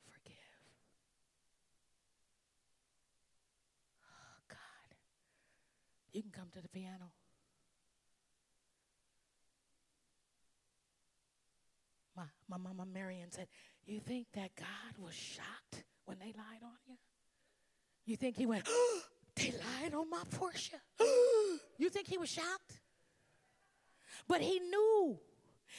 forgive. 0.07 0.33
Oh, 4.03 4.41
God. 4.49 4.95
You 6.13 6.21
can 6.21 6.31
come 6.31 6.49
to 6.53 6.61
the 6.61 6.69
piano. 6.69 7.11
my, 12.19 12.57
my 12.57 12.57
mama 12.57 12.85
Marion 12.85 13.31
said, 13.31 13.47
You 13.85 13.99
think 13.99 14.27
that 14.33 14.55
God 14.55 15.03
was 15.03 15.13
shocked 15.13 15.83
when 16.05 16.19
they 16.19 16.27
lied 16.27 16.63
on 16.63 16.77
you? 16.87 16.95
You 18.05 18.15
think 18.15 18.35
he 18.35 18.45
went, 18.45 18.63
oh, 18.67 19.01
They 19.35 19.51
lied 19.51 19.93
on 19.93 20.09
my 20.09 20.23
Portia? 20.31 20.77
you 21.77 21.89
think 21.89 22.07
he 22.07 22.17
was 22.17 22.29
shocked? 22.29 22.81
But 24.27 24.41
he 24.41 24.59
knew, 24.59 25.17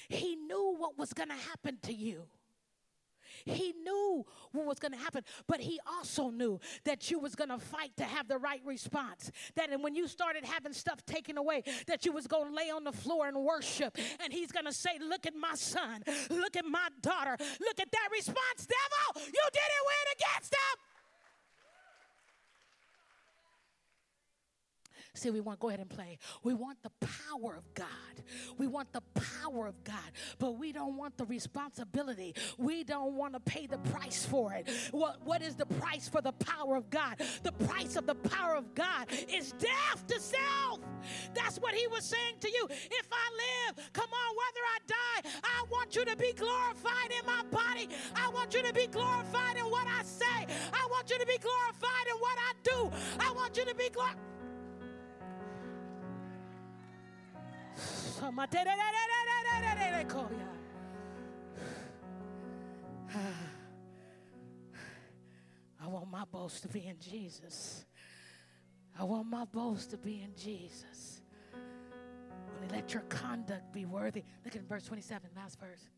he 0.09 0.37
knew 0.37 0.75
what 0.79 0.99
was 0.99 1.13
going 1.13 1.29
to 1.29 1.35
happen 1.35 1.79
to 1.83 1.93
you. 1.93 2.23
He 3.45 3.75
knew 3.83 4.25
what 4.53 4.67
was 4.67 4.79
going 4.79 4.93
to 4.93 4.99
happen, 4.99 5.25
but 5.47 5.61
he 5.61 5.81
also 5.87 6.31
knew 6.31 6.61
that 6.85 7.11
you 7.11 7.19
was 7.19 7.35
going 7.35 7.51
to 7.51 7.59
fight 7.59 7.97
to 7.97 8.05
have 8.05 8.29
the 8.29 8.39
right 8.39 8.61
response. 8.65 9.31
That 9.55 9.71
and 9.71 9.83
when 9.83 9.95
you 9.95 10.09
started 10.09 10.45
having 10.45 10.73
stuff 10.73 11.05
taken 11.07 11.39
away, 11.39 11.63
that 11.87 12.05
you 12.05 12.13
was 12.13 12.27
going 12.27 12.51
to 12.51 12.55
lay 12.55 12.71
on 12.71 12.85
the 12.85 12.93
floor 12.93 13.29
and 13.29 13.37
worship. 13.37 13.97
And 14.23 14.33
he's 14.33 14.53
going 14.53 14.67
to 14.67 14.73
say, 14.73 14.99
look 15.01 15.27
at 15.27 15.35
my 15.35 15.55
son, 15.55 16.03
look 16.31 16.57
at 16.57 16.65
my 16.65 16.89
daughter, 17.01 17.37
look 17.61 17.81
at 17.81 17.91
that 17.91 18.09
response, 18.13 18.67
devil. 18.67 19.23
You 19.27 19.43
didn't 19.53 19.85
win 19.87 20.17
against 20.17 20.51
them. 20.51 20.90
See, 25.15 25.31
we 25.31 25.41
want, 25.41 25.59
go 25.61 25.69
ahead 25.69 25.81
and 25.81 25.91
play. 25.91 26.19
We 26.43 26.55
want 26.55 26.79
the 26.83 26.91
power 27.01 27.57
of 27.57 27.75
God. 27.75 27.87
We 28.59 28.67
want 28.67 28.93
the 28.93 29.03
power 29.15 29.67
of 29.67 29.83
God, 29.83 29.97
but 30.39 30.53
we 30.53 30.73
don't 30.73 30.97
want 30.97 31.17
the 31.17 31.25
responsibility. 31.25 32.35
We 32.59 32.85
don't 32.85 33.15
want 33.15 33.35
to 33.35 33.41
pay 33.41 33.67
the 33.67 33.79
price 33.79 34.25
for 34.25 34.53
it. 34.53 34.69
What, 34.93 35.21
what 35.25 35.43
is 35.43 35.57
the 35.57 35.67
price 35.67 36.09
for 36.09 36.21
the 36.21 36.33
power 36.33 36.77
of 36.77 36.91
God? 36.91 37.21
The 37.43 37.53
price 37.53 37.97
of 37.97 38.07
the 38.07 38.15
power 38.15 38.55
of 38.55 38.75
God 38.75 39.09
is 39.29 39.53
death 39.53 40.07
to 40.07 40.21
self. 40.21 40.81
That's 41.35 41.59
what 41.59 41.75
he 41.75 41.87
was 41.89 42.05
saying 42.05 42.37
to 42.41 42.49
you. 42.49 42.67
If 42.71 43.09
I 43.11 43.75
live, 43.77 43.93
come 43.93 44.09
on, 44.09 44.37
whether 44.37 44.65
I 44.65 44.79
die, 44.87 45.31
I 45.43 45.65
want 45.71 45.97
you 45.97 46.05
to 46.05 46.17
be 46.17 46.33
glorified 46.33 47.11
in 47.11 47.27
my 47.27 47.43
body. 47.51 47.89
I 48.15 48.29
want 48.29 48.55
you 48.55 48.63
to 48.63 48.73
be 48.73 48.87
glorified 48.87 49.57
in 49.57 49.65
what 49.65 49.87
I 49.87 50.03
say. 50.03 50.47
I 50.73 50.87
want 50.91 51.11
you 51.11 51.19
to 51.19 51.27
be 51.27 51.39
glorified 51.39 52.07
in 52.11 52.17
what 52.21 52.37
I 52.39 52.53
do. 52.63 52.91
I 53.19 53.33
want 53.33 53.57
you 53.57 53.65
to 53.65 53.75
be 53.75 53.89
glorified. 53.89 54.40
I 65.83 65.87
want 65.87 66.11
my 66.11 66.25
boast 66.31 66.63
to 66.63 66.69
be 66.69 66.87
in 66.87 66.99
Jesus. 66.99 67.85
I 68.99 69.05
want 69.05 69.29
my 69.29 69.45
boast 69.47 69.91
to 69.91 69.97
be 69.97 70.23
in 70.23 70.35
Jesus. 70.37 71.23
Only 72.55 72.69
let 72.75 72.93
your 72.93 73.03
conduct 73.09 73.73
be 73.73 73.87
worthy. 73.87 74.25
Look 74.45 74.57
at 74.57 74.63
verse 74.63 74.85
27, 74.85 75.31
last 75.35 75.59
verse. 75.59 75.89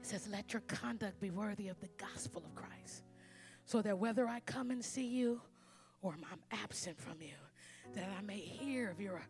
It 0.00 0.06
says, 0.06 0.28
Let 0.30 0.52
your 0.52 0.62
conduct 0.62 1.20
be 1.20 1.30
worthy 1.30 1.68
of 1.68 1.80
the 1.80 1.88
gospel 1.96 2.42
of 2.44 2.54
Christ, 2.54 3.02
so 3.64 3.82
that 3.82 3.98
whether 3.98 4.28
I 4.28 4.40
come 4.40 4.70
and 4.70 4.84
see 4.84 5.06
you 5.06 5.40
or 6.02 6.14
I'm 6.30 6.40
absent 6.50 7.00
from 7.00 7.20
you, 7.20 7.34
that 7.94 8.08
I 8.18 8.22
may 8.22 8.38
hear 8.38 8.90
of 8.90 9.00
your 9.00 9.22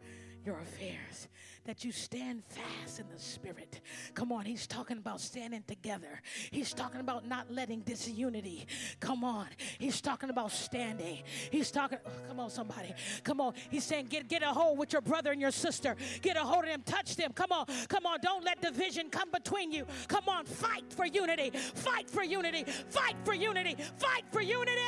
your 0.45 0.59
affairs, 0.59 1.29
that 1.65 1.85
you 1.85 1.93
stand 1.93 2.43
fast 2.49 2.99
in 2.99 3.07
the 3.09 3.19
spirit. 3.19 3.81
Come 4.15 4.33
on, 4.33 4.45
he's 4.45 4.67
talking 4.67 4.99
about 4.99 5.21
standing 5.21 5.63
together. 5.67 6.21
He's 6.51 6.75
talking 6.75 7.01
about 7.01 7.27
not 7.29 7.51
letting 7.51 7.81
disunity. 7.81 8.67
Come 8.99 9.23
on, 9.23 9.47
he's 9.79 10.01
talking 10.01 10.31
about 10.31 10.51
standing. 10.51 11.23
He's 11.51 11.71
talking, 11.71 11.99
oh, 12.05 12.11
come 12.27 12.41
on, 12.41 12.51
somebody. 12.51 12.93
Come 13.23 13.41
on, 13.41 13.55
he's 13.71 13.85
saying, 13.85 14.07
get, 14.07 14.29
get 14.29 14.43
a 14.43 14.47
hold 14.47 14.79
with 14.79 14.93
your 14.93 15.03
brother 15.03 15.31
and 15.31 15.41
your 15.41 15.53
sister. 15.53 15.97
Get 16.23 16.37
a 16.37 16.41
hold 16.41 16.65
of 16.65 16.71
them, 16.71 16.83
touch 16.85 17.17
them. 17.17 17.33
Come 17.33 17.53
on, 17.53 17.67
come 17.89 18.07
on, 18.07 18.19
don't 18.21 18.45
let 18.45 18.61
division 18.61 19.11
come 19.11 19.31
between 19.31 19.71
you. 19.71 19.87
Come 20.09 20.29
on, 20.29 20.45
fight 20.45 20.93
for 20.93 21.07
unity. 21.07 21.51
Fight 21.51 22.11
for 22.11 22.25
unity. 22.25 22.65
Fight 22.89 23.17
for 23.25 23.35
unity. 23.35 23.77
Fight 23.99 24.25
for 24.33 24.41
unity. 24.41 24.81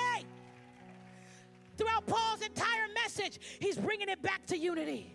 Throughout 1.77 2.07
Paul's 2.07 2.43
entire 2.43 2.87
message, 2.95 3.39
he's 3.61 3.77
bringing 3.77 4.09
it 4.09 4.23
back 4.23 4.47
to 4.47 4.59
unity 4.59 5.11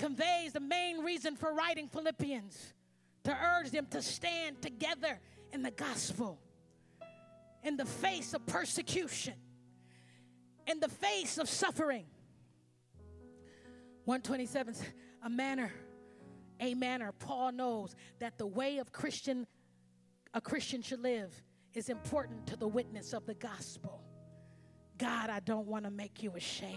conveys 0.00 0.54
the 0.54 0.60
main 0.60 1.00
reason 1.04 1.36
for 1.36 1.52
writing 1.52 1.86
Philippians 1.86 2.72
to 3.22 3.36
urge 3.36 3.70
them 3.70 3.86
to 3.90 4.00
stand 4.00 4.62
together 4.62 5.20
in 5.52 5.62
the 5.62 5.70
gospel 5.70 6.38
in 7.62 7.76
the 7.76 7.84
face 7.84 8.32
of 8.32 8.44
persecution, 8.46 9.34
in 10.66 10.80
the 10.80 10.88
face 10.88 11.36
of 11.36 11.48
suffering. 11.48 12.06
127 14.06 14.74
a 15.22 15.28
manner, 15.28 15.70
a 16.60 16.72
manner. 16.72 17.12
Paul 17.12 17.52
knows 17.52 17.94
that 18.18 18.38
the 18.38 18.46
way 18.46 18.78
of 18.78 18.90
Christian 18.92 19.46
a 20.32 20.40
Christian 20.40 20.80
should 20.80 21.00
live 21.00 21.42
is 21.74 21.90
important 21.90 22.46
to 22.46 22.56
the 22.56 22.68
witness 22.68 23.12
of 23.12 23.26
the 23.26 23.34
gospel. 23.34 24.00
God, 25.00 25.30
I 25.30 25.40
don't 25.40 25.66
want 25.66 25.86
to 25.86 25.90
make 25.90 26.22
you 26.22 26.36
ashamed. 26.36 26.76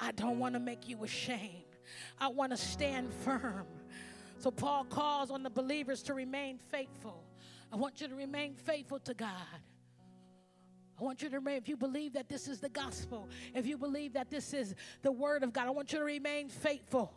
I 0.00 0.10
don't 0.12 0.40
want 0.40 0.54
to 0.54 0.60
make 0.60 0.88
you 0.88 1.04
ashamed. 1.04 1.64
I 2.18 2.28
want 2.28 2.50
to 2.50 2.56
stand 2.56 3.12
firm. 3.24 3.66
So 4.38 4.50
Paul 4.50 4.84
calls 4.84 5.30
on 5.30 5.44
the 5.44 5.50
believers 5.50 6.02
to 6.04 6.14
remain 6.14 6.58
faithful. 6.58 7.22
I 7.72 7.76
want 7.76 8.00
you 8.00 8.08
to 8.08 8.14
remain 8.16 8.54
faithful 8.54 8.98
to 9.00 9.14
God. 9.14 9.30
I 10.98 11.02
want 11.02 11.22
you 11.22 11.30
to 11.30 11.36
remain, 11.36 11.56
if 11.56 11.68
you 11.68 11.76
believe 11.76 12.14
that 12.14 12.28
this 12.28 12.48
is 12.48 12.60
the 12.60 12.68
gospel, 12.68 13.28
if 13.54 13.66
you 13.66 13.78
believe 13.78 14.12
that 14.14 14.30
this 14.30 14.52
is 14.52 14.74
the 15.02 15.12
word 15.12 15.44
of 15.44 15.52
God, 15.52 15.68
I 15.68 15.70
want 15.70 15.92
you 15.92 16.00
to 16.00 16.04
remain 16.04 16.48
faithful. 16.48 17.12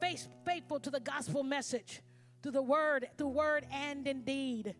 Face, 0.00 0.28
faithful 0.44 0.80
to 0.80 0.90
the 0.90 1.00
gospel 1.00 1.42
message, 1.42 2.02
to 2.42 2.50
the 2.50 2.62
word, 2.62 3.08
the 3.16 3.26
word 3.26 3.66
and 3.72 4.06
indeed. 4.06 4.74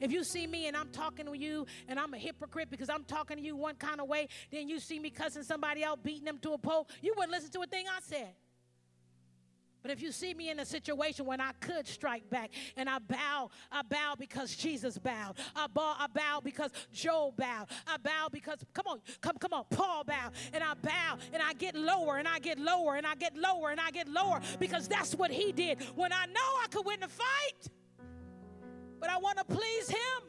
If 0.00 0.12
you 0.12 0.24
see 0.24 0.46
me 0.46 0.68
and 0.68 0.76
I'm 0.76 0.88
talking 0.88 1.26
to 1.26 1.34
you 1.34 1.66
and 1.88 1.98
I'm 1.98 2.12
a 2.14 2.18
hypocrite 2.18 2.70
because 2.70 2.90
I'm 2.90 3.04
talking 3.04 3.36
to 3.36 3.42
you 3.42 3.56
one 3.56 3.76
kind 3.76 4.00
of 4.00 4.08
way, 4.08 4.28
then 4.50 4.68
you 4.68 4.78
see 4.78 4.98
me 4.98 5.10
cussing 5.10 5.42
somebody 5.42 5.84
out, 5.84 6.02
beating 6.02 6.24
them 6.24 6.38
to 6.38 6.52
a 6.52 6.58
pole, 6.58 6.88
you 7.02 7.14
wouldn't 7.16 7.32
listen 7.32 7.50
to 7.52 7.62
a 7.62 7.66
thing 7.66 7.86
I 7.88 8.00
said. 8.02 8.32
But 9.86 9.92
if 9.92 10.02
you 10.02 10.10
see 10.10 10.34
me 10.34 10.50
in 10.50 10.58
a 10.58 10.66
situation 10.66 11.26
when 11.26 11.40
I 11.40 11.52
could 11.60 11.86
strike 11.86 12.28
back 12.28 12.50
and 12.76 12.90
I 12.90 12.98
bow, 12.98 13.50
I 13.70 13.82
bow 13.82 14.16
because 14.18 14.56
Jesus 14.56 14.98
bowed. 14.98 15.34
I 15.54 15.68
bow, 15.68 15.94
I 15.96 16.08
bow 16.08 16.40
because 16.42 16.72
Job 16.92 17.36
bowed. 17.36 17.68
I 17.86 17.96
bow 17.96 18.28
because, 18.32 18.58
come 18.74 18.86
on, 18.88 19.00
come, 19.20 19.38
come 19.38 19.52
on, 19.52 19.64
Paul 19.70 20.02
bowed. 20.02 20.32
And 20.52 20.64
I 20.64 20.74
bow 20.74 21.18
and 21.32 21.40
I 21.40 21.52
get 21.52 21.76
lower 21.76 22.16
and 22.16 22.26
I 22.26 22.40
get 22.40 22.58
lower 22.58 22.96
and 22.96 23.06
I 23.06 23.14
get 23.14 23.36
lower 23.36 23.70
and 23.70 23.78
I 23.78 23.92
get 23.92 24.08
lower 24.08 24.40
because 24.58 24.88
that's 24.88 25.14
what 25.14 25.30
he 25.30 25.52
did 25.52 25.80
when 25.94 26.12
I 26.12 26.26
know 26.26 26.40
I 26.64 26.66
could 26.68 26.84
win 26.84 26.98
the 26.98 27.06
fight. 27.06 27.70
But 29.00 29.10
I 29.10 29.18
want 29.18 29.38
to 29.38 29.44
please 29.44 29.88
him. 29.88 30.22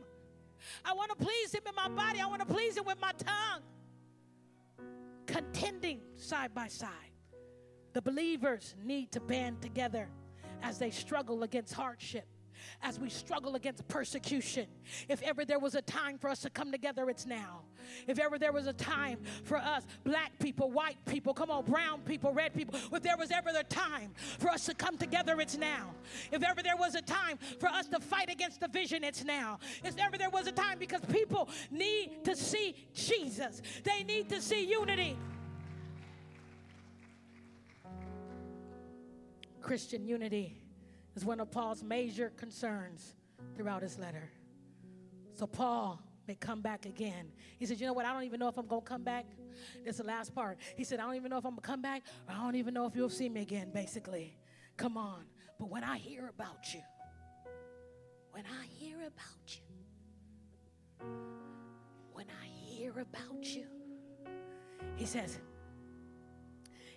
I 0.83 0.93
want 0.93 1.09
to 1.11 1.15
please 1.15 1.53
him 1.53 1.63
in 1.67 1.75
my 1.75 1.87
body. 1.87 2.19
I 2.19 2.25
want 2.25 2.41
to 2.41 2.53
please 2.53 2.77
him 2.77 2.85
with 2.85 2.99
my 2.99 3.11
tongue. 3.13 3.61
Contending 5.25 6.01
side 6.15 6.53
by 6.53 6.67
side. 6.67 6.91
The 7.93 8.01
believers 8.01 8.75
need 8.83 9.11
to 9.13 9.19
band 9.19 9.61
together 9.61 10.09
as 10.61 10.79
they 10.79 10.91
struggle 10.91 11.43
against 11.43 11.73
hardship 11.73 12.27
as 12.81 12.99
we 12.99 13.09
struggle 13.09 13.55
against 13.55 13.87
persecution. 13.87 14.67
If 15.09 15.21
ever 15.23 15.45
there 15.45 15.59
was 15.59 15.75
a 15.75 15.81
time 15.81 16.17
for 16.17 16.29
us 16.29 16.41
to 16.41 16.49
come 16.49 16.71
together, 16.71 17.09
it's 17.09 17.25
now. 17.25 17.61
If 18.07 18.19
ever 18.19 18.37
there 18.37 18.51
was 18.51 18.67
a 18.67 18.73
time 18.73 19.19
for 19.43 19.57
us, 19.57 19.83
black 20.03 20.37
people, 20.39 20.71
white 20.71 20.97
people, 21.05 21.33
come 21.33 21.49
on, 21.49 21.65
brown 21.65 22.01
people, 22.01 22.33
red 22.33 22.53
people, 22.53 22.79
if 22.91 23.03
there 23.03 23.17
was 23.17 23.31
ever 23.31 23.49
a 23.57 23.63
time 23.63 24.11
for 24.39 24.49
us 24.49 24.65
to 24.65 24.73
come 24.73 24.97
together, 24.97 25.39
it's 25.39 25.57
now. 25.57 25.93
If 26.31 26.43
ever 26.43 26.61
there 26.61 26.77
was 26.77 26.95
a 26.95 27.01
time 27.01 27.37
for 27.59 27.67
us 27.67 27.87
to 27.87 27.99
fight 27.99 28.29
against 28.29 28.61
division, 28.61 29.03
it's 29.03 29.23
now. 29.23 29.59
If 29.83 29.97
ever 29.97 30.17
there 30.17 30.29
was 30.29 30.47
a 30.47 30.51
time 30.51 30.79
because 30.79 31.01
people 31.09 31.49
need 31.71 32.23
to 32.25 32.35
see 32.35 32.75
Jesus, 32.93 33.61
they 33.83 34.03
need 34.03 34.29
to 34.29 34.41
see 34.41 34.65
unity. 34.65 35.17
Christian 39.61 40.05
unity 40.05 40.55
is 41.17 41.25
one 41.25 41.39
of 41.39 41.49
Paul's 41.49 41.81
major 41.81 42.31
concerns 42.37 43.15
throughout 43.55 43.81
his 43.81 43.97
letter. 43.97 44.29
So 45.33 45.47
Paul 45.47 45.99
may 46.27 46.35
come 46.35 46.61
back 46.61 46.85
again. 46.85 47.31
He 47.57 47.65
said, 47.65 47.79
You 47.79 47.87
know 47.87 47.93
what? 47.93 48.05
I 48.05 48.13
don't 48.13 48.23
even 48.23 48.39
know 48.39 48.47
if 48.47 48.57
I'm 48.57 48.67
going 48.67 48.83
to 48.83 48.87
come 48.87 49.03
back. 49.03 49.25
That's 49.83 49.97
the 49.97 50.03
last 50.03 50.35
part. 50.35 50.59
He 50.75 50.83
said, 50.83 50.99
I 50.99 51.05
don't 51.05 51.15
even 51.15 51.31
know 51.31 51.39
if 51.39 51.45
I'm 51.45 51.51
going 51.51 51.61
to 51.61 51.67
come 51.67 51.81
back, 51.81 52.03
or 52.27 52.35
I 52.35 52.37
don't 52.37 52.55
even 52.55 52.75
know 52.75 52.85
if 52.85 52.95
you'll 52.95 53.09
see 53.09 53.29
me 53.29 53.41
again, 53.41 53.71
basically. 53.73 54.37
Come 54.77 54.95
on. 54.95 55.23
But 55.59 55.69
when 55.71 55.83
I 55.83 55.97
hear 55.97 56.27
about 56.27 56.71
you, 56.71 56.81
when 58.29 58.43
I 58.45 58.65
hear 58.77 58.97
about 58.97 59.47
you, 59.47 61.07
when 62.13 62.27
I 62.29 62.47
hear 62.47 62.91
about 62.99 63.43
you, 63.43 63.65
he 64.95 65.07
says, 65.07 65.39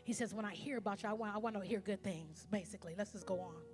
he 0.05 0.13
says, 0.13 0.35
When 0.35 0.45
I 0.45 0.53
hear 0.53 0.77
about 0.77 1.03
you, 1.03 1.09
I 1.09 1.15
want, 1.15 1.35
I 1.35 1.39
want 1.39 1.57
to 1.57 1.63
hear 1.63 1.81
good 1.81 2.03
things, 2.03 2.47
basically. 2.51 2.95
Let's 2.99 3.13
just 3.13 3.25
go 3.25 3.41
on. 3.41 3.70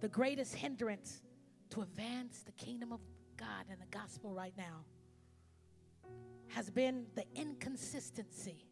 The 0.00 0.08
greatest 0.08 0.54
hindrance 0.54 1.22
to 1.70 1.82
advance 1.82 2.42
the 2.44 2.52
kingdom 2.52 2.92
of 2.92 3.00
God 3.36 3.66
and 3.70 3.80
the 3.80 3.96
gospel 3.96 4.32
right 4.32 4.54
now 4.56 4.84
has 6.48 6.70
been 6.70 7.06
the 7.14 7.24
inconsistency 7.34 8.66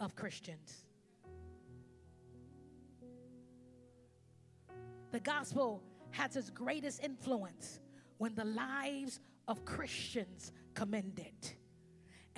of 0.00 0.14
Christians. 0.14 0.84
The 5.10 5.20
gospel 5.20 5.82
has 6.10 6.36
its 6.36 6.50
greatest 6.50 7.02
influence 7.02 7.80
when 8.18 8.34
the 8.34 8.44
lives 8.44 9.20
of 9.48 9.64
Christians 9.64 10.52
commend 10.74 11.18
it 11.18 11.56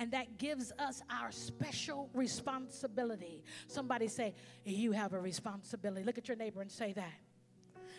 and 0.01 0.09
that 0.13 0.39
gives 0.39 0.71
us 0.79 1.03
our 1.11 1.31
special 1.31 2.09
responsibility. 2.15 3.43
Somebody 3.67 4.07
say, 4.07 4.33
You 4.65 4.93
have 4.93 5.13
a 5.13 5.19
responsibility. 5.19 6.03
Look 6.03 6.17
at 6.17 6.27
your 6.27 6.37
neighbor 6.37 6.59
and 6.59 6.71
say 6.71 6.91
that. 6.93 7.13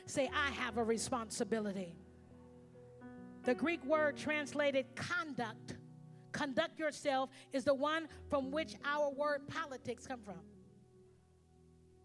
Say, 0.07 0.31
I 0.35 0.51
have 0.51 0.79
a 0.79 0.85
responsibility. 0.85 1.97
The 3.45 3.55
Greek 3.55 3.85
word 3.85 4.17
translated 4.17 4.87
conduct, 4.95 5.75
conduct 6.33 6.79
yourself, 6.79 7.31
is 7.53 7.65
the 7.65 7.75
one 7.75 8.09
from 8.29 8.51
which 8.51 8.77
our 8.85 9.11
word 9.11 9.49
politics 9.49 10.07
come 10.07 10.21
from. 10.21 10.41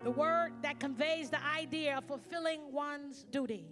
The 0.04 0.12
word 0.12 0.54
that 0.62 0.80
conveys 0.80 1.30
the 1.30 1.44
idea 1.44 1.98
of 1.98 2.06
fulfilling 2.06 2.72
one's 2.72 3.24
duty. 3.24 3.68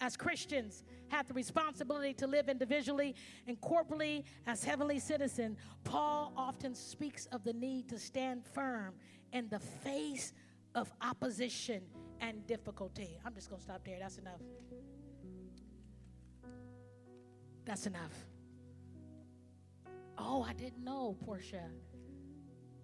As 0.00 0.16
Christians, 0.16 0.84
have 1.08 1.26
the 1.26 1.34
responsibility 1.34 2.14
to 2.14 2.26
live 2.26 2.48
individually 2.48 3.14
and 3.46 3.60
corporately 3.60 4.24
as 4.46 4.64
heavenly 4.64 4.98
citizens, 4.98 5.58
Paul 5.84 6.32
often 6.36 6.74
speaks 6.74 7.26
of 7.26 7.44
the 7.44 7.52
need 7.52 7.88
to 7.90 7.98
stand 7.98 8.46
firm 8.46 8.94
in 9.32 9.48
the 9.48 9.58
face 9.58 10.32
of 10.74 10.90
opposition 11.02 11.82
and 12.20 12.46
difficulty. 12.46 13.18
I'm 13.24 13.34
just 13.34 13.48
going 13.48 13.58
to 13.60 13.64
stop 13.64 13.84
there. 13.84 13.98
That's 14.00 14.18
enough. 14.18 14.40
That's 17.64 17.86
enough. 17.86 18.12
Oh, 20.18 20.42
I 20.42 20.52
didn't 20.52 20.84
know, 20.84 21.16
Portia. 21.24 21.64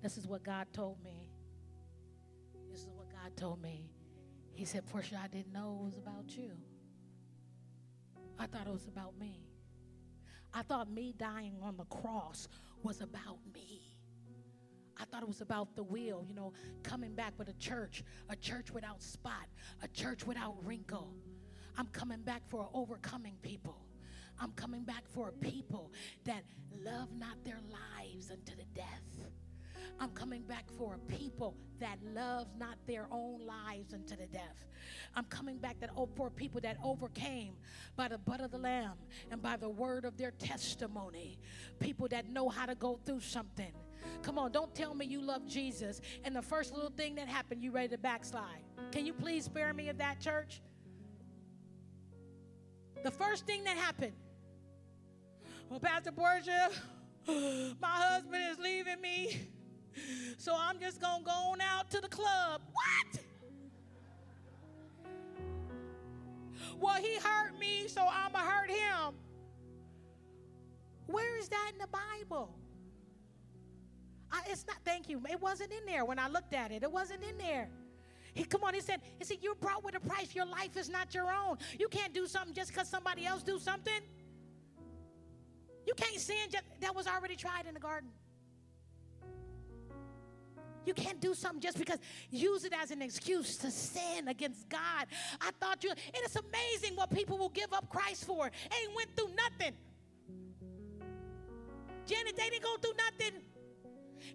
This 0.02 0.16
is 0.16 0.26
what 0.26 0.42
God 0.42 0.66
told 0.72 1.02
me. 1.02 1.30
This 2.70 2.80
is 2.80 2.88
what 2.94 3.08
God 3.10 3.36
told 3.36 3.60
me. 3.60 3.90
He 4.54 4.64
said, 4.64 4.86
Portia, 4.86 5.20
I 5.22 5.28
didn't 5.28 5.52
know 5.52 5.80
it 5.82 5.84
was 5.84 5.96
about 5.98 6.36
you. 6.36 6.52
I 8.38 8.46
thought 8.46 8.66
it 8.66 8.72
was 8.72 8.86
about 8.86 9.18
me. 9.18 9.40
I 10.54 10.62
thought 10.62 10.90
me 10.90 11.14
dying 11.16 11.56
on 11.62 11.76
the 11.76 11.84
cross 11.84 12.48
was 12.82 13.00
about 13.00 13.38
me. 13.52 13.85
I 14.98 15.04
thought 15.04 15.22
it 15.22 15.28
was 15.28 15.40
about 15.40 15.76
the 15.76 15.82
will, 15.82 16.24
you 16.26 16.34
know, 16.34 16.52
coming 16.82 17.14
back 17.14 17.34
with 17.38 17.48
a 17.48 17.52
church, 17.54 18.02
a 18.28 18.36
church 18.36 18.70
without 18.72 19.02
spot, 19.02 19.46
a 19.82 19.88
church 19.88 20.26
without 20.26 20.56
wrinkle. 20.64 21.14
I'm 21.76 21.86
coming 21.88 22.22
back 22.22 22.42
for 22.48 22.62
an 22.62 22.68
overcoming 22.72 23.36
people. 23.42 23.76
I'm 24.38 24.52
coming 24.52 24.84
back 24.84 25.04
for 25.08 25.28
a 25.28 25.32
people 25.32 25.92
that 26.24 26.44
love 26.84 27.08
not 27.16 27.42
their 27.44 27.60
lives 27.70 28.30
unto 28.30 28.56
the 28.56 28.64
death. 28.74 29.26
I'm 29.98 30.10
coming 30.10 30.42
back 30.42 30.66
for 30.76 30.94
a 30.94 30.98
people 31.10 31.56
that 31.80 31.98
love 32.14 32.48
not 32.58 32.76
their 32.86 33.06
own 33.10 33.40
lives 33.46 33.94
unto 33.94 34.16
the 34.16 34.26
death. 34.26 34.66
I'm 35.14 35.24
coming 35.24 35.58
back 35.58 35.80
that 35.80 35.90
oh, 35.96 36.08
for 36.16 36.28
people 36.30 36.60
that 36.62 36.76
overcame 36.84 37.54
by 37.96 38.08
the 38.08 38.18
blood 38.18 38.40
of 38.40 38.50
the 38.50 38.58
Lamb 38.58 38.94
and 39.30 39.40
by 39.40 39.56
the 39.56 39.68
word 39.68 40.04
of 40.04 40.16
their 40.18 40.32
testimony. 40.32 41.38
People 41.80 42.08
that 42.08 42.28
know 42.28 42.48
how 42.48 42.66
to 42.66 42.74
go 42.74 42.98
through 43.04 43.20
something. 43.20 43.72
Come 44.22 44.38
on, 44.38 44.52
don't 44.52 44.74
tell 44.74 44.94
me 44.94 45.06
you 45.06 45.20
love 45.20 45.46
Jesus 45.46 46.00
and 46.24 46.34
the 46.34 46.42
first 46.42 46.74
little 46.74 46.90
thing 46.90 47.14
that 47.16 47.28
happened, 47.28 47.62
you 47.62 47.70
ready 47.70 47.88
to 47.88 47.98
backslide. 47.98 48.62
Can 48.92 49.06
you 49.06 49.12
please 49.12 49.44
spare 49.44 49.72
me 49.72 49.88
of 49.88 49.98
that, 49.98 50.20
church? 50.20 50.60
The 53.02 53.10
first 53.10 53.46
thing 53.46 53.64
that 53.64 53.76
happened, 53.76 54.14
well, 55.70 55.80
Pastor 55.80 56.12
Portia, 56.12 56.70
my 57.28 57.88
husband 57.88 58.42
is 58.50 58.58
leaving 58.58 59.00
me. 59.00 59.48
So 60.38 60.54
I'm 60.56 60.78
just 60.78 61.00
going 61.00 61.20
to 61.20 61.24
go 61.24 61.30
on 61.30 61.60
out 61.60 61.90
to 61.90 62.00
the 62.00 62.08
club. 62.08 62.60
What? 62.72 63.22
Well, 66.78 66.94
he 66.94 67.16
hurt 67.16 67.58
me, 67.58 67.88
so 67.88 68.02
I'm 68.02 68.32
going 68.32 68.44
to 68.44 68.50
hurt 68.50 68.70
him. 68.70 69.14
Where 71.06 71.38
is 71.38 71.48
that 71.48 71.70
in 71.72 71.78
the 71.78 71.88
Bible? 71.88 72.54
I, 74.30 74.42
it's 74.48 74.66
not, 74.66 74.76
thank 74.84 75.08
you. 75.08 75.20
It 75.30 75.40
wasn't 75.40 75.72
in 75.72 75.86
there 75.86 76.04
when 76.04 76.18
I 76.18 76.28
looked 76.28 76.54
at 76.54 76.72
it. 76.72 76.82
It 76.82 76.90
wasn't 76.90 77.22
in 77.22 77.38
there. 77.38 77.68
He 78.34 78.44
come 78.44 78.64
on, 78.64 78.74
he 78.74 78.80
said, 78.80 79.00
he 79.18 79.24
said, 79.24 79.38
you're 79.40 79.54
brought 79.54 79.82
with 79.82 79.96
a 79.96 80.00
price. 80.00 80.34
Your 80.34 80.44
life 80.46 80.76
is 80.76 80.90
not 80.90 81.14
your 81.14 81.32
own. 81.32 81.56
You 81.78 81.88
can't 81.88 82.12
do 82.12 82.26
something 82.26 82.54
just 82.54 82.70
because 82.70 82.88
somebody 82.88 83.24
else 83.24 83.42
do 83.42 83.58
something. 83.58 84.00
You 85.86 85.94
can't 85.94 86.18
sin 86.20 86.36
just, 86.50 86.64
that 86.80 86.94
was 86.94 87.06
already 87.06 87.36
tried 87.36 87.66
in 87.66 87.74
the 87.74 87.80
garden. 87.80 88.10
You 90.84 90.94
can't 90.94 91.20
do 91.20 91.34
something 91.34 91.60
just 91.60 91.78
because 91.78 91.98
use 92.30 92.64
it 92.64 92.72
as 92.72 92.90
an 92.90 93.02
excuse 93.02 93.56
to 93.58 93.70
sin 93.70 94.28
against 94.28 94.68
God. 94.68 95.06
I 95.40 95.50
thought 95.58 95.82
you, 95.82 95.90
and 95.90 95.98
it's 96.14 96.36
amazing 96.36 96.94
what 96.94 97.10
people 97.10 97.38
will 97.38 97.48
give 97.48 97.72
up 97.72 97.88
Christ 97.88 98.24
for. 98.24 98.44
Ain't 98.44 98.96
went 98.96 99.16
through 99.16 99.30
nothing. 99.34 99.74
Janet, 102.06 102.36
they 102.36 102.50
didn't 102.50 102.62
go 102.62 102.76
through 102.76 102.94
nothing. 102.96 103.40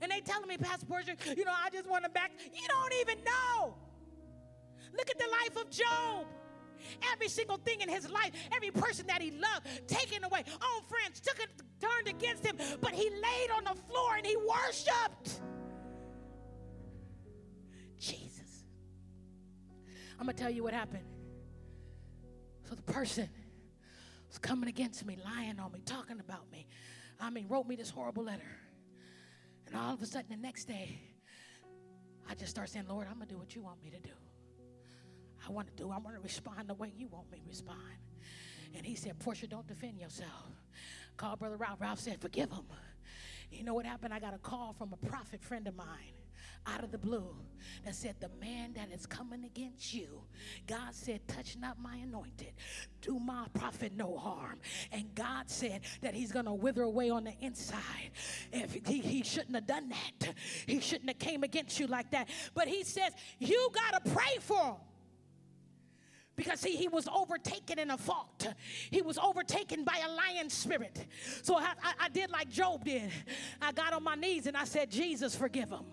And 0.02 0.12
they 0.12 0.22
telling 0.22 0.48
me, 0.48 0.58
Pastor 0.58 0.86
Portia, 0.86 1.16
you 1.36 1.46
know, 1.46 1.54
I 1.54 1.70
just 1.70 1.88
want 1.88 2.04
to 2.04 2.10
back. 2.10 2.32
You 2.54 2.68
don't 2.68 2.94
even 3.02 3.24
know. 3.24 3.76
Look 4.98 5.10
at 5.10 5.18
the 5.18 5.28
life 5.28 5.64
of 5.64 5.70
Job. 5.70 6.28
Every 7.14 7.28
single 7.28 7.58
thing 7.58 7.82
in 7.82 7.90
his 7.90 8.10
life, 8.10 8.32
every 8.56 8.72
person 8.72 9.06
that 9.08 9.22
he 9.22 9.32
loved, 9.32 9.88
taken 9.88 10.24
away. 10.24 10.44
Own 10.50 10.84
friends 10.88 11.20
took 11.20 11.40
it, 11.40 11.50
turned 11.80 12.08
against 12.08 12.46
him, 12.46 12.58
but 12.82 12.92
he 12.92 13.10
laid 13.10 13.52
on 13.56 13.64
the 13.64 13.80
floor 13.84 14.16
and 14.18 14.26
he 14.26 14.36
worshiped. 14.36 15.42
Jesus. 18.00 18.66
I'm 20.20 20.26
going 20.26 20.36
to 20.36 20.42
tell 20.42 20.52
you 20.52 20.64
what 20.64 20.74
happened. 20.74 21.06
So 22.68 22.76
the 22.76 22.82
person 22.82 23.30
was 24.28 24.38
coming 24.40 24.70
against 24.70 25.06
me, 25.06 25.18
lying 25.24 25.60
on 25.60 25.72
me, 25.72 25.82
talking 25.86 26.20
about 26.20 26.52
me. 26.52 26.68
I 27.20 27.30
mean, 27.30 27.48
wrote 27.48 27.68
me 27.68 27.76
this 27.76 27.90
horrible 27.90 28.24
letter. 28.24 28.42
And 29.72 29.80
all 29.80 29.94
of 29.94 30.02
a 30.02 30.06
sudden, 30.06 30.30
the 30.30 30.38
next 30.38 30.66
day, 30.66 31.00
I 32.30 32.36
just 32.36 32.52
start 32.52 32.70
saying, 32.70 32.86
Lord, 32.90 33.08
I'm 33.10 33.16
going 33.16 33.28
to 33.28 33.34
do 33.34 33.40
what 33.40 33.56
you 33.56 33.62
want 33.62 33.82
me 33.82 33.90
to 33.90 34.00
do. 34.00 34.14
I 35.48 35.52
want 35.52 35.68
to 35.68 35.74
do, 35.74 35.90
I 35.90 35.98
want 35.98 36.16
to 36.16 36.22
respond 36.22 36.68
the 36.68 36.74
way 36.74 36.92
you 36.96 37.08
want 37.08 37.32
me 37.32 37.40
to 37.40 37.48
respond. 37.48 37.80
And 38.76 38.86
he 38.86 38.96
said, 38.96 39.18
Portia, 39.20 39.48
don't 39.48 39.68
defend 39.68 39.98
yourself. 39.98 40.50
Call 41.18 41.36
Brother 41.36 41.58
Ralph. 41.58 41.80
Ralph 41.82 42.00
said, 42.00 42.22
forgive 42.22 42.52
him. 42.52 42.66
You 43.50 43.64
know 43.64 43.74
what 43.74 43.86
happened? 43.86 44.14
I 44.14 44.20
got 44.20 44.34
a 44.34 44.38
call 44.38 44.74
from 44.74 44.94
a 44.94 45.06
prophet 45.08 45.42
friend 45.42 45.68
of 45.68 45.76
mine 45.76 46.14
out 46.68 46.84
of 46.84 46.92
the 46.92 46.98
blue 46.98 47.36
that 47.86 47.96
said, 47.96 48.16
The 48.20 48.30
man 48.40 48.74
that 48.74 48.90
is 48.92 49.06
coming 49.06 49.46
against 49.46 49.94
you, 49.94 50.22
God 50.68 50.94
said, 50.94 51.28
Touch 51.28 51.58
not 51.60 51.80
my 51.80 51.96
anointed, 51.98 52.54
do 53.02 53.20
my 53.20 53.46
prophet 53.54 53.94
no 53.96 54.18
harm. 54.18 54.60
And 54.92 55.14
God 55.16 55.50
said 55.50 55.82
that 56.02 56.14
he's 56.14 56.32
going 56.32 56.46
to 56.46 56.54
wither 56.54 56.84
away 56.84 57.10
on 57.10 57.24
the 57.24 57.34
inside. 57.42 58.12
If 58.52 58.74
he, 58.86 59.00
he 59.00 59.24
shouldn't 59.24 59.56
have 59.56 59.68
done 59.68 59.90
that, 59.90 60.34
he 60.66 60.80
shouldn't 60.80 61.10
have 61.10 61.20
came 61.20 61.44
against 61.44 61.80
you 61.80 61.88
like 61.88 62.12
that. 62.12 62.30
But 62.54 62.68
he 62.68 62.84
says, 62.84 63.12
You 63.40 63.70
got 63.74 64.04
to 64.04 64.12
pray 64.12 64.38
for 64.40 64.64
him 64.64 64.76
because 66.42 66.60
see, 66.60 66.76
he 66.76 66.88
was 66.88 67.08
overtaken 67.08 67.78
in 67.78 67.92
a 67.92 67.98
fault. 68.00 68.48
He 68.90 69.04
was 69.04 69.20
overtaken 69.20 69.84
by 69.84 70.02
a 70.04 70.12
lion 70.12 70.50
spirit. 70.50 71.06
So 71.44 71.56
I, 71.56 71.74
I, 71.84 71.94
I, 72.00 72.10
did 72.10 72.32
like 72.32 72.50
Job 72.50 72.84
did. 72.84 73.12
I 73.62 73.72
got 73.72 73.94
on 73.94 74.04
my 74.04 74.16
knees 74.16 74.48
and 74.48 74.58
I 74.58 74.64
said, 74.64 74.90
Jesus, 74.90 75.36
forgive 75.36 75.70
him. 75.70 75.86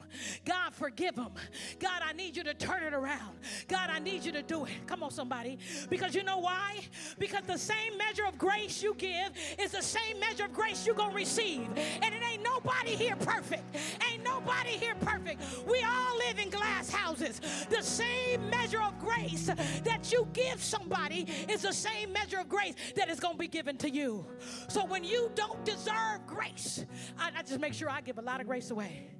God, 0.46 0.74
forgive 0.74 1.16
him. 1.16 1.32
God, 1.78 2.00
I 2.02 2.14
need 2.14 2.34
you 2.34 2.42
to 2.44 2.54
turn 2.54 2.82
it 2.82 2.94
around. 2.94 3.36
God, 3.68 3.90
I 3.90 3.98
need 3.98 4.24
you 4.24 4.32
to 4.32 4.40
do 4.40 4.64
it. 4.64 4.72
Come 4.86 5.02
on, 5.02 5.10
somebody. 5.10 5.58
Because 5.90 6.14
you 6.14 6.22
know 6.22 6.38
why? 6.38 6.80
Because 7.18 7.44
the 7.46 7.58
same 7.58 7.98
measure 7.98 8.24
of 8.24 8.38
grace 8.38 8.82
you 8.82 8.94
give 8.94 9.32
is 9.58 9.72
the 9.72 9.82
same 9.82 10.18
measure 10.18 10.46
of 10.46 10.54
grace 10.54 10.86
you're 10.86 10.94
going 10.94 11.10
to 11.10 11.16
receive. 11.16 11.68
And 11.76 12.14
it 12.14 12.22
ain't 12.26 12.42
nobody 12.42 12.92
here 12.92 13.16
perfect. 13.16 13.64
Ain't 14.10 14.24
nobody 14.24 14.70
here 14.70 14.94
perfect. 15.02 15.42
We 15.66 15.82
all 15.82 16.16
live 16.16 16.38
in 16.38 16.48
glass 16.48 16.88
houses. 16.88 17.42
The 17.68 17.82
same 17.82 18.48
measure 18.48 18.80
of 18.80 18.98
grace 18.98 19.50
that 19.84 20.10
you 20.10 20.26
give 20.38 20.62
somebody 20.62 21.26
is 21.48 21.62
the 21.62 21.72
same 21.72 22.12
measure 22.12 22.38
of 22.38 22.48
grace 22.48 22.74
that 22.96 23.08
is 23.08 23.20
going 23.20 23.34
to 23.34 23.38
be 23.38 23.48
given 23.48 23.76
to 23.78 23.90
you. 23.90 24.26
So 24.68 24.84
when 24.84 25.04
you 25.04 25.30
don't 25.34 25.64
deserve 25.64 26.26
grace, 26.26 26.84
I, 27.18 27.30
I 27.36 27.42
just 27.42 27.60
make 27.60 27.74
sure 27.74 27.90
I 27.90 28.00
give 28.00 28.18
a 28.18 28.22
lot 28.22 28.40
of 28.40 28.46
grace 28.46 28.70
away 28.70 29.10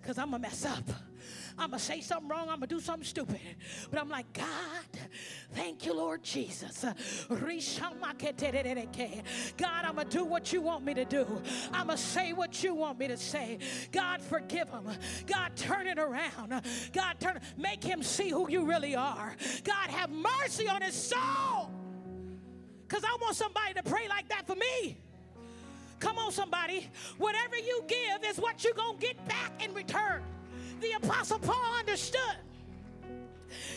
because 0.00 0.18
I'm 0.18 0.30
going 0.30 0.42
to 0.42 0.48
mess 0.48 0.64
up. 0.64 0.84
I'm 1.58 1.70
going 1.70 1.78
to 1.78 1.84
say 1.84 2.00
something 2.00 2.28
wrong. 2.28 2.48
I'm 2.48 2.58
going 2.58 2.68
to 2.68 2.74
do 2.74 2.80
something 2.80 3.04
stupid. 3.04 3.40
But 3.90 4.00
I'm 4.00 4.08
like, 4.08 4.32
God, 4.32 4.46
thank 5.52 5.84
you, 5.84 5.94
Lord 5.94 6.22
Jesus. 6.22 6.84
God, 7.28 7.44
I'm 9.84 9.94
going 9.94 10.08
to 10.08 10.16
do 10.16 10.24
what 10.24 10.52
you 10.52 10.60
want 10.60 10.84
me 10.84 10.94
to 10.94 11.04
do. 11.04 11.26
I'm 11.72 11.86
going 11.86 11.98
to 11.98 12.02
say 12.02 12.32
what 12.32 12.62
you 12.62 12.74
want 12.74 12.98
me 12.98 13.08
to 13.08 13.16
say. 13.16 13.58
God, 13.92 14.22
forgive 14.22 14.68
him. 14.68 14.88
God, 15.26 15.54
turn 15.56 15.86
it 15.86 15.98
around. 15.98 16.62
God, 16.92 17.20
turn, 17.20 17.40
make 17.56 17.84
him 17.84 18.02
see 18.02 18.30
who 18.30 18.50
you 18.50 18.64
really 18.64 18.94
are. 18.94 19.36
God, 19.64 19.90
have 19.90 20.10
mercy 20.10 20.68
on 20.68 20.82
his 20.82 20.94
soul. 20.94 21.70
Because 22.88 23.04
I 23.04 23.16
want 23.20 23.36
somebody 23.36 23.74
to 23.74 23.82
pray 23.82 24.08
like 24.08 24.28
that 24.28 24.46
for 24.46 24.56
me. 24.56 24.98
Come 25.98 26.18
on, 26.18 26.32
somebody. 26.32 26.90
Whatever 27.18 27.56
you 27.56 27.84
give 27.86 28.24
is 28.24 28.38
what 28.38 28.64
you're 28.64 28.74
going 28.74 28.98
to 28.98 29.06
get 29.06 29.28
back 29.28 29.64
in 29.64 29.72
return 29.72 30.22
the 30.82 30.92
Apostle 30.92 31.38
Paul 31.38 31.78
understood. 31.78 32.36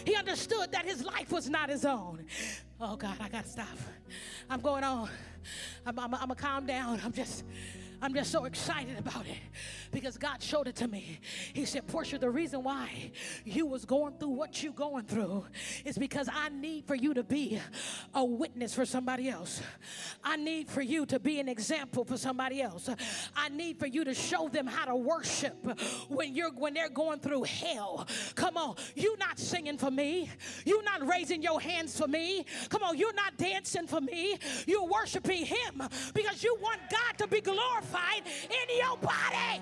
He 0.05 0.15
understood 0.15 0.71
that 0.71 0.85
his 0.85 1.03
life 1.03 1.31
was 1.31 1.49
not 1.49 1.69
his 1.69 1.85
own. 1.85 2.25
Oh 2.81 2.95
God, 2.95 3.15
I 3.19 3.29
gotta 3.29 3.47
stop. 3.47 3.77
I'm 4.49 4.59
going 4.59 4.83
on. 4.83 5.09
I'm, 5.85 5.97
I'm, 5.99 6.13
I'm 6.13 6.21
gonna 6.21 6.35
calm 6.35 6.65
down. 6.65 6.99
I'm 7.03 7.13
just 7.13 7.43
I'm 8.05 8.13
just 8.13 8.31
so 8.31 8.45
excited 8.45 8.99
about 8.99 9.25
it 9.25 9.39
because 9.91 10.15
God 10.15 10.39
showed 10.43 10.67
it 10.67 10.75
to 10.75 10.87
me. 10.87 11.19
He 11.53 11.65
said, 11.65 11.87
Portia, 11.87 12.19
the 12.19 12.29
reason 12.29 12.61
why 12.61 13.11
you 13.45 13.65
was 13.65 13.83
going 13.83 14.13
through 14.19 14.29
what 14.29 14.61
you 14.61 14.73
going 14.73 15.05
through 15.05 15.43
is 15.85 15.97
because 15.97 16.29
I 16.31 16.49
need 16.49 16.85
for 16.85 16.93
you 16.93 17.15
to 17.15 17.23
be 17.23 17.59
a 18.13 18.23
witness 18.23 18.75
for 18.75 18.85
somebody 18.85 19.27
else. 19.27 19.59
I 20.23 20.35
need 20.35 20.69
for 20.69 20.83
you 20.83 21.07
to 21.07 21.19
be 21.19 21.39
an 21.39 21.49
example 21.49 22.05
for 22.05 22.15
somebody 22.15 22.61
else. 22.61 22.91
I 23.35 23.49
need 23.49 23.79
for 23.79 23.87
you 23.87 24.03
to 24.03 24.13
show 24.13 24.49
them 24.49 24.67
how 24.67 24.85
to 24.85 24.95
worship 24.95 25.55
when 26.07 26.35
you're 26.35 26.51
when 26.51 26.75
they're 26.75 26.89
going 26.89 27.21
through 27.21 27.45
hell. 27.45 28.07
Come 28.35 28.55
on, 28.55 28.75
you 28.93 29.17
not 29.17 29.39
singing 29.39 29.79
for 29.79 29.89
me. 29.89 30.29
You're 30.63 30.83
not 30.83 31.07
raising 31.07 31.41
your 31.41 31.59
hands 31.59 31.99
for 31.99 32.07
me. 32.07 32.45
Come 32.69 32.83
on, 32.83 32.99
you're 32.99 33.15
not 33.15 33.35
dancing 33.37 33.87
for 33.87 33.99
me. 33.99 34.37
You're 34.67 34.85
worshiping 34.85 35.43
him 35.43 35.81
because 36.13 36.43
you 36.43 36.55
want 36.61 36.81
God 36.91 37.17
to 37.17 37.27
be 37.27 37.41
glorified 37.41 37.94
in 37.95 38.77
your 38.77 38.97
body. 38.97 39.61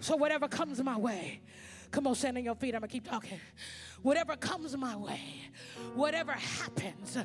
So, 0.00 0.16
whatever 0.16 0.48
comes 0.48 0.82
my 0.82 0.96
way, 0.96 1.40
come 1.90 2.06
on, 2.06 2.14
stand 2.14 2.36
on 2.36 2.44
your 2.44 2.56
feet. 2.56 2.74
I'm 2.74 2.82
to 2.82 2.88
keep 2.88 3.08
talking. 3.08 3.38
Whatever 4.02 4.36
comes 4.36 4.76
my 4.76 4.96
way, 4.96 5.20
whatever 5.94 6.32
happens, 6.32 7.16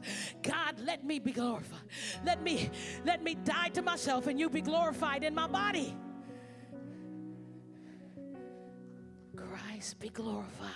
God, 0.43 0.79
let 0.83 1.03
me 1.03 1.17
be 1.17 1.31
glorified. 1.31 1.79
Let 2.23 2.43
me, 2.43 2.69
let 3.03 3.23
me 3.23 3.33
die 3.33 3.69
to 3.69 3.81
myself 3.81 4.27
and 4.27 4.39
you 4.39 4.47
be 4.47 4.61
glorified 4.61 5.23
in 5.23 5.33
my 5.33 5.47
body. 5.47 5.95
Christ 9.35 9.99
be 9.99 10.09
glorified. 10.09 10.71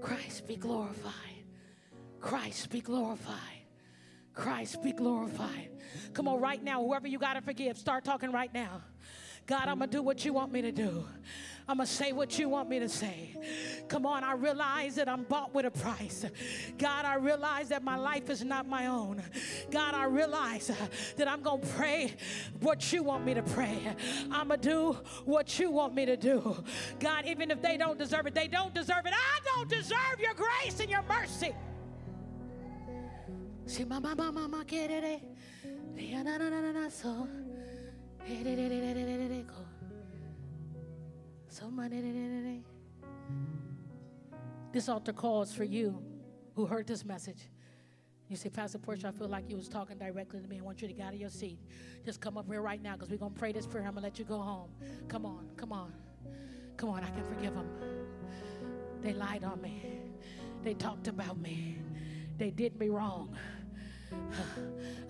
Christ 0.00 0.48
be 0.48 0.56
glorified. 0.56 1.44
Christ 2.20 2.70
be 2.70 2.80
glorified. 2.80 3.59
Christ 4.34 4.82
be 4.82 4.92
glorified. 4.92 5.70
Come 6.14 6.28
on, 6.28 6.40
right 6.40 6.62
now, 6.62 6.82
whoever 6.82 7.08
you 7.08 7.18
got 7.18 7.34
to 7.34 7.40
forgive, 7.40 7.76
start 7.76 8.04
talking 8.04 8.32
right 8.32 8.52
now. 8.52 8.82
God, 9.46 9.66
I'm 9.66 9.78
going 9.78 9.90
to 9.90 9.96
do 9.96 10.02
what 10.02 10.24
you 10.24 10.32
want 10.32 10.52
me 10.52 10.62
to 10.62 10.70
do. 10.70 11.04
I'm 11.66 11.78
going 11.78 11.86
to 11.86 11.92
say 11.92 12.12
what 12.12 12.38
you 12.38 12.48
want 12.48 12.68
me 12.68 12.78
to 12.80 12.88
say. 12.88 13.36
Come 13.88 14.06
on, 14.06 14.22
I 14.24 14.32
realize 14.32 14.96
that 14.96 15.08
I'm 15.08 15.24
bought 15.24 15.54
with 15.54 15.66
a 15.66 15.70
price. 15.70 16.24
God, 16.78 17.04
I 17.04 17.14
realize 17.14 17.68
that 17.68 17.82
my 17.82 17.96
life 17.96 18.30
is 18.30 18.44
not 18.44 18.68
my 18.68 18.86
own. 18.86 19.22
God, 19.70 19.94
I 19.94 20.04
realize 20.04 20.70
that 21.16 21.28
I'm 21.28 21.42
going 21.42 21.60
to 21.60 21.66
pray 21.68 22.14
what 22.60 22.92
you 22.92 23.02
want 23.02 23.24
me 23.24 23.34
to 23.34 23.42
pray. 23.42 23.78
I'm 24.30 24.48
going 24.48 24.60
to 24.60 24.68
do 24.68 24.92
what 25.24 25.58
you 25.58 25.70
want 25.70 25.94
me 25.94 26.06
to 26.06 26.16
do. 26.16 26.62
God, 26.98 27.26
even 27.26 27.50
if 27.50 27.62
they 27.62 27.76
don't 27.76 27.98
deserve 27.98 28.26
it, 28.26 28.34
they 28.34 28.48
don't 28.48 28.74
deserve 28.74 29.06
it. 29.06 29.12
I 29.14 29.40
don't 29.56 29.68
deserve 29.68 30.20
your 30.20 30.34
grace 30.34 30.80
and 30.80 30.90
your 30.90 31.02
mercy. 31.02 31.54
Si 33.70 33.84
mama 33.84 34.16
mama 34.16 34.32
mama 34.32 34.64
kerere, 34.64 35.20
ria 35.94 36.24
na 36.24 36.38
na 36.38 36.50
na 36.50 36.72
na 36.72 36.88
so, 36.88 37.28
so 41.48 41.70
This 44.72 44.88
altar 44.88 45.12
calls 45.12 45.54
for 45.54 45.62
you 45.62 46.02
who 46.56 46.66
heard 46.66 46.88
this 46.88 47.04
message. 47.04 47.48
You 48.28 48.34
say, 48.34 48.48
Pastor 48.48 48.78
Portia, 48.78 49.06
I 49.06 49.12
feel 49.12 49.28
like 49.28 49.48
you 49.48 49.54
was 49.54 49.68
talking 49.68 49.98
directly 49.98 50.40
to 50.40 50.48
me. 50.48 50.58
I 50.58 50.62
want 50.62 50.82
you 50.82 50.88
to 50.88 50.94
get 50.94 51.06
out 51.06 51.14
of 51.14 51.20
your 51.20 51.30
seat. 51.30 51.60
Just 52.04 52.20
come 52.20 52.36
up 52.36 52.46
here 52.50 52.62
right 52.62 52.82
now 52.82 52.94
because 52.94 53.08
we're 53.08 53.18
going 53.18 53.34
to 53.34 53.38
pray 53.38 53.52
this 53.52 53.68
prayer. 53.68 53.84
I'm 53.84 53.92
going 53.92 54.02
to 54.02 54.08
let 54.08 54.18
you 54.18 54.24
go 54.24 54.38
home. 54.38 54.70
Come 55.06 55.24
on, 55.24 55.48
come 55.56 55.72
on. 55.72 55.92
Come 56.76 56.88
on, 56.88 57.04
I 57.04 57.10
can 57.10 57.22
forgive 57.22 57.54
them. 57.54 57.68
They 59.00 59.12
lied 59.12 59.44
on 59.44 59.62
me. 59.62 60.00
They 60.64 60.74
talked 60.74 61.06
about 61.06 61.38
me. 61.38 61.78
They 62.36 62.50
did 62.50 62.76
me 62.80 62.88
wrong. 62.88 63.36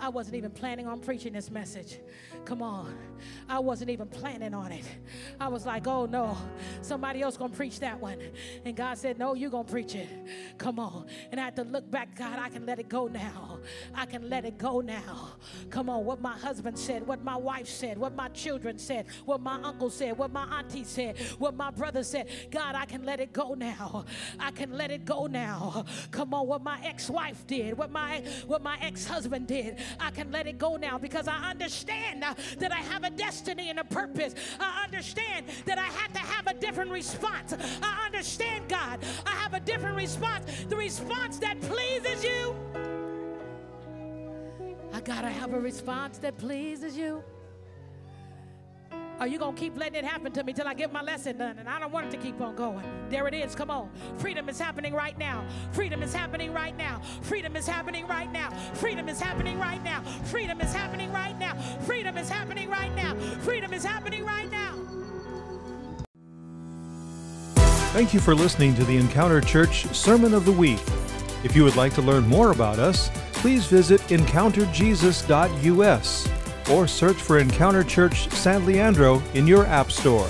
I 0.01 0.09
wasn't 0.09 0.36
even 0.36 0.51
planning 0.51 0.86
on 0.86 1.01
preaching 1.01 1.34
this 1.34 1.51
message. 1.51 1.98
Come 2.46 2.62
on. 2.62 2.96
I 3.48 3.59
wasn't 3.59 3.90
even 3.90 4.09
planning 4.09 4.55
on 4.55 4.72
it. 4.72 4.84
I 5.38 5.48
was 5.48 5.66
like, 5.66 5.86
oh 5.86 6.07
no, 6.07 6.38
somebody 6.80 7.20
else 7.20 7.36
gonna 7.36 7.55
preach 7.55 7.80
that 7.80 8.01
one. 8.01 8.18
And 8.64 8.74
God 8.74 8.96
said, 8.96 9.18
no, 9.18 9.34
you 9.34 9.51
gonna 9.51 9.64
preach 9.64 9.94
it. 9.94 10.09
Come 10.57 10.78
on. 10.78 11.07
And 11.30 11.38
I 11.38 11.44
had 11.44 11.57
to 11.57 11.64
look 11.64 11.90
back, 11.90 12.16
God, 12.16 12.38
I 12.38 12.48
can 12.48 12.64
let 12.64 12.78
it 12.78 12.88
go 12.88 13.09
now. 13.09 13.59
I 13.94 14.07
can 14.07 14.30
let 14.30 14.46
it 14.46 14.57
go 14.57 14.80
now. 14.80 15.34
Come 15.68 15.90
on, 15.90 16.07
what 16.07 16.22
my 16.22 16.36
husband 16.36 16.78
said, 16.78 17.07
what 17.07 17.22
my 17.22 17.36
wife 17.36 17.68
said, 17.68 17.98
what 17.98 18.16
my 18.16 18.28
children 18.28 18.78
said, 18.78 19.07
what 19.26 19.40
my 19.40 19.61
uncle 19.62 19.90
said, 19.90 20.16
what 20.16 20.32
my 20.32 20.44
auntie 20.59 20.84
said, 20.84 21.18
what 21.38 21.55
my 21.55 21.70
brother 21.70 22.03
said. 22.03 22.28
God, 22.51 22.74
I 22.74 22.86
can 22.86 23.05
let 23.05 23.20
it 23.20 23.34
go 23.34 23.53
now. 23.55 24.07
I 24.38 24.51
can 24.51 24.76
let 24.76 24.90
it 24.90 25.05
go 25.05 25.26
now. 25.26 25.84
Come 26.11 26.32
on, 26.32 26.46
what 26.46 26.62
my 26.62 26.80
ex-wife 26.84 27.46
did, 27.46 27.76
what 27.76 27.90
my 27.90 28.22
what 28.46 28.62
my 28.62 28.78
ex-husband 28.91 29.47
did. 29.47 29.76
I 30.01 30.11
can 30.11 30.32
let 30.32 30.49
it 30.49 30.59
go 30.59 30.76
now 30.76 30.99
because 30.99 31.28
I 31.28 31.51
understand 31.51 32.24
uh, 32.24 32.34
that 32.59 32.72
I 32.72 32.82
have 32.93 33.05
a 33.05 33.11
destiny 33.11 33.70
and 33.70 33.78
a 33.78 33.84
purpose. 33.84 34.34
I 34.59 34.82
understand 34.84 35.47
that 35.64 35.78
I 35.78 35.84
have 36.01 36.12
to 36.12 36.18
have 36.18 36.49
a 36.49 36.55
different 36.55 36.91
response. 36.91 37.55
I 37.82 38.07
understand, 38.07 38.68
God, 38.68 38.99
I 39.24 39.30
have 39.30 39.55
a 39.55 39.61
different 39.61 39.97
response. 39.97 40.45
The 40.68 40.76
response 40.76 41.38
that 41.38 41.61
pleases 41.61 42.24
you. 42.24 42.57
I 44.93 45.01
got 45.01 45.22
to 45.22 45.30
have 45.30 45.55
a 45.55 45.61
response 45.61 46.18
that 46.18 46.36
pleases 46.36 46.97
you. 46.97 47.22
Are 49.21 49.27
you 49.27 49.39
going 49.39 49.55
to 49.55 49.61
keep 49.61 49.77
letting 49.77 49.97
it 49.97 50.05
happen 50.07 50.33
to 50.33 50.43
me 50.43 50.55
till 50.55 50.66
I 50.66 50.73
get 50.73 50.95
my 50.95 51.03
lesson 51.03 51.37
done? 51.37 51.59
And 51.59 51.68
I 51.68 51.79
don't 51.79 51.93
want 51.93 52.07
it 52.07 52.11
to 52.12 52.16
keep 52.16 52.41
on 52.41 52.57
going. 52.57 52.83
There 53.11 53.29
it 53.29 53.35
is. 53.35 53.55
Come 53.55 53.71
on. 53.71 53.91
Freedom 54.16 54.49
is 54.49 54.59
happening 54.59 54.95
right 54.95 55.18
now. 55.18 55.45
Freedom 55.73 56.03
is 56.03 56.14
happening 56.14 56.55
right 56.55 56.75
now. 56.75 57.03
Freedom 57.21 57.55
is 57.55 57.66
happening 57.66 58.09
right 58.09 58.35
now. 58.35 58.71
Freedom 58.71 59.07
is 59.07 59.18
happening 59.18 59.59
right 59.59 59.77
now. 59.77 59.99
Freedom 60.31 60.59
is 60.59 60.73
happening 60.73 61.12
right 61.12 61.39
now. 61.39 61.55
Freedom 61.83 62.16
is 62.16 62.31
happening 62.31 62.71
right 62.71 62.97
now. 62.97 63.14
Freedom 63.43 63.75
is 63.75 63.85
happening 63.85 64.25
right 64.25 64.51
now. 64.51 64.75
Thank 67.93 68.14
you 68.14 68.21
for 68.21 68.35
listening 68.35 68.75
to 68.77 68.85
the 68.85 68.97
Encounter 68.97 69.43
Church 69.43 69.85
Sermon 69.95 70.33
of 70.33 70.47
the 70.47 70.53
Week. 70.53 70.81
If 71.45 71.55
you 71.55 71.62
would 71.64 71.77
like 71.77 71.93
to 71.95 72.01
learn 72.01 72.27
more 72.27 72.53
about 72.53 72.79
us, 72.79 73.11
please 73.35 73.66
visit 73.66 74.01
encounterjesus.us 74.03 76.39
or 76.70 76.86
search 76.86 77.16
for 77.16 77.38
Encounter 77.38 77.82
Church 77.84 78.28
San 78.30 78.66
Leandro 78.66 79.22
in 79.34 79.46
your 79.46 79.66
App 79.66 79.90
Store. 79.90 80.28